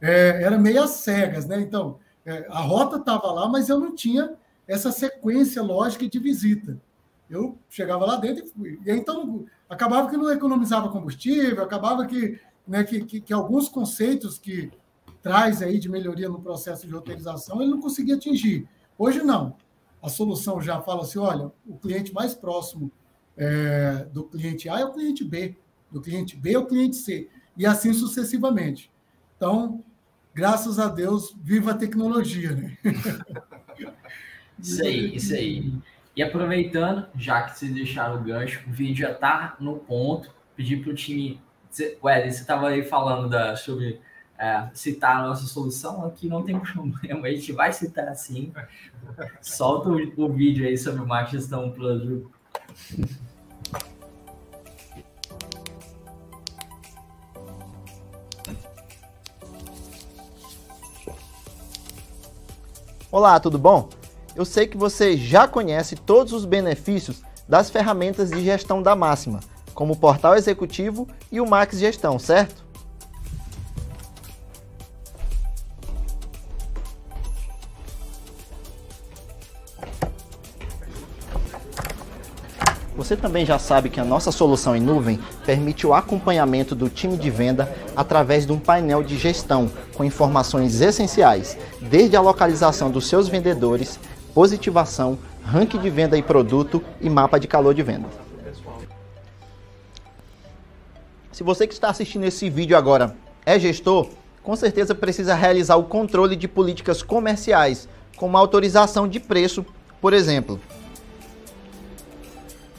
é, 0.00 0.42
era 0.42 0.58
meio 0.58 0.86
cegas, 0.88 1.46
né? 1.46 1.60
Então, 1.60 1.98
é, 2.26 2.46
a 2.50 2.60
rota 2.60 2.96
estava 2.96 3.30
lá, 3.30 3.48
mas 3.48 3.68
eu 3.68 3.78
não 3.78 3.94
tinha 3.94 4.34
essa 4.66 4.90
sequência 4.90 5.62
lógica 5.62 6.08
de 6.08 6.18
visita. 6.18 6.78
Eu 7.28 7.58
chegava 7.68 8.04
lá 8.04 8.16
dentro 8.16 8.44
e 8.44 8.48
fui. 8.48 8.80
E 8.84 8.90
então, 8.90 9.46
acabava 9.68 10.08
que 10.10 10.16
não 10.16 10.30
economizava 10.30 10.88
combustível, 10.88 11.62
acabava 11.62 12.06
que, 12.06 12.38
né, 12.66 12.84
que, 12.84 13.04
que, 13.04 13.20
que, 13.20 13.32
alguns 13.32 13.68
conceitos 13.68 14.38
que 14.38 14.70
traz 15.22 15.62
aí 15.62 15.78
de 15.78 15.88
melhoria 15.88 16.28
no 16.28 16.40
processo 16.40 16.86
de 16.86 16.92
roteirização, 16.92 17.60
ele 17.60 17.70
não 17.70 17.80
conseguia 17.80 18.16
atingir. 18.16 18.68
Hoje, 18.98 19.22
não. 19.22 19.56
A 20.02 20.08
solução 20.08 20.60
já 20.60 20.80
fala 20.82 21.02
assim, 21.02 21.18
olha, 21.18 21.50
o 21.66 21.78
cliente 21.78 22.12
mais 22.12 22.34
próximo 22.34 22.90
é, 23.36 24.06
do 24.12 24.24
cliente 24.24 24.68
A 24.68 24.80
é 24.80 24.84
o 24.84 24.92
cliente 24.92 25.24
B, 25.24 25.56
do 25.90 26.00
cliente 26.00 26.36
B 26.36 26.52
é 26.52 26.58
o 26.58 26.66
cliente 26.66 26.96
C, 26.96 27.28
e 27.56 27.64
assim 27.64 27.92
sucessivamente. 27.92 28.90
Então, 29.36 29.82
graças 30.34 30.78
a 30.78 30.88
Deus, 30.88 31.34
viva 31.42 31.70
a 31.70 31.74
tecnologia, 31.76 32.52
né? 32.52 32.76
Isso 34.58 34.82
aí, 34.82 35.16
isso 35.16 35.34
aí. 35.34 35.72
E 36.16 36.22
aproveitando, 36.22 37.06
já 37.16 37.42
que 37.42 37.58
vocês 37.58 37.74
deixaram 37.74 38.20
o 38.20 38.22
gancho, 38.22 38.62
o 38.68 38.72
vídeo 38.72 38.98
já 39.06 39.12
tá 39.12 39.56
no 39.58 39.76
ponto. 39.76 40.32
Pedir 40.56 40.80
para 40.80 40.92
o 40.92 40.94
time. 40.94 41.40
Ué, 42.02 42.30
você 42.30 42.40
estava 42.40 42.68
aí 42.68 42.84
falando 42.84 43.28
da, 43.28 43.56
sobre 43.56 44.00
é, 44.38 44.68
citar 44.74 45.18
a 45.18 45.26
nossa 45.26 45.46
solução, 45.46 46.04
aqui 46.04 46.28
não 46.28 46.42
tem 46.42 46.58
problema, 46.58 47.26
a 47.26 47.30
gente 47.30 47.52
vai 47.52 47.72
citar 47.72 48.08
assim. 48.08 48.52
Solta 49.40 49.88
o, 49.88 50.24
o 50.24 50.32
vídeo 50.32 50.66
aí 50.66 50.76
sobre 50.78 51.02
o 51.02 51.06
Max 51.06 51.30
Gestão 51.30 51.70
Plus. 51.70 52.24
Olá, 63.10 63.38
tudo 63.38 63.58
bom? 63.58 63.88
Eu 64.34 64.44
sei 64.44 64.66
que 64.66 64.76
você 64.76 65.16
já 65.16 65.46
conhece 65.46 65.94
todos 65.94 66.32
os 66.32 66.44
benefícios 66.44 67.22
das 67.48 67.70
ferramentas 67.70 68.30
de 68.30 68.42
gestão 68.42 68.82
da 68.82 68.96
Máxima, 68.96 69.38
como 69.74 69.92
o 69.92 69.96
Portal 69.96 70.36
Executivo 70.36 71.08
e 71.30 71.40
o 71.40 71.46
Max 71.46 71.78
Gestão, 71.78 72.18
certo? 72.18 72.64
Você 82.96 83.16
também 83.16 83.44
já 83.44 83.58
sabe 83.58 83.90
que 83.90 84.00
a 84.00 84.04
nossa 84.04 84.32
solução 84.32 84.74
em 84.74 84.80
nuvem 84.80 85.18
permite 85.44 85.86
o 85.86 85.92
acompanhamento 85.92 86.74
do 86.74 86.88
time 86.88 87.18
de 87.18 87.28
venda 87.28 87.70
através 87.94 88.46
de 88.46 88.52
um 88.52 88.58
painel 88.58 89.02
de 89.02 89.18
gestão 89.18 89.70
com 89.94 90.04
informações 90.04 90.80
essenciais, 90.80 91.58
desde 91.82 92.16
a 92.16 92.20
localização 92.20 92.90
dos 92.90 93.06
seus 93.06 93.28
vendedores, 93.28 93.98
positivação, 94.32 95.18
ranking 95.44 95.80
de 95.80 95.90
venda 95.90 96.16
e 96.16 96.22
produto 96.22 96.82
e 96.98 97.10
mapa 97.10 97.38
de 97.38 97.46
calor 97.46 97.74
de 97.74 97.82
venda. 97.82 98.23
Se 101.34 101.42
você 101.42 101.66
que 101.66 101.74
está 101.74 101.88
assistindo 101.88 102.24
esse 102.24 102.48
vídeo 102.48 102.76
agora 102.76 103.16
é 103.44 103.58
gestor, 103.58 104.08
com 104.40 104.54
certeza 104.54 104.94
precisa 104.94 105.34
realizar 105.34 105.74
o 105.74 105.82
controle 105.82 106.36
de 106.36 106.46
políticas 106.46 107.02
comerciais, 107.02 107.88
como 108.16 108.36
autorização 108.36 109.08
de 109.08 109.18
preço, 109.18 109.66
por 110.00 110.12
exemplo. 110.12 110.60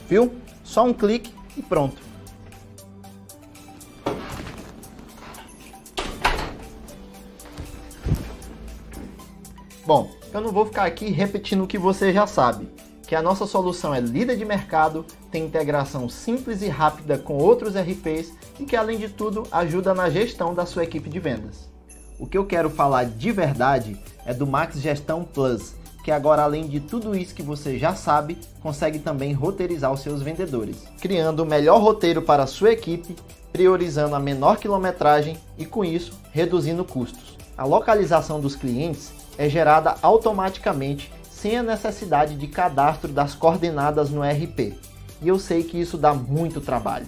Viu? 0.07 0.33
Só 0.63 0.85
um 0.85 0.93
clique 0.93 1.33
e 1.57 1.61
pronto. 1.61 2.01
Bom, 9.85 10.09
eu 10.33 10.39
não 10.39 10.53
vou 10.53 10.65
ficar 10.65 10.85
aqui 10.85 11.09
repetindo 11.09 11.65
o 11.65 11.67
que 11.67 11.77
você 11.77 12.13
já 12.13 12.25
sabe, 12.25 12.69
que 13.05 13.15
a 13.15 13.21
nossa 13.21 13.45
solução 13.45 13.93
é 13.93 13.99
líder 13.99 14.35
de 14.35 14.45
mercado, 14.45 15.05
tem 15.31 15.45
integração 15.45 16.09
simples 16.09 16.61
e 16.61 16.67
rápida 16.67 17.17
com 17.17 17.37
outros 17.37 17.75
RPs 17.75 18.33
e 18.59 18.65
que 18.65 18.75
além 18.75 18.97
de 18.97 19.09
tudo 19.09 19.43
ajuda 19.51 19.93
na 19.93 20.09
gestão 20.09 20.53
da 20.53 20.65
sua 20.65 20.83
equipe 20.83 21.09
de 21.09 21.19
vendas. 21.19 21.69
O 22.17 22.25
que 22.25 22.37
eu 22.37 22.45
quero 22.45 22.69
falar 22.69 23.05
de 23.05 23.31
verdade 23.31 23.99
é 24.25 24.33
do 24.33 24.47
Max 24.47 24.79
Gestão 24.79 25.23
Plus, 25.23 25.75
que 26.03 26.11
agora 26.11 26.43
além 26.43 26.67
de 26.67 26.79
tudo 26.79 27.15
isso 27.15 27.35
que 27.35 27.43
você 27.43 27.77
já 27.77 27.93
sabe, 27.93 28.37
consegue 28.61 28.99
também 28.99 29.33
roteirizar 29.33 29.91
os 29.91 30.01
seus 30.01 30.21
vendedores, 30.21 30.83
criando 31.01 31.41
o 31.41 31.45
melhor 31.45 31.81
roteiro 31.81 32.21
para 32.21 32.43
a 32.43 32.47
sua 32.47 32.71
equipe, 32.71 33.15
priorizando 33.51 34.15
a 34.15 34.19
menor 34.19 34.57
quilometragem 34.57 35.37
e 35.57 35.65
com 35.65 35.83
isso 35.83 36.13
reduzindo 36.31 36.85
custos. 36.85 37.37
A 37.57 37.65
localização 37.65 38.39
dos 38.39 38.55
clientes 38.55 39.11
é 39.37 39.49
gerada 39.49 39.95
automaticamente 40.01 41.11
sem 41.35 41.57
a 41.57 41.63
necessidade 41.63 42.35
de 42.35 42.47
cadastro 42.47 43.11
das 43.11 43.35
coordenadas 43.35 44.09
no 44.09 44.21
RP. 44.21 44.73
E 45.21 45.27
eu 45.27 45.37
sei 45.37 45.63
que 45.63 45.79
isso 45.79 45.97
dá 45.97 46.13
muito 46.13 46.61
trabalho. 46.61 47.07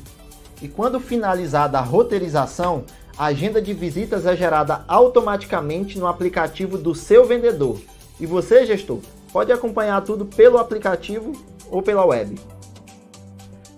E 0.61 0.67
quando 0.67 0.99
finalizada 0.99 1.79
a 1.79 1.81
roteirização, 1.81 2.83
a 3.17 3.27
agenda 3.27 3.61
de 3.61 3.73
visitas 3.73 4.25
é 4.25 4.35
gerada 4.35 4.83
automaticamente 4.87 5.97
no 5.97 6.07
aplicativo 6.07 6.77
do 6.77 6.93
seu 6.93 7.25
vendedor 7.25 7.79
e 8.19 8.25
você, 8.25 8.65
gestor, 8.65 8.99
pode 9.31 9.51
acompanhar 9.51 10.01
tudo 10.01 10.25
pelo 10.25 10.57
aplicativo 10.57 11.31
ou 11.71 11.81
pela 11.81 12.05
web. 12.05 12.37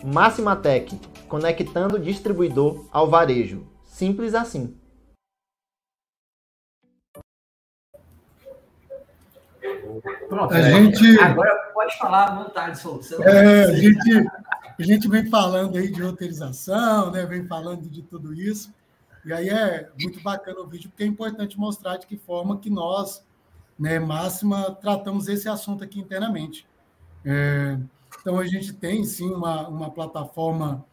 Máxima 0.03 0.55
Tech, 0.55 0.99
conectando 1.27 1.97
o 1.97 1.99
distribuidor 1.99 2.85
ao 2.91 3.07
varejo. 3.07 3.63
Simples 3.85 4.33
assim. 4.33 4.73
Pronto, 10.27 10.53
a 10.53 10.61
gente... 10.61 11.19
agora 11.19 11.71
pode 11.73 11.97
falar 11.97 12.25
à 12.25 12.43
vontade, 12.43 12.79
solução. 12.79 13.23
É, 13.23 13.65
a, 13.65 13.73
gente, 13.73 14.27
a 14.79 14.83
gente 14.83 15.07
vem 15.07 15.29
falando 15.29 15.77
aí 15.77 15.91
de 15.91 16.01
roteirização, 16.01 17.11
né? 17.11 17.25
vem 17.25 17.45
falando 17.47 17.89
de 17.89 18.01
tudo 18.01 18.33
isso. 18.33 18.73
E 19.25 19.33
aí 19.33 19.49
é 19.49 19.89
muito 19.99 20.21
bacana 20.21 20.59
o 20.61 20.67
vídeo, 20.67 20.89
porque 20.89 21.03
é 21.03 21.07
importante 21.07 21.59
mostrar 21.59 21.97
de 21.97 22.07
que 22.07 22.17
forma 22.17 22.57
que 22.57 22.69
nós 22.69 23.23
né, 23.79 23.97
máxima, 23.97 24.75
tratamos 24.75 25.29
esse 25.29 25.47
assunto 25.47 25.83
aqui 25.83 25.99
internamente. 25.99 26.67
É, 27.23 27.77
então, 28.19 28.37
a 28.37 28.45
gente 28.45 28.73
tem, 28.73 29.05
sim, 29.05 29.29
uma, 29.29 29.67
uma 29.69 29.89
plataforma 29.89 30.85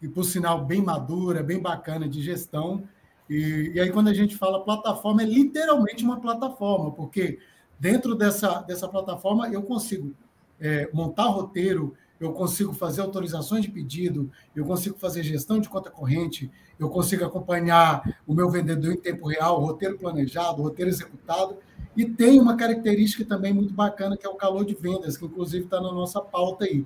e 0.00 0.08
por 0.08 0.22
sinal 0.22 0.64
bem 0.64 0.80
madura, 0.80 1.42
bem 1.42 1.60
bacana 1.60 2.08
de 2.08 2.22
gestão. 2.22 2.84
E, 3.28 3.72
e 3.74 3.80
aí, 3.80 3.90
quando 3.90 4.08
a 4.08 4.14
gente 4.14 4.36
fala 4.36 4.64
plataforma, 4.64 5.22
é 5.22 5.26
literalmente 5.26 6.04
uma 6.04 6.20
plataforma, 6.20 6.92
porque 6.92 7.40
dentro 7.78 8.14
dessa, 8.14 8.60
dessa 8.62 8.88
plataforma 8.88 9.48
eu 9.48 9.62
consigo 9.62 10.14
é, 10.60 10.88
montar 10.92 11.26
roteiro, 11.26 11.94
eu 12.20 12.32
consigo 12.32 12.72
fazer 12.72 13.00
autorizações 13.00 13.62
de 13.62 13.70
pedido, 13.70 14.30
eu 14.54 14.64
consigo 14.64 14.98
fazer 14.98 15.22
gestão 15.22 15.60
de 15.60 15.68
conta 15.68 15.90
corrente, 15.90 16.50
eu 16.78 16.88
consigo 16.88 17.24
acompanhar 17.24 18.20
o 18.26 18.34
meu 18.34 18.50
vendedor 18.50 18.92
em 18.92 18.96
tempo 18.96 19.28
real, 19.28 19.60
roteiro 19.60 19.96
planejado, 19.98 20.62
roteiro 20.62 20.90
executado, 20.90 21.56
e 21.96 22.04
tem 22.04 22.40
uma 22.40 22.56
característica 22.56 23.24
também 23.24 23.52
muito 23.52 23.72
bacana, 23.72 24.16
que 24.16 24.26
é 24.26 24.28
o 24.28 24.34
calor 24.34 24.64
de 24.64 24.74
vendas, 24.74 25.16
que 25.16 25.24
inclusive 25.24 25.64
está 25.64 25.80
na 25.80 25.92
nossa 25.92 26.20
pauta 26.20 26.64
aí. 26.64 26.84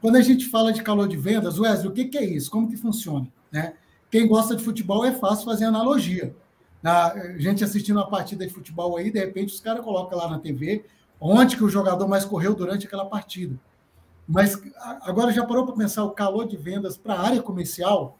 Quando 0.00 0.16
a 0.16 0.22
gente 0.22 0.46
fala 0.48 0.72
de 0.72 0.82
calor 0.82 1.08
de 1.08 1.16
vendas, 1.16 1.58
Wesley, 1.58 1.88
o 1.88 1.92
que, 1.92 2.06
que 2.06 2.18
é 2.18 2.24
isso? 2.24 2.50
Como 2.50 2.68
que 2.68 2.76
funciona? 2.76 3.26
Né? 3.50 3.74
Quem 4.10 4.26
gosta 4.26 4.54
de 4.54 4.62
futebol 4.62 5.04
é 5.04 5.12
fácil 5.12 5.44
fazer 5.44 5.64
analogia. 5.64 6.34
A 6.84 7.14
gente 7.38 7.64
assistindo 7.64 7.96
uma 7.96 8.10
partida 8.10 8.46
de 8.46 8.52
futebol 8.52 8.96
aí, 8.96 9.10
de 9.10 9.18
repente 9.18 9.54
os 9.54 9.60
caras 9.60 9.82
colocam 9.82 10.18
lá 10.18 10.28
na 10.28 10.38
TV 10.38 10.84
onde 11.20 11.56
que 11.56 11.64
o 11.64 11.70
jogador 11.70 12.06
mais 12.06 12.24
correu 12.24 12.54
durante 12.54 12.86
aquela 12.86 13.06
partida. 13.06 13.58
Mas 14.28 14.60
agora 15.02 15.32
já 15.32 15.44
parou 15.46 15.64
para 15.64 15.74
pensar 15.74 16.04
o 16.04 16.10
calor 16.10 16.46
de 16.46 16.56
vendas 16.56 16.96
para 16.96 17.14
a 17.14 17.26
área 17.26 17.42
comercial? 17.42 18.18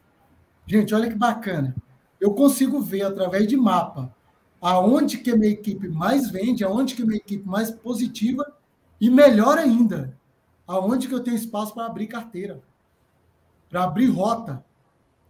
Gente, 0.67 0.95
olha 0.95 1.09
que 1.09 1.15
bacana. 1.15 1.75
Eu 2.19 2.33
consigo 2.33 2.81
ver 2.81 3.03
através 3.03 3.47
de 3.47 3.57
mapa 3.57 4.15
aonde 4.61 5.19
que 5.19 5.31
a 5.31 5.37
minha 5.37 5.53
equipe 5.53 5.89
mais 5.89 6.31
vende, 6.31 6.65
aonde 6.65 6.95
que 6.95 7.03
a 7.03 7.07
minha 7.07 7.19
equipe 7.19 7.47
mais 7.47 7.71
positiva 7.71 8.51
e 8.99 9.11
melhor 9.11 9.59
ainda, 9.59 10.17
aonde 10.67 11.07
que 11.07 11.15
eu 11.15 11.23
tenho 11.23 11.37
espaço 11.37 11.75
para 11.75 11.85
abrir 11.85 12.07
carteira, 12.07 12.63
para 13.69 13.85
abrir 13.85 14.07
rota. 14.07 14.65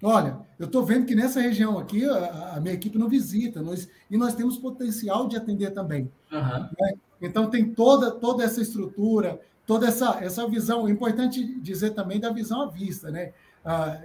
Olha, 0.06 0.38
eu 0.58 0.66
estou 0.66 0.84
vendo 0.84 1.06
que 1.06 1.14
nessa 1.14 1.40
região 1.40 1.78
aqui 1.78 2.04
a, 2.04 2.56
a, 2.56 2.60
minha 2.60 2.74
equipe 2.74 2.98
não 2.98 3.08
visita, 3.08 3.62
nós, 3.62 3.88
e 4.10 4.18
nós 4.18 4.34
temos 4.34 4.58
potencial 4.58 5.26
de 5.26 5.34
atender 5.34 5.70
também. 5.70 6.12
Uhum. 6.30 6.68
Né? 6.78 6.94
Então 7.22 7.48
tem 7.48 7.72
toda, 7.72 8.10
toda 8.10 8.44
essa 8.44 8.60
estrutura, 8.60 9.40
toda 9.66 9.88
essa, 9.88 10.18
essa 10.22 10.46
visão. 10.46 10.86
É 10.86 10.90
importante 10.90 11.58
dizer 11.58 11.92
também 11.92 12.20
da 12.20 12.30
visão 12.30 12.60
à 12.60 12.66
vista, 12.66 13.10
né? 13.10 13.32
Ah, 13.64 13.98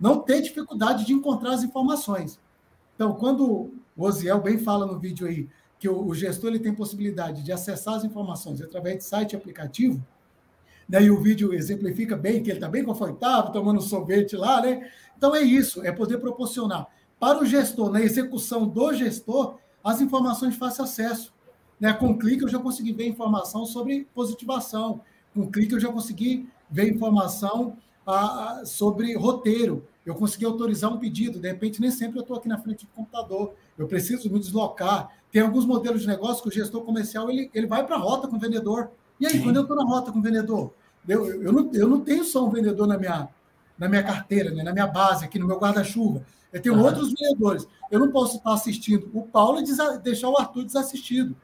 não 0.00 0.20
ter 0.20 0.40
dificuldade 0.40 1.04
de 1.04 1.12
encontrar 1.12 1.50
as 1.50 1.64
informações. 1.64 2.38
Então, 2.94 3.12
quando 3.14 3.72
o 3.96 4.04
Osiel 4.04 4.40
bem 4.40 4.56
fala 4.56 4.86
no 4.86 5.00
vídeo 5.00 5.26
aí 5.26 5.48
que 5.80 5.88
o, 5.88 6.06
o 6.06 6.14
gestor 6.14 6.50
ele 6.50 6.60
tem 6.60 6.72
possibilidade 6.72 7.42
de 7.42 7.50
acessar 7.50 7.94
as 7.94 8.04
informações 8.04 8.62
através 8.62 8.98
de 8.98 9.04
site 9.04 9.32
e 9.32 9.36
aplicativo, 9.36 10.00
daí 10.90 11.10
o 11.10 11.20
vídeo 11.20 11.54
exemplifica 11.54 12.16
bem 12.16 12.42
que 12.42 12.50
ele 12.50 12.58
está 12.58 12.68
bem 12.68 12.84
confortável, 12.84 13.52
tomando 13.52 13.78
um 13.78 13.82
sorvete 13.82 14.36
lá, 14.36 14.60
né? 14.60 14.90
Então 15.16 15.34
é 15.34 15.40
isso, 15.40 15.82
é 15.86 15.92
poder 15.92 16.18
proporcionar 16.18 16.88
para 17.20 17.38
o 17.38 17.44
gestor, 17.44 17.90
na 17.90 18.00
execução 18.00 18.66
do 18.66 18.92
gestor, 18.94 19.58
as 19.84 20.00
informações 20.00 20.54
de 20.54 20.58
fácil 20.58 20.84
acesso. 20.84 21.32
Né? 21.78 21.92
Com 21.92 22.08
um 22.08 22.18
clique 22.18 22.42
eu 22.42 22.48
já 22.48 22.58
consegui 22.58 22.92
ver 22.92 23.06
informação 23.06 23.66
sobre 23.66 24.08
positivação. 24.14 25.02
Com 25.34 25.42
um 25.42 25.50
clique 25.50 25.74
eu 25.74 25.80
já 25.80 25.92
consegui 25.92 26.48
ver 26.70 26.90
informação 26.90 27.76
ah, 28.06 28.62
sobre 28.64 29.14
roteiro. 29.14 29.86
Eu 30.04 30.14
consegui 30.14 30.46
autorizar 30.46 30.90
um 30.90 30.98
pedido. 30.98 31.38
De 31.38 31.46
repente, 31.46 31.80
nem 31.80 31.90
sempre 31.90 32.18
eu 32.18 32.22
estou 32.22 32.36
aqui 32.36 32.48
na 32.48 32.58
frente 32.58 32.86
do 32.86 32.92
computador. 32.92 33.54
Eu 33.78 33.86
preciso 33.86 34.30
me 34.30 34.38
deslocar. 34.38 35.10
Tem 35.30 35.42
alguns 35.42 35.66
modelos 35.66 36.00
de 36.00 36.06
negócio 36.08 36.42
que 36.42 36.48
o 36.48 36.52
gestor 36.52 36.82
comercial 36.82 37.30
ele, 37.30 37.50
ele 37.54 37.66
vai 37.66 37.86
para 37.86 37.96
a 37.96 37.98
rota 37.98 38.26
com 38.26 38.36
o 38.36 38.40
vendedor. 38.40 38.90
E 39.20 39.26
aí, 39.26 39.32
Sim. 39.32 39.42
quando 39.42 39.56
eu 39.56 39.62
estou 39.62 39.76
na 39.76 39.84
rota 39.84 40.10
com 40.10 40.18
o 40.18 40.22
vendedor, 40.22 40.72
eu, 41.08 41.42
eu, 41.42 41.52
não, 41.52 41.70
eu 41.72 41.88
não 41.88 42.00
tenho 42.00 42.24
só 42.24 42.46
um 42.46 42.50
vendedor 42.50 42.86
na 42.86 42.98
minha, 42.98 43.28
na 43.78 43.88
minha 43.88 44.02
carteira, 44.02 44.50
né? 44.50 44.62
na 44.62 44.72
minha 44.72 44.86
base, 44.86 45.24
aqui 45.24 45.38
no 45.38 45.46
meu 45.46 45.58
guarda-chuva. 45.58 46.24
Eu 46.52 46.60
tenho 46.60 46.74
uhum. 46.74 46.84
outros 46.84 47.12
vendedores. 47.12 47.66
Eu 47.90 48.00
não 48.00 48.10
posso 48.10 48.38
estar 48.38 48.52
assistindo 48.52 49.08
o 49.14 49.22
Paulo 49.26 49.60
e 49.60 49.98
deixar 50.02 50.28
o 50.28 50.36
Arthur 50.36 50.64
desassistido. 50.64 51.36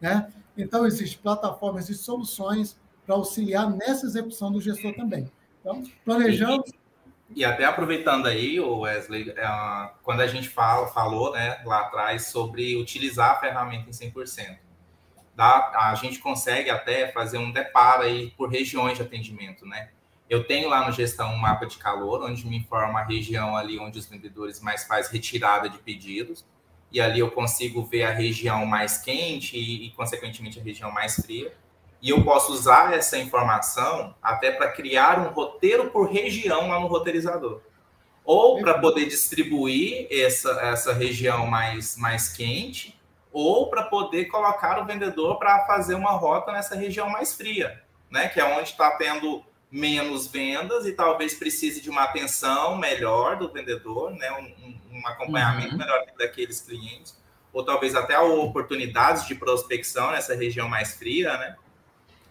Né? 0.00 0.30
Então, 0.56 0.86
existem 0.86 1.18
plataformas 1.20 1.88
e 1.88 1.94
soluções 1.94 2.76
para 3.06 3.14
auxiliar 3.14 3.70
nessa 3.70 4.06
execução 4.06 4.52
do 4.52 4.60
gestor 4.60 4.94
também. 4.94 5.30
Então, 5.60 5.82
planejando. 6.04 6.64
E, 7.34 7.40
e 7.40 7.44
até 7.44 7.64
aproveitando 7.64 8.26
aí, 8.26 8.58
Wesley, 8.58 9.30
é, 9.30 9.90
quando 10.02 10.20
a 10.20 10.26
gente 10.26 10.48
fala, 10.48 10.88
falou 10.88 11.32
né, 11.32 11.60
lá 11.64 11.82
atrás 11.82 12.26
sobre 12.26 12.76
utilizar 12.76 13.32
a 13.32 13.40
ferramenta 13.40 13.88
em 13.88 13.92
100%, 13.92 14.58
dá, 15.34 15.72
a 15.74 15.94
gente 15.94 16.18
consegue 16.18 16.70
até 16.70 17.10
fazer 17.12 17.38
um 17.38 17.50
deparo 17.50 18.02
aí 18.02 18.30
por 18.36 18.48
regiões 18.48 18.96
de 18.96 19.02
atendimento, 19.02 19.66
né? 19.66 19.90
Eu 20.28 20.44
tenho 20.44 20.68
lá 20.68 20.86
no 20.86 20.92
gestão 20.92 21.32
um 21.32 21.38
mapa 21.38 21.66
de 21.66 21.76
calor, 21.76 22.22
onde 22.22 22.46
me 22.46 22.56
informa 22.56 23.00
a 23.00 23.04
região 23.04 23.56
ali 23.56 23.78
onde 23.78 23.98
os 23.98 24.06
vendedores 24.06 24.60
mais 24.60 24.84
faz 24.84 25.08
retirada 25.08 25.68
de 25.68 25.78
pedidos 25.78 26.44
e 26.92 27.00
ali 27.00 27.20
eu 27.20 27.30
consigo 27.30 27.84
ver 27.84 28.04
a 28.04 28.10
região 28.10 28.66
mais 28.66 28.98
quente 28.98 29.56
e, 29.56 29.86
e 29.86 29.90
consequentemente, 29.90 30.58
a 30.58 30.62
região 30.62 30.90
mais 30.90 31.16
fria. 31.16 31.52
E 32.02 32.10
eu 32.10 32.24
posso 32.24 32.52
usar 32.52 32.94
essa 32.94 33.18
informação 33.18 34.14
até 34.22 34.50
para 34.50 34.72
criar 34.72 35.18
um 35.20 35.32
roteiro 35.32 35.90
por 35.90 36.10
região 36.10 36.68
lá 36.68 36.80
no 36.80 36.86
roteirizador. 36.86 37.60
Ou 38.24 38.60
para 38.60 38.78
poder 38.78 39.06
distribuir 39.06 40.06
essa, 40.10 40.50
essa 40.62 40.92
região 40.92 41.46
mais, 41.46 41.96
mais 41.96 42.28
quente, 42.28 42.98
ou 43.32 43.68
para 43.70 43.84
poder 43.84 44.26
colocar 44.26 44.80
o 44.82 44.86
vendedor 44.86 45.38
para 45.38 45.64
fazer 45.66 45.94
uma 45.94 46.12
rota 46.12 46.52
nessa 46.52 46.74
região 46.74 47.08
mais 47.08 47.34
fria, 47.34 47.82
né? 48.10 48.28
Que 48.28 48.40
é 48.40 48.44
onde 48.44 48.70
está 48.70 48.90
tendo 48.92 49.44
menos 49.70 50.26
vendas 50.26 50.84
e 50.84 50.92
talvez 50.92 51.34
precise 51.34 51.80
de 51.80 51.88
uma 51.88 52.02
atenção 52.04 52.76
melhor 52.76 53.36
do 53.36 53.52
vendedor, 53.52 54.10
né? 54.10 54.30
Um, 54.32 54.98
um 54.98 55.06
acompanhamento 55.06 55.72
uhum. 55.72 55.78
melhor 55.78 56.04
daqueles 56.18 56.60
clientes, 56.60 57.16
ou 57.52 57.64
talvez 57.64 57.94
até 57.94 58.18
oportunidades 58.18 59.26
de 59.26 59.34
prospecção 59.34 60.10
nessa 60.10 60.34
região 60.34 60.68
mais 60.68 60.94
fria, 60.94 61.36
né? 61.36 61.56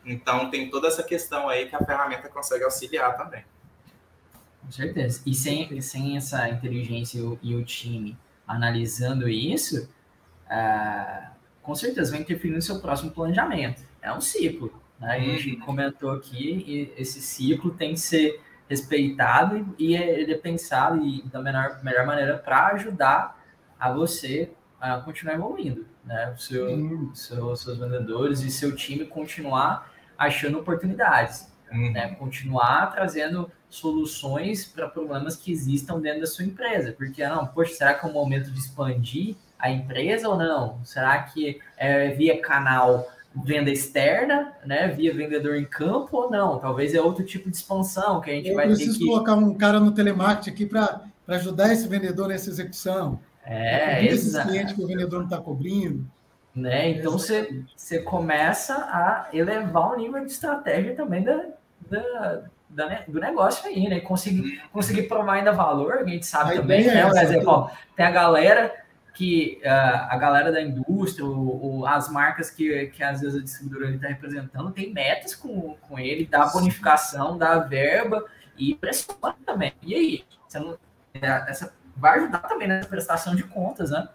Então 0.06 0.50
tem 0.50 0.70
toda 0.70 0.88
essa 0.88 1.04
questão 1.04 1.48
aí 1.48 1.68
que 1.68 1.76
a 1.76 1.86
ferramenta 1.86 2.28
consegue 2.30 2.64
auxiliar 2.64 3.18
também. 3.18 3.44
Com 4.62 4.72
certeza. 4.72 5.22
E 5.26 5.34
sem, 5.34 5.82
sem 5.82 6.18
essa 6.18 6.50
inteligência 6.50 7.20
e 7.20 7.22
o, 7.22 7.40
e 7.42 7.56
o 7.56 7.64
time 7.64 8.18
analisando 8.48 9.30
isso, 9.30 9.90
uh, 10.50 11.30
com 11.62 11.76
certeza 11.76 12.12
vai 12.12 12.22
interferir 12.22 12.54
no 12.54 12.62
seu 12.62 12.80
próximo 12.80 13.12
planejamento. 13.12 13.84
É 14.02 14.12
um 14.12 14.22
ciclo. 14.22 14.74
Né? 15.00 15.12
A 15.12 15.20
gente 15.20 15.56
uhum. 15.56 15.60
comentou 15.62 16.12
aqui, 16.12 16.64
e 16.68 16.94
esse 17.02 17.22
ciclo 17.22 17.72
tem 17.72 17.94
que 17.94 18.00
ser 18.00 18.42
respeitado 18.70 19.76
e, 19.80 19.96
ele 19.96 20.34
é 20.34 20.38
pensado 20.38 21.04
e 21.04 21.24
da 21.24 21.42
melhor, 21.42 21.84
melhor 21.84 22.06
maneira 22.06 22.38
para 22.38 22.68
ajudar 22.68 23.42
a 23.80 23.92
você 23.92 24.52
a 24.80 24.98
continuar 24.98 25.36
evoluindo, 25.36 25.86
né? 26.06 26.34
O 26.36 26.40
seu, 26.40 27.12
seu, 27.14 27.56
seus 27.56 27.78
vendedores 27.78 28.42
e 28.42 28.52
seu 28.52 28.76
time 28.76 29.06
continuar 29.06 29.92
achando 30.18 30.60
oportunidades, 30.60 31.52
uhum. 31.72 31.92
né? 31.92 32.16
Continuar 32.16 32.92
trazendo 32.94 33.52
soluções 33.70 34.66
para 34.66 34.88
problemas 34.88 35.36
que 35.36 35.52
existam 35.52 36.00
dentro 36.00 36.22
da 36.22 36.28
sua 36.28 36.46
empresa, 36.46 36.94
porque 36.94 37.28
não, 37.28 37.48
poxa, 37.48 37.74
será 37.74 37.94
que 37.94 38.06
é 38.06 38.10
o 38.10 38.14
momento 38.14 38.52
de 38.52 38.60
expandir 38.60 39.36
a 39.60 39.70
empresa 39.70 40.28
ou 40.30 40.38
não? 40.38 40.80
Será 40.84 41.22
que 41.24 41.60
é 41.78 42.10
via 42.10 42.42
canal 42.42 43.06
venda 43.36 43.70
externa, 43.70 44.54
né, 44.66 44.88
via 44.88 45.14
vendedor 45.14 45.56
em 45.56 45.66
campo 45.66 46.18
ou 46.18 46.32
não. 46.32 46.58
Talvez 46.60 46.96
é 46.96 47.02
outro 47.02 47.24
tipo 47.24 47.50
de 47.50 47.58
expansão 47.58 48.20
que 48.22 48.32
a 48.32 48.34
gente 48.34 48.50
Eu 48.50 48.56
vai 48.56 48.68
ter 48.68 48.76
que... 48.76 48.82
Eu 48.82 48.88
preciso 48.88 49.06
colocar 49.06 49.36
um 49.36 49.54
cara 49.54 49.80
no 49.80 49.92
telemarketing 49.92 50.50
aqui 50.50 50.66
para 50.66 51.02
ajudar 51.28 51.72
esse 51.72 51.88
vendedor 51.88 52.28
nessa 52.28 52.50
execução. 52.50 53.20
É, 53.46 54.06
exato. 54.06 54.48
cliente 54.48 54.74
que 54.76 54.84
o 54.84 54.88
vendedor 54.88 55.20
não 55.20 55.26
está 55.26 55.38
cobrindo. 55.38 56.06
Né? 56.56 56.90
Então 56.92 57.12
você, 57.12 57.64
você 57.76 58.00
começa 58.00 58.76
a 58.76 59.30
elevar 59.32 59.94
o 59.94 59.98
nível 59.98 60.26
de 60.26 60.32
estratégia 60.32 60.96
também 60.96 61.24
da, 61.24 61.46
da, 61.90 62.42
da 62.70 63.04
do 63.08 63.20
negócio 63.20 63.68
aí, 63.68 63.88
né? 63.88 64.00
Conseguir, 64.02 64.62
conseguir 64.74 65.04
provar 65.04 65.34
ainda 65.34 65.52
valor, 65.52 66.00
a 66.00 66.06
gente 66.06 66.26
sabe 66.26 66.56
também, 66.56 66.86
né? 66.86 67.00
É 67.00 67.06
Por 67.08 67.18
exemplo, 67.18 67.50
ó, 67.50 67.70
tem 67.96 68.06
a 68.06 68.12
galera 68.12 68.74
que 69.14 69.60
uh, 69.64 70.08
a 70.10 70.18
galera 70.18 70.52
da 70.52 70.62
indústria, 70.62 71.26
ou, 71.26 71.62
ou, 71.62 71.88
as 71.88 72.10
marcas 72.10 72.50
que, 72.50 72.88
que 72.88 73.04
às 73.04 73.22
vezes 73.22 73.40
a 73.40 73.44
distribuidora 73.44 73.94
está 73.94 74.08
representando, 74.08 74.72
tem 74.72 74.94
metas 74.94 75.36
com, 75.36 75.76
com 75.82 76.00
ele, 76.00 76.26
dá 76.26 76.46
bonificação, 76.48 77.38
dá 77.38 77.60
verba 77.60 78.24
e 78.58 78.76
pressiona 78.76 79.36
também. 79.46 79.74
E 79.84 79.94
aí? 79.96 80.26
Não, 80.54 80.78
é, 81.14 81.28
essa 81.50 81.74
vai 81.96 82.20
ajudar 82.20 82.40
também 82.40 82.68
nessa 82.68 82.88
prestação 82.88 83.36
de 83.36 83.44
contas, 83.44 83.92
né? 83.92 84.08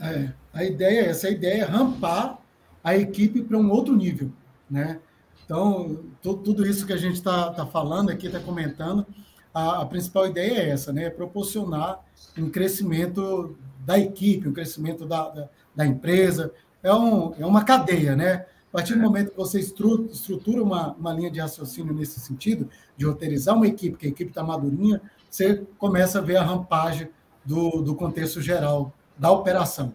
É, 0.00 0.32
a 0.52 0.64
ideia 0.64 1.06
é 1.06 1.08
essa, 1.08 1.28
a 1.28 1.30
ideia 1.30 1.62
é 1.62 1.64
rampar 1.64 2.38
a 2.82 2.96
equipe 2.96 3.42
para 3.42 3.56
um 3.56 3.70
outro 3.70 3.94
nível, 3.94 4.30
né? 4.70 5.00
Então, 5.44 6.04
tudo 6.22 6.66
isso 6.66 6.86
que 6.86 6.92
a 6.92 6.96
gente 6.96 7.14
está 7.14 7.52
tá 7.52 7.66
falando 7.66 8.10
aqui, 8.10 8.26
está 8.26 8.40
comentando, 8.40 9.06
a, 9.52 9.82
a, 9.82 9.86
principal 9.86 10.26
ideia 10.26 10.60
é 10.60 10.70
essa, 10.70 10.92
né? 10.92 11.04
É 11.04 11.10
proporcionar 11.10 12.00
um 12.38 12.48
crescimento 12.48 13.56
da 13.84 13.98
equipe, 13.98 14.48
o 14.48 14.52
crescimento 14.52 15.06
da, 15.06 15.28
da, 15.28 15.48
da 15.74 15.86
empresa. 15.86 16.52
É, 16.82 16.92
um, 16.92 17.34
é 17.38 17.46
uma 17.46 17.64
cadeia, 17.64 18.16
né? 18.16 18.46
A 18.68 18.72
partir 18.72 18.94
do 18.94 19.00
é. 19.00 19.02
momento 19.02 19.30
que 19.30 19.36
você 19.36 19.60
estrutura 19.60 20.62
uma, 20.62 20.92
uma 20.94 21.12
linha 21.12 21.30
de 21.30 21.40
raciocínio 21.40 21.92
nesse 21.92 22.20
sentido, 22.20 22.68
de 22.96 23.04
roteirizar 23.04 23.54
uma 23.54 23.66
equipe, 23.66 23.96
que 23.96 24.06
a 24.06 24.10
equipe 24.10 24.30
está 24.30 24.42
madurinha, 24.42 25.00
você 25.28 25.62
começa 25.78 26.18
a 26.18 26.22
ver 26.22 26.36
a 26.36 26.42
rampagem 26.42 27.08
do, 27.44 27.82
do 27.82 27.94
contexto 27.94 28.40
geral 28.40 28.92
da 29.18 29.30
operação. 29.30 29.94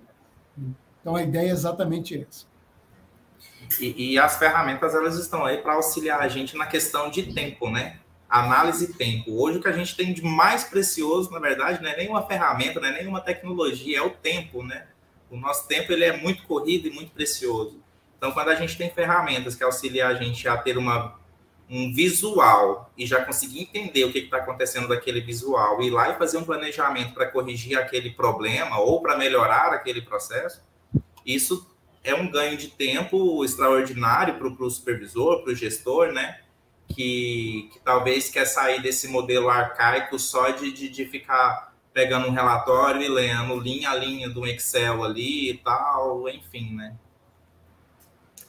Então, 1.01 1.15
a 1.15 1.23
ideia 1.23 1.49
é 1.49 1.51
exatamente 1.51 2.19
essa. 2.21 2.45
E, 3.79 4.13
e 4.13 4.19
as 4.19 4.37
ferramentas, 4.37 4.93
elas 4.93 5.17
estão 5.17 5.45
aí 5.45 5.57
para 5.57 5.73
auxiliar 5.73 6.21
a 6.21 6.27
gente 6.27 6.55
na 6.55 6.65
questão 6.65 7.09
de 7.09 7.33
tempo, 7.33 7.69
né? 7.69 7.99
Análise 8.29 8.93
tempo. 8.93 9.41
Hoje, 9.41 9.57
o 9.57 9.61
que 9.61 9.67
a 9.67 9.73
gente 9.73 9.95
tem 9.95 10.13
de 10.13 10.21
mais 10.21 10.63
precioso, 10.65 11.31
na 11.31 11.39
verdade, 11.39 11.81
não 11.81 11.89
é 11.89 11.95
nenhuma 11.95 12.25
ferramenta, 12.25 12.79
não 12.79 12.87
é 12.89 12.91
nenhuma 12.91 13.21
tecnologia, 13.21 13.99
é 13.99 14.01
o 14.01 14.09
tempo, 14.09 14.63
né? 14.63 14.87
O 15.29 15.37
nosso 15.37 15.67
tempo 15.67 15.91
ele 15.91 16.03
é 16.03 16.17
muito 16.17 16.43
corrido 16.43 16.87
e 16.87 16.91
muito 16.91 17.11
precioso. 17.11 17.81
Então, 18.17 18.31
quando 18.31 18.49
a 18.49 18.55
gente 18.55 18.77
tem 18.77 18.89
ferramentas 18.89 19.55
que 19.55 19.63
auxiliam 19.63 20.07
a 20.07 20.13
gente 20.13 20.47
a 20.47 20.57
ter 20.57 20.77
uma, 20.77 21.17
um 21.69 21.93
visual 21.93 22.91
e 22.97 23.05
já 23.05 23.23
conseguir 23.23 23.61
entender 23.61 24.03
o 24.05 24.11
que 24.11 24.19
está 24.19 24.37
acontecendo 24.37 24.87
daquele 24.87 25.21
visual, 25.21 25.81
ir 25.81 25.89
lá 25.89 26.09
e 26.09 26.17
fazer 26.17 26.37
um 26.37 26.43
planejamento 26.43 27.13
para 27.13 27.27
corrigir 27.27 27.77
aquele 27.77 28.11
problema 28.11 28.79
ou 28.79 29.01
para 29.01 29.17
melhorar 29.17 29.73
aquele 29.73 30.01
processo, 30.01 30.61
isso 31.25 31.69
é 32.03 32.15
um 32.15 32.31
ganho 32.31 32.57
de 32.57 32.69
tempo 32.69 33.43
extraordinário 33.43 34.35
para 34.35 34.47
o 34.47 34.69
supervisor, 34.69 35.43
para 35.43 35.51
o 35.51 35.55
gestor, 35.55 36.11
né? 36.11 36.39
Que, 36.87 37.69
que, 37.73 37.79
talvez 37.83 38.29
quer 38.29 38.45
sair 38.45 38.81
desse 38.81 39.07
modelo 39.07 39.49
arcaico 39.49 40.17
só 40.17 40.49
de, 40.51 40.71
de, 40.71 40.89
de 40.89 41.05
ficar 41.05 41.73
pegando 41.93 42.27
um 42.27 42.31
relatório 42.31 43.01
e 43.01 43.09
lendo 43.09 43.59
linha 43.59 43.89
a 43.89 43.95
linha 43.95 44.29
do 44.29 44.45
Excel 44.45 45.03
ali 45.03 45.51
e 45.51 45.57
tal, 45.57 46.29
enfim, 46.29 46.75
né? 46.75 46.95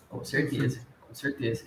Com 0.08 0.24
certeza, 0.24 0.86
com 1.06 1.14
certeza. 1.14 1.64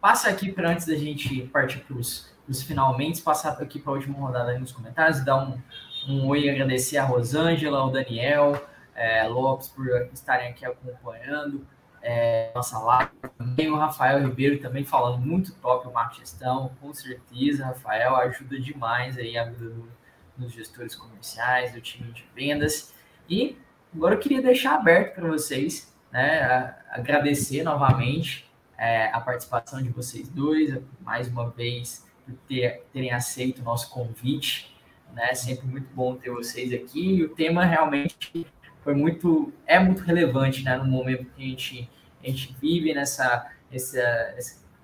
Passa 0.00 0.28
aqui 0.28 0.52
para 0.52 0.70
antes 0.70 0.86
da 0.86 0.94
gente 0.96 1.42
partir 1.48 1.78
para 1.80 1.96
os 1.96 2.30
finalmente, 2.66 3.22
passar 3.22 3.52
aqui 3.62 3.78
para 3.78 3.92
a 3.92 3.94
última 3.94 4.18
rodada 4.18 4.58
nos 4.58 4.72
comentários, 4.72 5.24
dar 5.24 5.36
um, 5.36 5.60
um 6.08 6.26
oi 6.26 6.46
e 6.46 6.50
agradecer 6.50 6.96
a 6.96 7.04
Rosângela, 7.04 7.78
ao 7.78 7.90
Daniel, 7.90 8.66
é, 8.94 9.24
Lopes 9.28 9.68
por 9.68 9.86
estarem 10.12 10.48
aqui 10.48 10.64
acompanhando 10.66 11.64
é, 12.02 12.50
nossa 12.54 12.78
live. 12.78 13.10
Também 13.36 13.70
o 13.70 13.76
Rafael 13.76 14.20
Ribeiro 14.20 14.58
também 14.58 14.84
falando 14.84 15.18
muito 15.18 15.54
top 15.56 15.86
o 15.88 15.92
marketing 15.92 16.20
gestão, 16.20 16.72
com 16.80 16.92
certeza, 16.92 17.66
Rafael 17.66 18.16
ajuda 18.16 18.58
demais 18.60 19.16
aí 19.16 19.36
a 19.36 19.44
vida 19.44 19.70
do, 19.70 19.88
dos 20.36 20.52
gestores 20.52 20.94
comerciais, 20.94 21.72
do 21.72 21.80
time 21.80 22.12
de 22.12 22.24
vendas. 22.34 22.94
E 23.28 23.58
agora 23.94 24.14
eu 24.14 24.18
queria 24.18 24.42
deixar 24.42 24.74
aberto 24.74 25.14
para 25.14 25.28
vocês, 25.28 25.94
né, 26.10 26.74
agradecer 26.90 27.62
novamente 27.62 28.50
é, 28.76 29.08
a 29.12 29.20
participação 29.20 29.82
de 29.82 29.90
vocês 29.90 30.28
dois, 30.28 30.80
mais 31.00 31.28
uma 31.28 31.50
vez, 31.50 32.06
por 32.24 32.34
ter, 32.48 32.82
terem 32.92 33.12
aceito 33.12 33.60
o 33.60 33.64
nosso 33.64 33.90
convite. 33.90 34.74
Né? 35.12 35.34
Sempre 35.34 35.66
muito 35.66 35.92
bom 35.94 36.16
ter 36.16 36.30
vocês 36.30 36.72
aqui. 36.72 37.16
E 37.16 37.24
o 37.24 37.28
tema 37.34 37.64
realmente 37.64 38.46
foi 38.82 38.94
muito, 38.94 39.52
é 39.66 39.78
muito 39.78 40.02
relevante 40.02 40.62
né? 40.62 40.76
no 40.76 40.84
momento 40.84 41.26
que 41.26 41.42
a 41.42 41.46
gente, 41.46 41.90
a 42.22 42.26
gente 42.26 42.56
vive 42.60 42.94
nessa, 42.94 43.50
essa, 43.70 44.34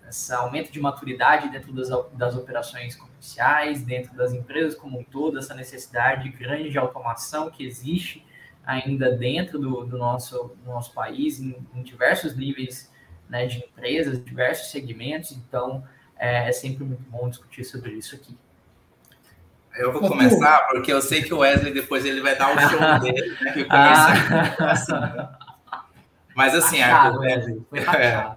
esse 0.08 0.32
aumento 0.32 0.70
de 0.70 0.80
maturidade 0.80 1.50
dentro 1.50 1.72
das, 1.72 1.88
das 2.12 2.36
operações 2.36 2.94
comerciais, 2.94 3.82
dentro 3.82 4.14
das 4.14 4.32
empresas 4.32 4.74
como 4.74 5.00
um 5.00 5.04
todo, 5.04 5.38
essa 5.38 5.54
necessidade 5.54 6.28
grande 6.28 6.70
de 6.70 6.78
automação 6.78 7.50
que 7.50 7.64
existe 7.64 8.24
ainda 8.66 9.12
dentro 9.12 9.58
do, 9.60 9.84
do 9.84 9.96
nosso, 9.96 10.56
do 10.62 10.70
nosso 10.70 10.92
país, 10.92 11.40
em, 11.40 11.56
em 11.72 11.82
diversos 11.82 12.36
níveis 12.36 12.92
né, 13.28 13.46
de 13.46 13.58
empresas, 13.58 14.22
diversos 14.24 14.70
segmentos, 14.70 15.32
então 15.32 15.84
é, 16.16 16.48
é, 16.48 16.52
sempre 16.52 16.84
muito 16.84 17.02
bom 17.08 17.28
discutir 17.28 17.64
sobre 17.64 17.92
isso 17.92 18.16
aqui. 18.16 18.36
Eu 19.76 19.92
vou 19.92 20.08
começar 20.08 20.66
porque 20.68 20.92
eu 20.92 21.02
sei 21.02 21.22
que 21.22 21.34
o 21.34 21.38
Wesley 21.38 21.72
depois 21.72 22.04
ele 22.04 22.20
vai 22.20 22.36
dar 22.36 22.54
o 22.54 22.60
show 22.68 22.80
dele, 23.00 23.36
né? 23.40 23.66
Ah. 23.68 24.70
Assim, 24.70 24.92
né? 24.92 25.28
Mas 26.34 26.54
assim, 26.54 26.82
Arthur, 26.82 27.20
Wesley, 27.20 27.66
é, 27.98 28.36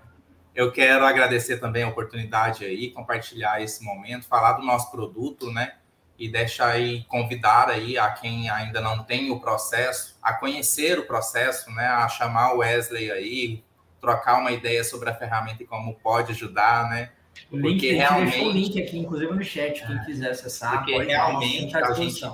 eu 0.56 0.72
quero 0.72 1.06
agradecer 1.06 1.58
também 1.58 1.84
a 1.84 1.90
oportunidade 1.90 2.64
aí, 2.66 2.92
compartilhar 2.92 3.62
esse 3.62 3.84
momento, 3.84 4.28
falar 4.28 4.54
do 4.54 4.66
nosso 4.66 4.90
produto, 4.92 5.52
né? 5.52 5.74
E 6.18 6.30
deixar 6.30 6.70
aí, 6.70 7.04
convidar 7.06 7.70
aí 7.70 7.98
a 7.98 8.10
quem 8.12 8.50
ainda 8.50 8.82
não 8.82 9.04
tem 9.04 9.32
o 9.32 9.40
processo, 9.40 10.18
a 10.22 10.34
conhecer 10.34 11.00
o 11.00 11.06
processo, 11.06 11.72
né? 11.72 11.88
A 11.88 12.08
chamar 12.08 12.54
o 12.54 12.58
Wesley 12.58 13.12
aí, 13.12 13.64
trocar 14.02 14.38
uma 14.38 14.52
ideia 14.52 14.84
sobre 14.84 15.10
a 15.10 15.16
ferramenta 15.16 15.64
e 15.64 15.66
como 15.68 15.96
pode 15.96 16.32
ajudar, 16.32 16.90
né? 16.90 17.12
O 17.52 17.58
link, 17.58 17.72
porque 17.72 17.92
realmente 17.94 18.32
deixou 18.32 18.48
o 18.48 18.52
link 18.52 18.82
aqui, 18.82 19.00
inclusive 19.00 19.34
no 19.34 19.44
chat, 19.44 19.86
quem 19.86 20.00
quiser 20.04 20.32
acessar. 20.32 20.78
Porque 20.78 20.98
realmente 20.98 21.76
a 21.76 21.94
gente, 21.94 22.26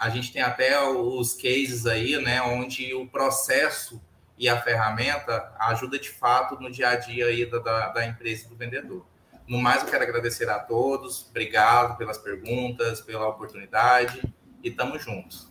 a 0.00 0.08
gente 0.10 0.32
tem 0.32 0.42
até 0.42 0.80
os 0.88 1.34
cases 1.34 1.86
aí, 1.86 2.20
né, 2.20 2.42
onde 2.42 2.92
o 2.94 3.06
processo 3.06 4.00
e 4.36 4.48
a 4.48 4.60
ferramenta 4.60 5.52
ajuda 5.58 5.98
de 5.98 6.10
fato 6.10 6.60
no 6.60 6.70
dia 6.70 6.90
a 6.90 6.96
dia 6.96 7.26
aí 7.26 7.44
da, 7.44 7.88
da 7.88 8.06
empresa 8.06 8.46
e 8.46 8.48
do 8.48 8.56
vendedor. 8.56 9.04
No 9.46 9.58
mais, 9.58 9.82
eu 9.82 9.88
quero 9.88 10.04
agradecer 10.04 10.48
a 10.48 10.58
todos, 10.58 11.26
obrigado 11.30 11.96
pelas 11.96 12.18
perguntas, 12.18 13.00
pela 13.00 13.26
oportunidade 13.28 14.22
e 14.62 14.70
tamo 14.70 14.98
juntos. 14.98 15.48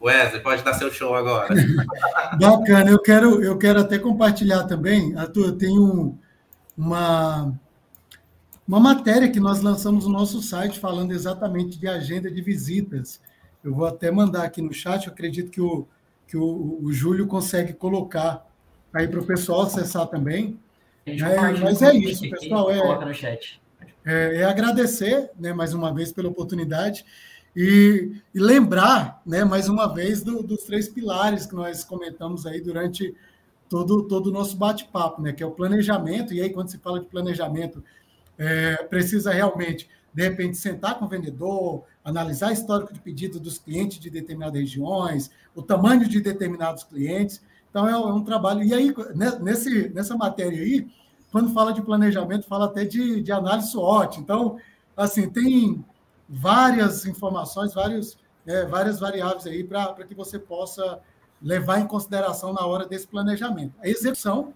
Wesley, 0.00 0.42
pode 0.42 0.62
dar 0.62 0.74
seu 0.74 0.92
show 0.92 1.14
agora. 1.14 1.48
Bacana, 2.38 2.90
eu 2.90 3.00
quero, 3.00 3.42
eu 3.42 3.56
quero 3.56 3.80
até 3.80 3.98
compartilhar 3.98 4.64
também, 4.64 5.16
Arthur, 5.16 5.46
eu 5.46 5.56
tenho 5.56 6.18
uma, 6.76 7.58
uma 8.66 8.80
matéria 8.80 9.30
que 9.30 9.40
nós 9.40 9.60
lançamos 9.62 10.06
no 10.06 10.12
nosso 10.12 10.40
site 10.42 10.78
falando 10.78 11.12
exatamente 11.12 11.78
de 11.78 11.86
agenda 11.86 12.30
de 12.30 12.40
visitas. 12.40 13.20
Eu 13.62 13.74
vou 13.74 13.86
até 13.86 14.10
mandar 14.10 14.44
aqui 14.44 14.62
no 14.62 14.72
chat, 14.72 15.06
eu 15.06 15.12
acredito 15.12 15.50
que 15.50 15.60
o, 15.60 15.86
que 16.26 16.36
o, 16.36 16.80
o 16.82 16.92
Júlio 16.92 17.26
consegue 17.26 17.72
colocar 17.72 18.46
aí 18.92 19.06
para 19.06 19.20
o 19.20 19.26
pessoal 19.26 19.62
acessar 19.62 20.06
também. 20.06 20.58
É, 21.06 21.14
mas 21.60 21.82
é 21.82 21.94
isso, 21.94 22.28
pessoal. 22.30 22.70
É, 22.70 22.78
é, 24.04 24.36
é, 24.36 24.44
agradecer 24.44 25.30
né, 25.38 25.52
mais 25.52 25.74
uma 25.74 25.92
vez 25.92 26.12
pela 26.12 26.28
oportunidade. 26.28 27.04
E, 27.56 28.16
e 28.34 28.40
lembrar, 28.40 29.22
né, 29.24 29.44
mais 29.44 29.68
uma 29.68 29.86
vez, 29.86 30.22
do, 30.22 30.42
dos 30.42 30.64
três 30.64 30.88
pilares 30.88 31.46
que 31.46 31.54
nós 31.54 31.84
comentamos 31.84 32.46
aí 32.46 32.60
durante 32.60 33.14
todo, 33.68 34.02
todo 34.04 34.28
o 34.28 34.32
nosso 34.32 34.56
bate-papo, 34.56 35.22
né, 35.22 35.32
que 35.32 35.42
é 35.42 35.46
o 35.46 35.52
planejamento. 35.52 36.34
E 36.34 36.40
aí, 36.40 36.50
quando 36.50 36.70
se 36.70 36.78
fala 36.78 37.00
de 37.00 37.06
planejamento, 37.06 37.82
é, 38.38 38.76
precisa 38.84 39.32
realmente, 39.32 39.88
de 40.12 40.22
repente, 40.22 40.56
sentar 40.56 40.98
com 40.98 41.04
o 41.04 41.08
vendedor, 41.08 41.84
analisar 42.04 42.52
histórico 42.52 42.92
de 42.92 43.00
pedido 43.00 43.40
dos 43.40 43.58
clientes 43.58 43.98
de 43.98 44.10
determinadas 44.10 44.60
regiões, 44.60 45.30
o 45.54 45.62
tamanho 45.62 46.08
de 46.08 46.20
determinados 46.20 46.84
clientes. 46.84 47.42
Então, 47.70 47.88
é 47.88 47.96
um, 47.96 48.20
é 48.20 48.24
trabalho. 48.24 48.62
E 48.62 48.72
aí, 48.72 48.94
né, 49.14 49.38
nesse, 49.40 49.88
nessa 49.88 50.16
matéria 50.16 50.60
aí, 50.60 50.86
quando 51.32 51.52
fala 51.52 51.72
de 51.72 51.82
planejamento, 51.82 52.46
fala 52.46 52.66
até 52.66 52.84
de, 52.84 53.20
de 53.20 53.32
análise 53.32 53.72
SWOT. 53.72 54.20
Então, 54.20 54.58
assim, 54.96 55.28
tem 55.28 55.84
várias 56.28 57.04
informações, 57.06 57.74
vários, 57.74 58.16
é, 58.46 58.64
várias 58.66 59.00
variáveis 59.00 59.46
aí 59.46 59.64
para 59.64 59.94
que 60.06 60.14
você 60.14 60.38
possa 60.38 61.00
levar 61.42 61.80
em 61.80 61.86
consideração 61.86 62.52
na 62.52 62.64
hora 62.64 62.86
desse 62.86 63.06
planejamento. 63.06 63.74
A 63.82 63.88
execução, 63.88 64.54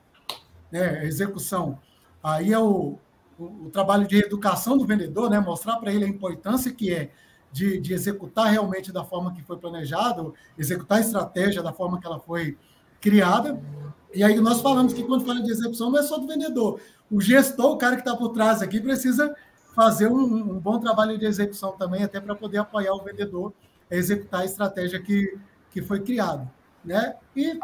né, 0.70 1.00
a 1.00 1.04
execução, 1.04 1.78
aí 2.22 2.52
é 2.52 2.58
o, 2.58 2.98
o, 3.38 3.70
trabalho 3.70 4.06
de 4.06 4.16
educação 4.16 4.76
do 4.76 4.84
vendedor, 4.84 5.30
né, 5.30 5.38
mostrar 5.38 5.76
para 5.76 5.92
ele 5.92 6.04
a 6.04 6.08
importância 6.08 6.72
que 6.72 6.92
é 6.92 7.10
de, 7.52 7.78
de 7.80 7.94
executar 7.94 8.50
realmente 8.50 8.92
da 8.92 9.04
forma 9.04 9.32
que 9.32 9.42
foi 9.42 9.56
planejado, 9.56 10.34
executar 10.58 10.98
a 10.98 11.00
estratégia 11.00 11.62
da 11.62 11.72
forma 11.72 12.00
que 12.00 12.06
ela 12.06 12.18
foi 12.18 12.58
criada. 13.00 13.60
E 14.12 14.22
aí 14.22 14.38
nós 14.40 14.60
falamos 14.60 14.92
que 14.92 15.02
quando 15.04 15.24
fala 15.24 15.42
de 15.42 15.50
execução 15.50 15.90
não 15.90 15.98
é 15.98 16.02
só 16.02 16.18
do 16.18 16.26
vendedor. 16.26 16.80
O 17.10 17.20
gestor, 17.20 17.72
o 17.72 17.78
cara 17.78 17.94
que 17.94 18.02
está 18.02 18.16
por 18.16 18.30
trás 18.30 18.60
aqui, 18.60 18.80
precisa 18.80 19.34
fazer 19.74 20.08
um, 20.08 20.20
um 20.20 20.58
bom 20.58 20.78
trabalho 20.78 21.16
de 21.16 21.24
execução 21.24 21.72
também, 21.72 22.02
até 22.02 22.20
para 22.20 22.34
poder 22.34 22.58
apoiar 22.58 22.94
o 22.94 23.02
vendedor 23.02 23.52
a 23.90 23.94
executar 23.94 24.40
a 24.40 24.44
estratégia 24.44 25.00
que, 25.00 25.38
que 25.70 25.80
foi 25.80 26.00
criada. 26.00 26.50
Né? 26.84 27.14
E 27.34 27.58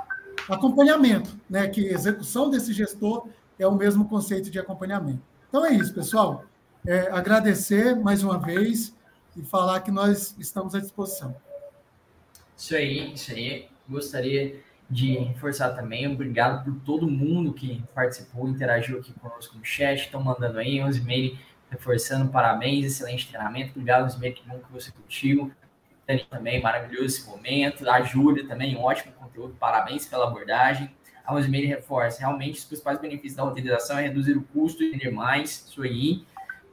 acompanhamento, 0.49 1.31
né? 1.49 1.67
que 1.69 1.85
execução 1.87 2.49
desse 2.49 2.73
gestor 2.73 3.27
é 3.59 3.67
o 3.67 3.75
mesmo 3.75 4.09
conceito 4.09 4.51
de 4.51 4.59
acompanhamento. 4.59 5.34
Então 5.55 5.65
é 5.65 5.73
isso, 5.73 5.95
pessoal. 5.95 6.45
É, 6.85 7.09
agradecer 7.13 7.95
mais 7.95 8.25
uma 8.25 8.41
vez 8.41 8.93
e 9.37 9.43
falar 9.45 9.83
que 9.83 9.91
nós 9.93 10.35
estamos 10.37 10.75
à 10.75 10.81
disposição. 10.81 11.37
Isso 12.57 12.75
aí, 12.75 13.13
isso 13.15 13.31
aí. 13.31 13.69
Gostaria 13.89 14.61
de 14.91 15.17
reforçar 15.17 15.71
também. 15.71 16.13
Obrigado 16.13 16.65
por 16.65 16.75
todo 16.81 17.07
mundo 17.07 17.53
que 17.53 17.81
participou, 17.95 18.49
interagiu 18.49 18.99
aqui 18.99 19.13
conosco 19.13 19.57
no 19.57 19.65
chat, 19.65 20.01
estão 20.01 20.21
mandando 20.21 20.59
aí, 20.59 20.83
11 20.83 21.09
e 21.09 21.39
reforçando, 21.71 22.33
parabéns, 22.33 22.87
excelente 22.87 23.29
treinamento, 23.29 23.71
obrigado, 23.77 24.07
Osmir, 24.07 24.35
que 24.35 24.45
bom 24.49 24.59
que 24.59 24.73
você 24.73 24.91
curtiu. 24.91 25.53
Também 26.29 26.61
maravilhoso 26.61 27.05
esse 27.05 27.27
momento. 27.29 27.89
A 27.89 28.03
Júlia 28.03 28.45
também, 28.49 28.77
um 28.77 28.83
ótimo 28.83 29.13
conteúdo, 29.13 29.55
parabéns 29.55 30.05
pela 30.05 30.27
abordagem. 30.27 30.91
A 31.25 31.33
Rosemary 31.33 31.67
reforça, 31.67 32.21
realmente 32.21 32.59
os 32.59 32.65
principais 32.65 32.99
benefícios 33.01 33.37
da 33.37 33.43
roteirização 33.43 33.99
é 33.99 34.03
reduzir 34.03 34.37
o 34.37 34.43
custo 34.43 34.83
e 34.83 34.91
vender 34.91 35.11
mais, 35.11 35.67
isso 35.67 35.83
aí. 35.83 36.25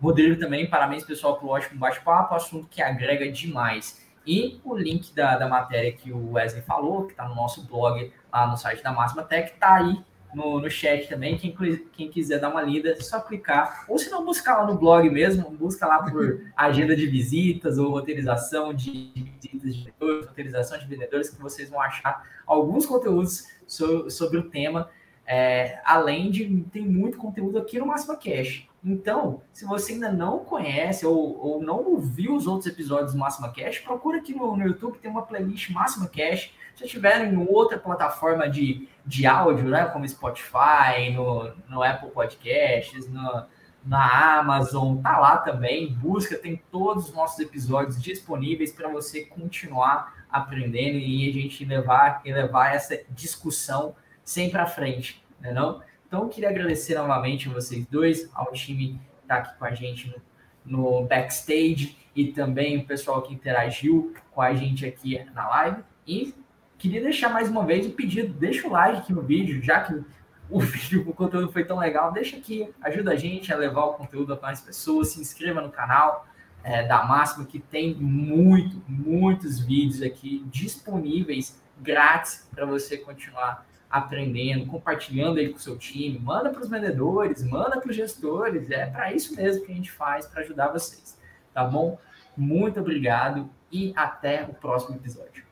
Rodrigo 0.01 0.39
também, 0.39 0.69
parabéns 0.69 1.03
pessoal 1.03 1.39
pelo 1.39 1.51
ótimo 1.51 1.79
bate-papo, 1.79 2.35
assunto 2.35 2.67
que 2.67 2.81
agrega 2.81 3.31
demais. 3.31 4.01
E 4.25 4.59
o 4.63 4.75
link 4.75 5.13
da, 5.13 5.37
da 5.37 5.47
matéria 5.47 5.91
que 5.91 6.11
o 6.11 6.33
Wesley 6.33 6.61
falou, 6.63 7.05
que 7.05 7.13
está 7.13 7.27
no 7.27 7.35
nosso 7.35 7.65
blog, 7.65 8.11
lá 8.31 8.47
no 8.47 8.57
site 8.57 8.83
da 8.83 8.91
Máxima 8.91 9.23
Tech, 9.23 9.51
está 9.53 9.75
aí 9.75 10.03
no, 10.33 10.59
no 10.59 10.69
chat 10.69 11.07
também. 11.07 11.37
Quem, 11.37 11.55
quem 11.91 12.09
quiser 12.09 12.39
dar 12.39 12.49
uma 12.49 12.61
lida, 12.61 12.91
é 12.91 12.95
só 12.95 13.19
clicar. 13.19 13.85
Ou 13.87 13.97
se 13.97 14.09
não, 14.09 14.25
buscar 14.25 14.57
lá 14.57 14.65
no 14.65 14.77
blog 14.77 15.09
mesmo, 15.09 15.49
busca 15.51 15.85
lá 15.85 16.03
por 16.03 16.41
agenda 16.55 16.95
de 16.95 17.05
visitas 17.07 17.77
ou 17.77 17.89
roteirização 17.89 18.73
de 18.73 19.11
visitas 19.41 19.75
de 19.75 19.83
vendedores, 19.83 20.27
roteirização 20.27 20.77
de 20.77 20.85
vendedores, 20.85 21.29
que 21.29 21.41
vocês 21.41 21.69
vão 21.69 21.81
achar 21.81 22.23
alguns 22.45 22.85
conteúdos 22.85 23.47
so, 23.67 24.09
sobre 24.09 24.37
o 24.37 24.49
tema. 24.49 24.89
É, 25.25 25.79
além 25.85 26.29
de 26.29 26.65
tem 26.71 26.81
muito 26.81 27.17
conteúdo 27.17 27.57
aqui 27.57 27.79
no 27.79 27.85
Máxima 27.85 28.17
Cash. 28.17 28.67
Então, 28.83 29.41
se 29.53 29.63
você 29.63 29.93
ainda 29.93 30.11
não 30.11 30.39
conhece 30.39 31.05
ou, 31.05 31.39
ou 31.39 31.61
não 31.61 31.85
ouviu 31.85 32.35
os 32.35 32.47
outros 32.47 32.65
episódios 32.65 33.13
do 33.13 33.19
Máxima 33.19 33.53
Cash, 33.53 33.79
procura 33.79 34.17
aqui 34.17 34.33
no, 34.33 34.57
no 34.57 34.63
YouTube, 34.65 34.97
tem 34.97 35.09
uma 35.09 35.21
playlist 35.21 35.69
Máxima 35.69 36.07
Cash. 36.07 36.51
Se 36.81 36.87
tiver 36.87 37.31
em 37.31 37.37
outra 37.37 37.77
plataforma 37.77 38.49
de, 38.49 38.89
de 39.05 39.27
áudio, 39.27 39.65
né, 39.65 39.85
como 39.85 40.07
Spotify, 40.07 41.11
no, 41.13 41.53
no 41.69 41.83
Apple 41.83 42.09
Podcasts, 42.09 43.07
no, 43.07 43.45
na 43.85 44.39
Amazon, 44.39 44.97
tá 44.97 45.19
lá 45.19 45.37
também. 45.37 45.93
Busca, 45.93 46.35
tem 46.35 46.59
todos 46.71 47.09
os 47.09 47.13
nossos 47.13 47.39
episódios 47.39 48.01
disponíveis 48.01 48.71
para 48.71 48.89
você 48.89 49.25
continuar 49.25 50.25
aprendendo 50.31 50.97
e 50.97 51.29
a 51.29 51.33
gente 51.33 51.63
levar, 51.63 52.21
levar 52.25 52.73
essa 52.73 52.99
discussão 53.11 53.95
sempre 54.23 54.59
à 54.59 54.65
frente, 54.65 55.23
né 55.39 55.51
não? 55.51 55.83
Então, 56.07 56.27
queria 56.29 56.49
agradecer 56.49 56.95
novamente 56.95 57.47
a 57.47 57.53
vocês 57.53 57.85
dois, 57.85 58.27
ao 58.33 58.51
time 58.53 58.93
que 58.93 59.21
está 59.21 59.35
aqui 59.35 59.57
com 59.59 59.65
a 59.65 59.75
gente 59.75 60.13
no, 60.65 60.81
no 61.01 61.05
backstage 61.05 61.95
e 62.15 62.31
também 62.31 62.79
o 62.79 62.87
pessoal 62.87 63.21
que 63.21 63.33
interagiu 63.33 64.13
com 64.31 64.41
a 64.41 64.51
gente 64.55 64.83
aqui 64.83 65.23
na 65.33 65.47
live. 65.47 65.83
E 66.07 66.33
queria 66.81 66.99
deixar 66.99 67.29
mais 67.29 67.47
uma 67.47 67.63
vez 67.63 67.85
o 67.85 67.91
pedido, 67.91 68.33
deixa 68.33 68.67
o 68.67 68.71
like 68.71 68.97
aqui 68.97 69.13
no 69.13 69.21
vídeo, 69.21 69.61
já 69.61 69.81
que 69.81 70.01
o 70.49 70.59
vídeo, 70.59 71.07
o 71.07 71.13
conteúdo 71.13 71.51
foi 71.51 71.63
tão 71.63 71.77
legal, 71.77 72.11
deixa 72.11 72.37
aqui, 72.37 72.73
ajuda 72.81 73.11
a 73.11 73.15
gente 73.15 73.53
a 73.53 73.55
levar 73.55 73.85
o 73.85 73.93
conteúdo 73.93 74.35
para 74.35 74.47
mais 74.47 74.61
pessoas, 74.61 75.09
se 75.09 75.21
inscreva 75.21 75.61
no 75.61 75.69
canal 75.69 76.25
é, 76.63 76.87
da 76.87 77.05
Máxima, 77.05 77.45
que 77.45 77.59
tem 77.59 77.93
muito, 77.93 78.81
muitos 78.87 79.59
vídeos 79.59 80.01
aqui 80.01 80.43
disponíveis 80.47 81.61
grátis 81.79 82.49
para 82.53 82.65
você 82.65 82.97
continuar 82.97 83.63
aprendendo, 83.87 84.65
compartilhando 84.65 85.37
aí 85.37 85.49
com 85.49 85.57
o 85.57 85.61
seu 85.61 85.77
time, 85.77 86.17
manda 86.17 86.49
para 86.49 86.61
os 86.61 86.69
vendedores, 86.69 87.43
manda 87.43 87.79
para 87.79 87.89
os 87.91 87.95
gestores, 87.95 88.71
é 88.71 88.87
para 88.87 89.13
isso 89.13 89.35
mesmo 89.35 89.63
que 89.65 89.71
a 89.71 89.75
gente 89.75 89.91
faz 89.91 90.25
para 90.25 90.41
ajudar 90.41 90.69
vocês, 90.69 91.15
tá 91.53 91.63
bom? 91.63 91.99
Muito 92.35 92.79
obrigado 92.79 93.47
e 93.71 93.93
até 93.95 94.43
o 94.45 94.53
próximo 94.53 94.95
episódio. 94.95 95.50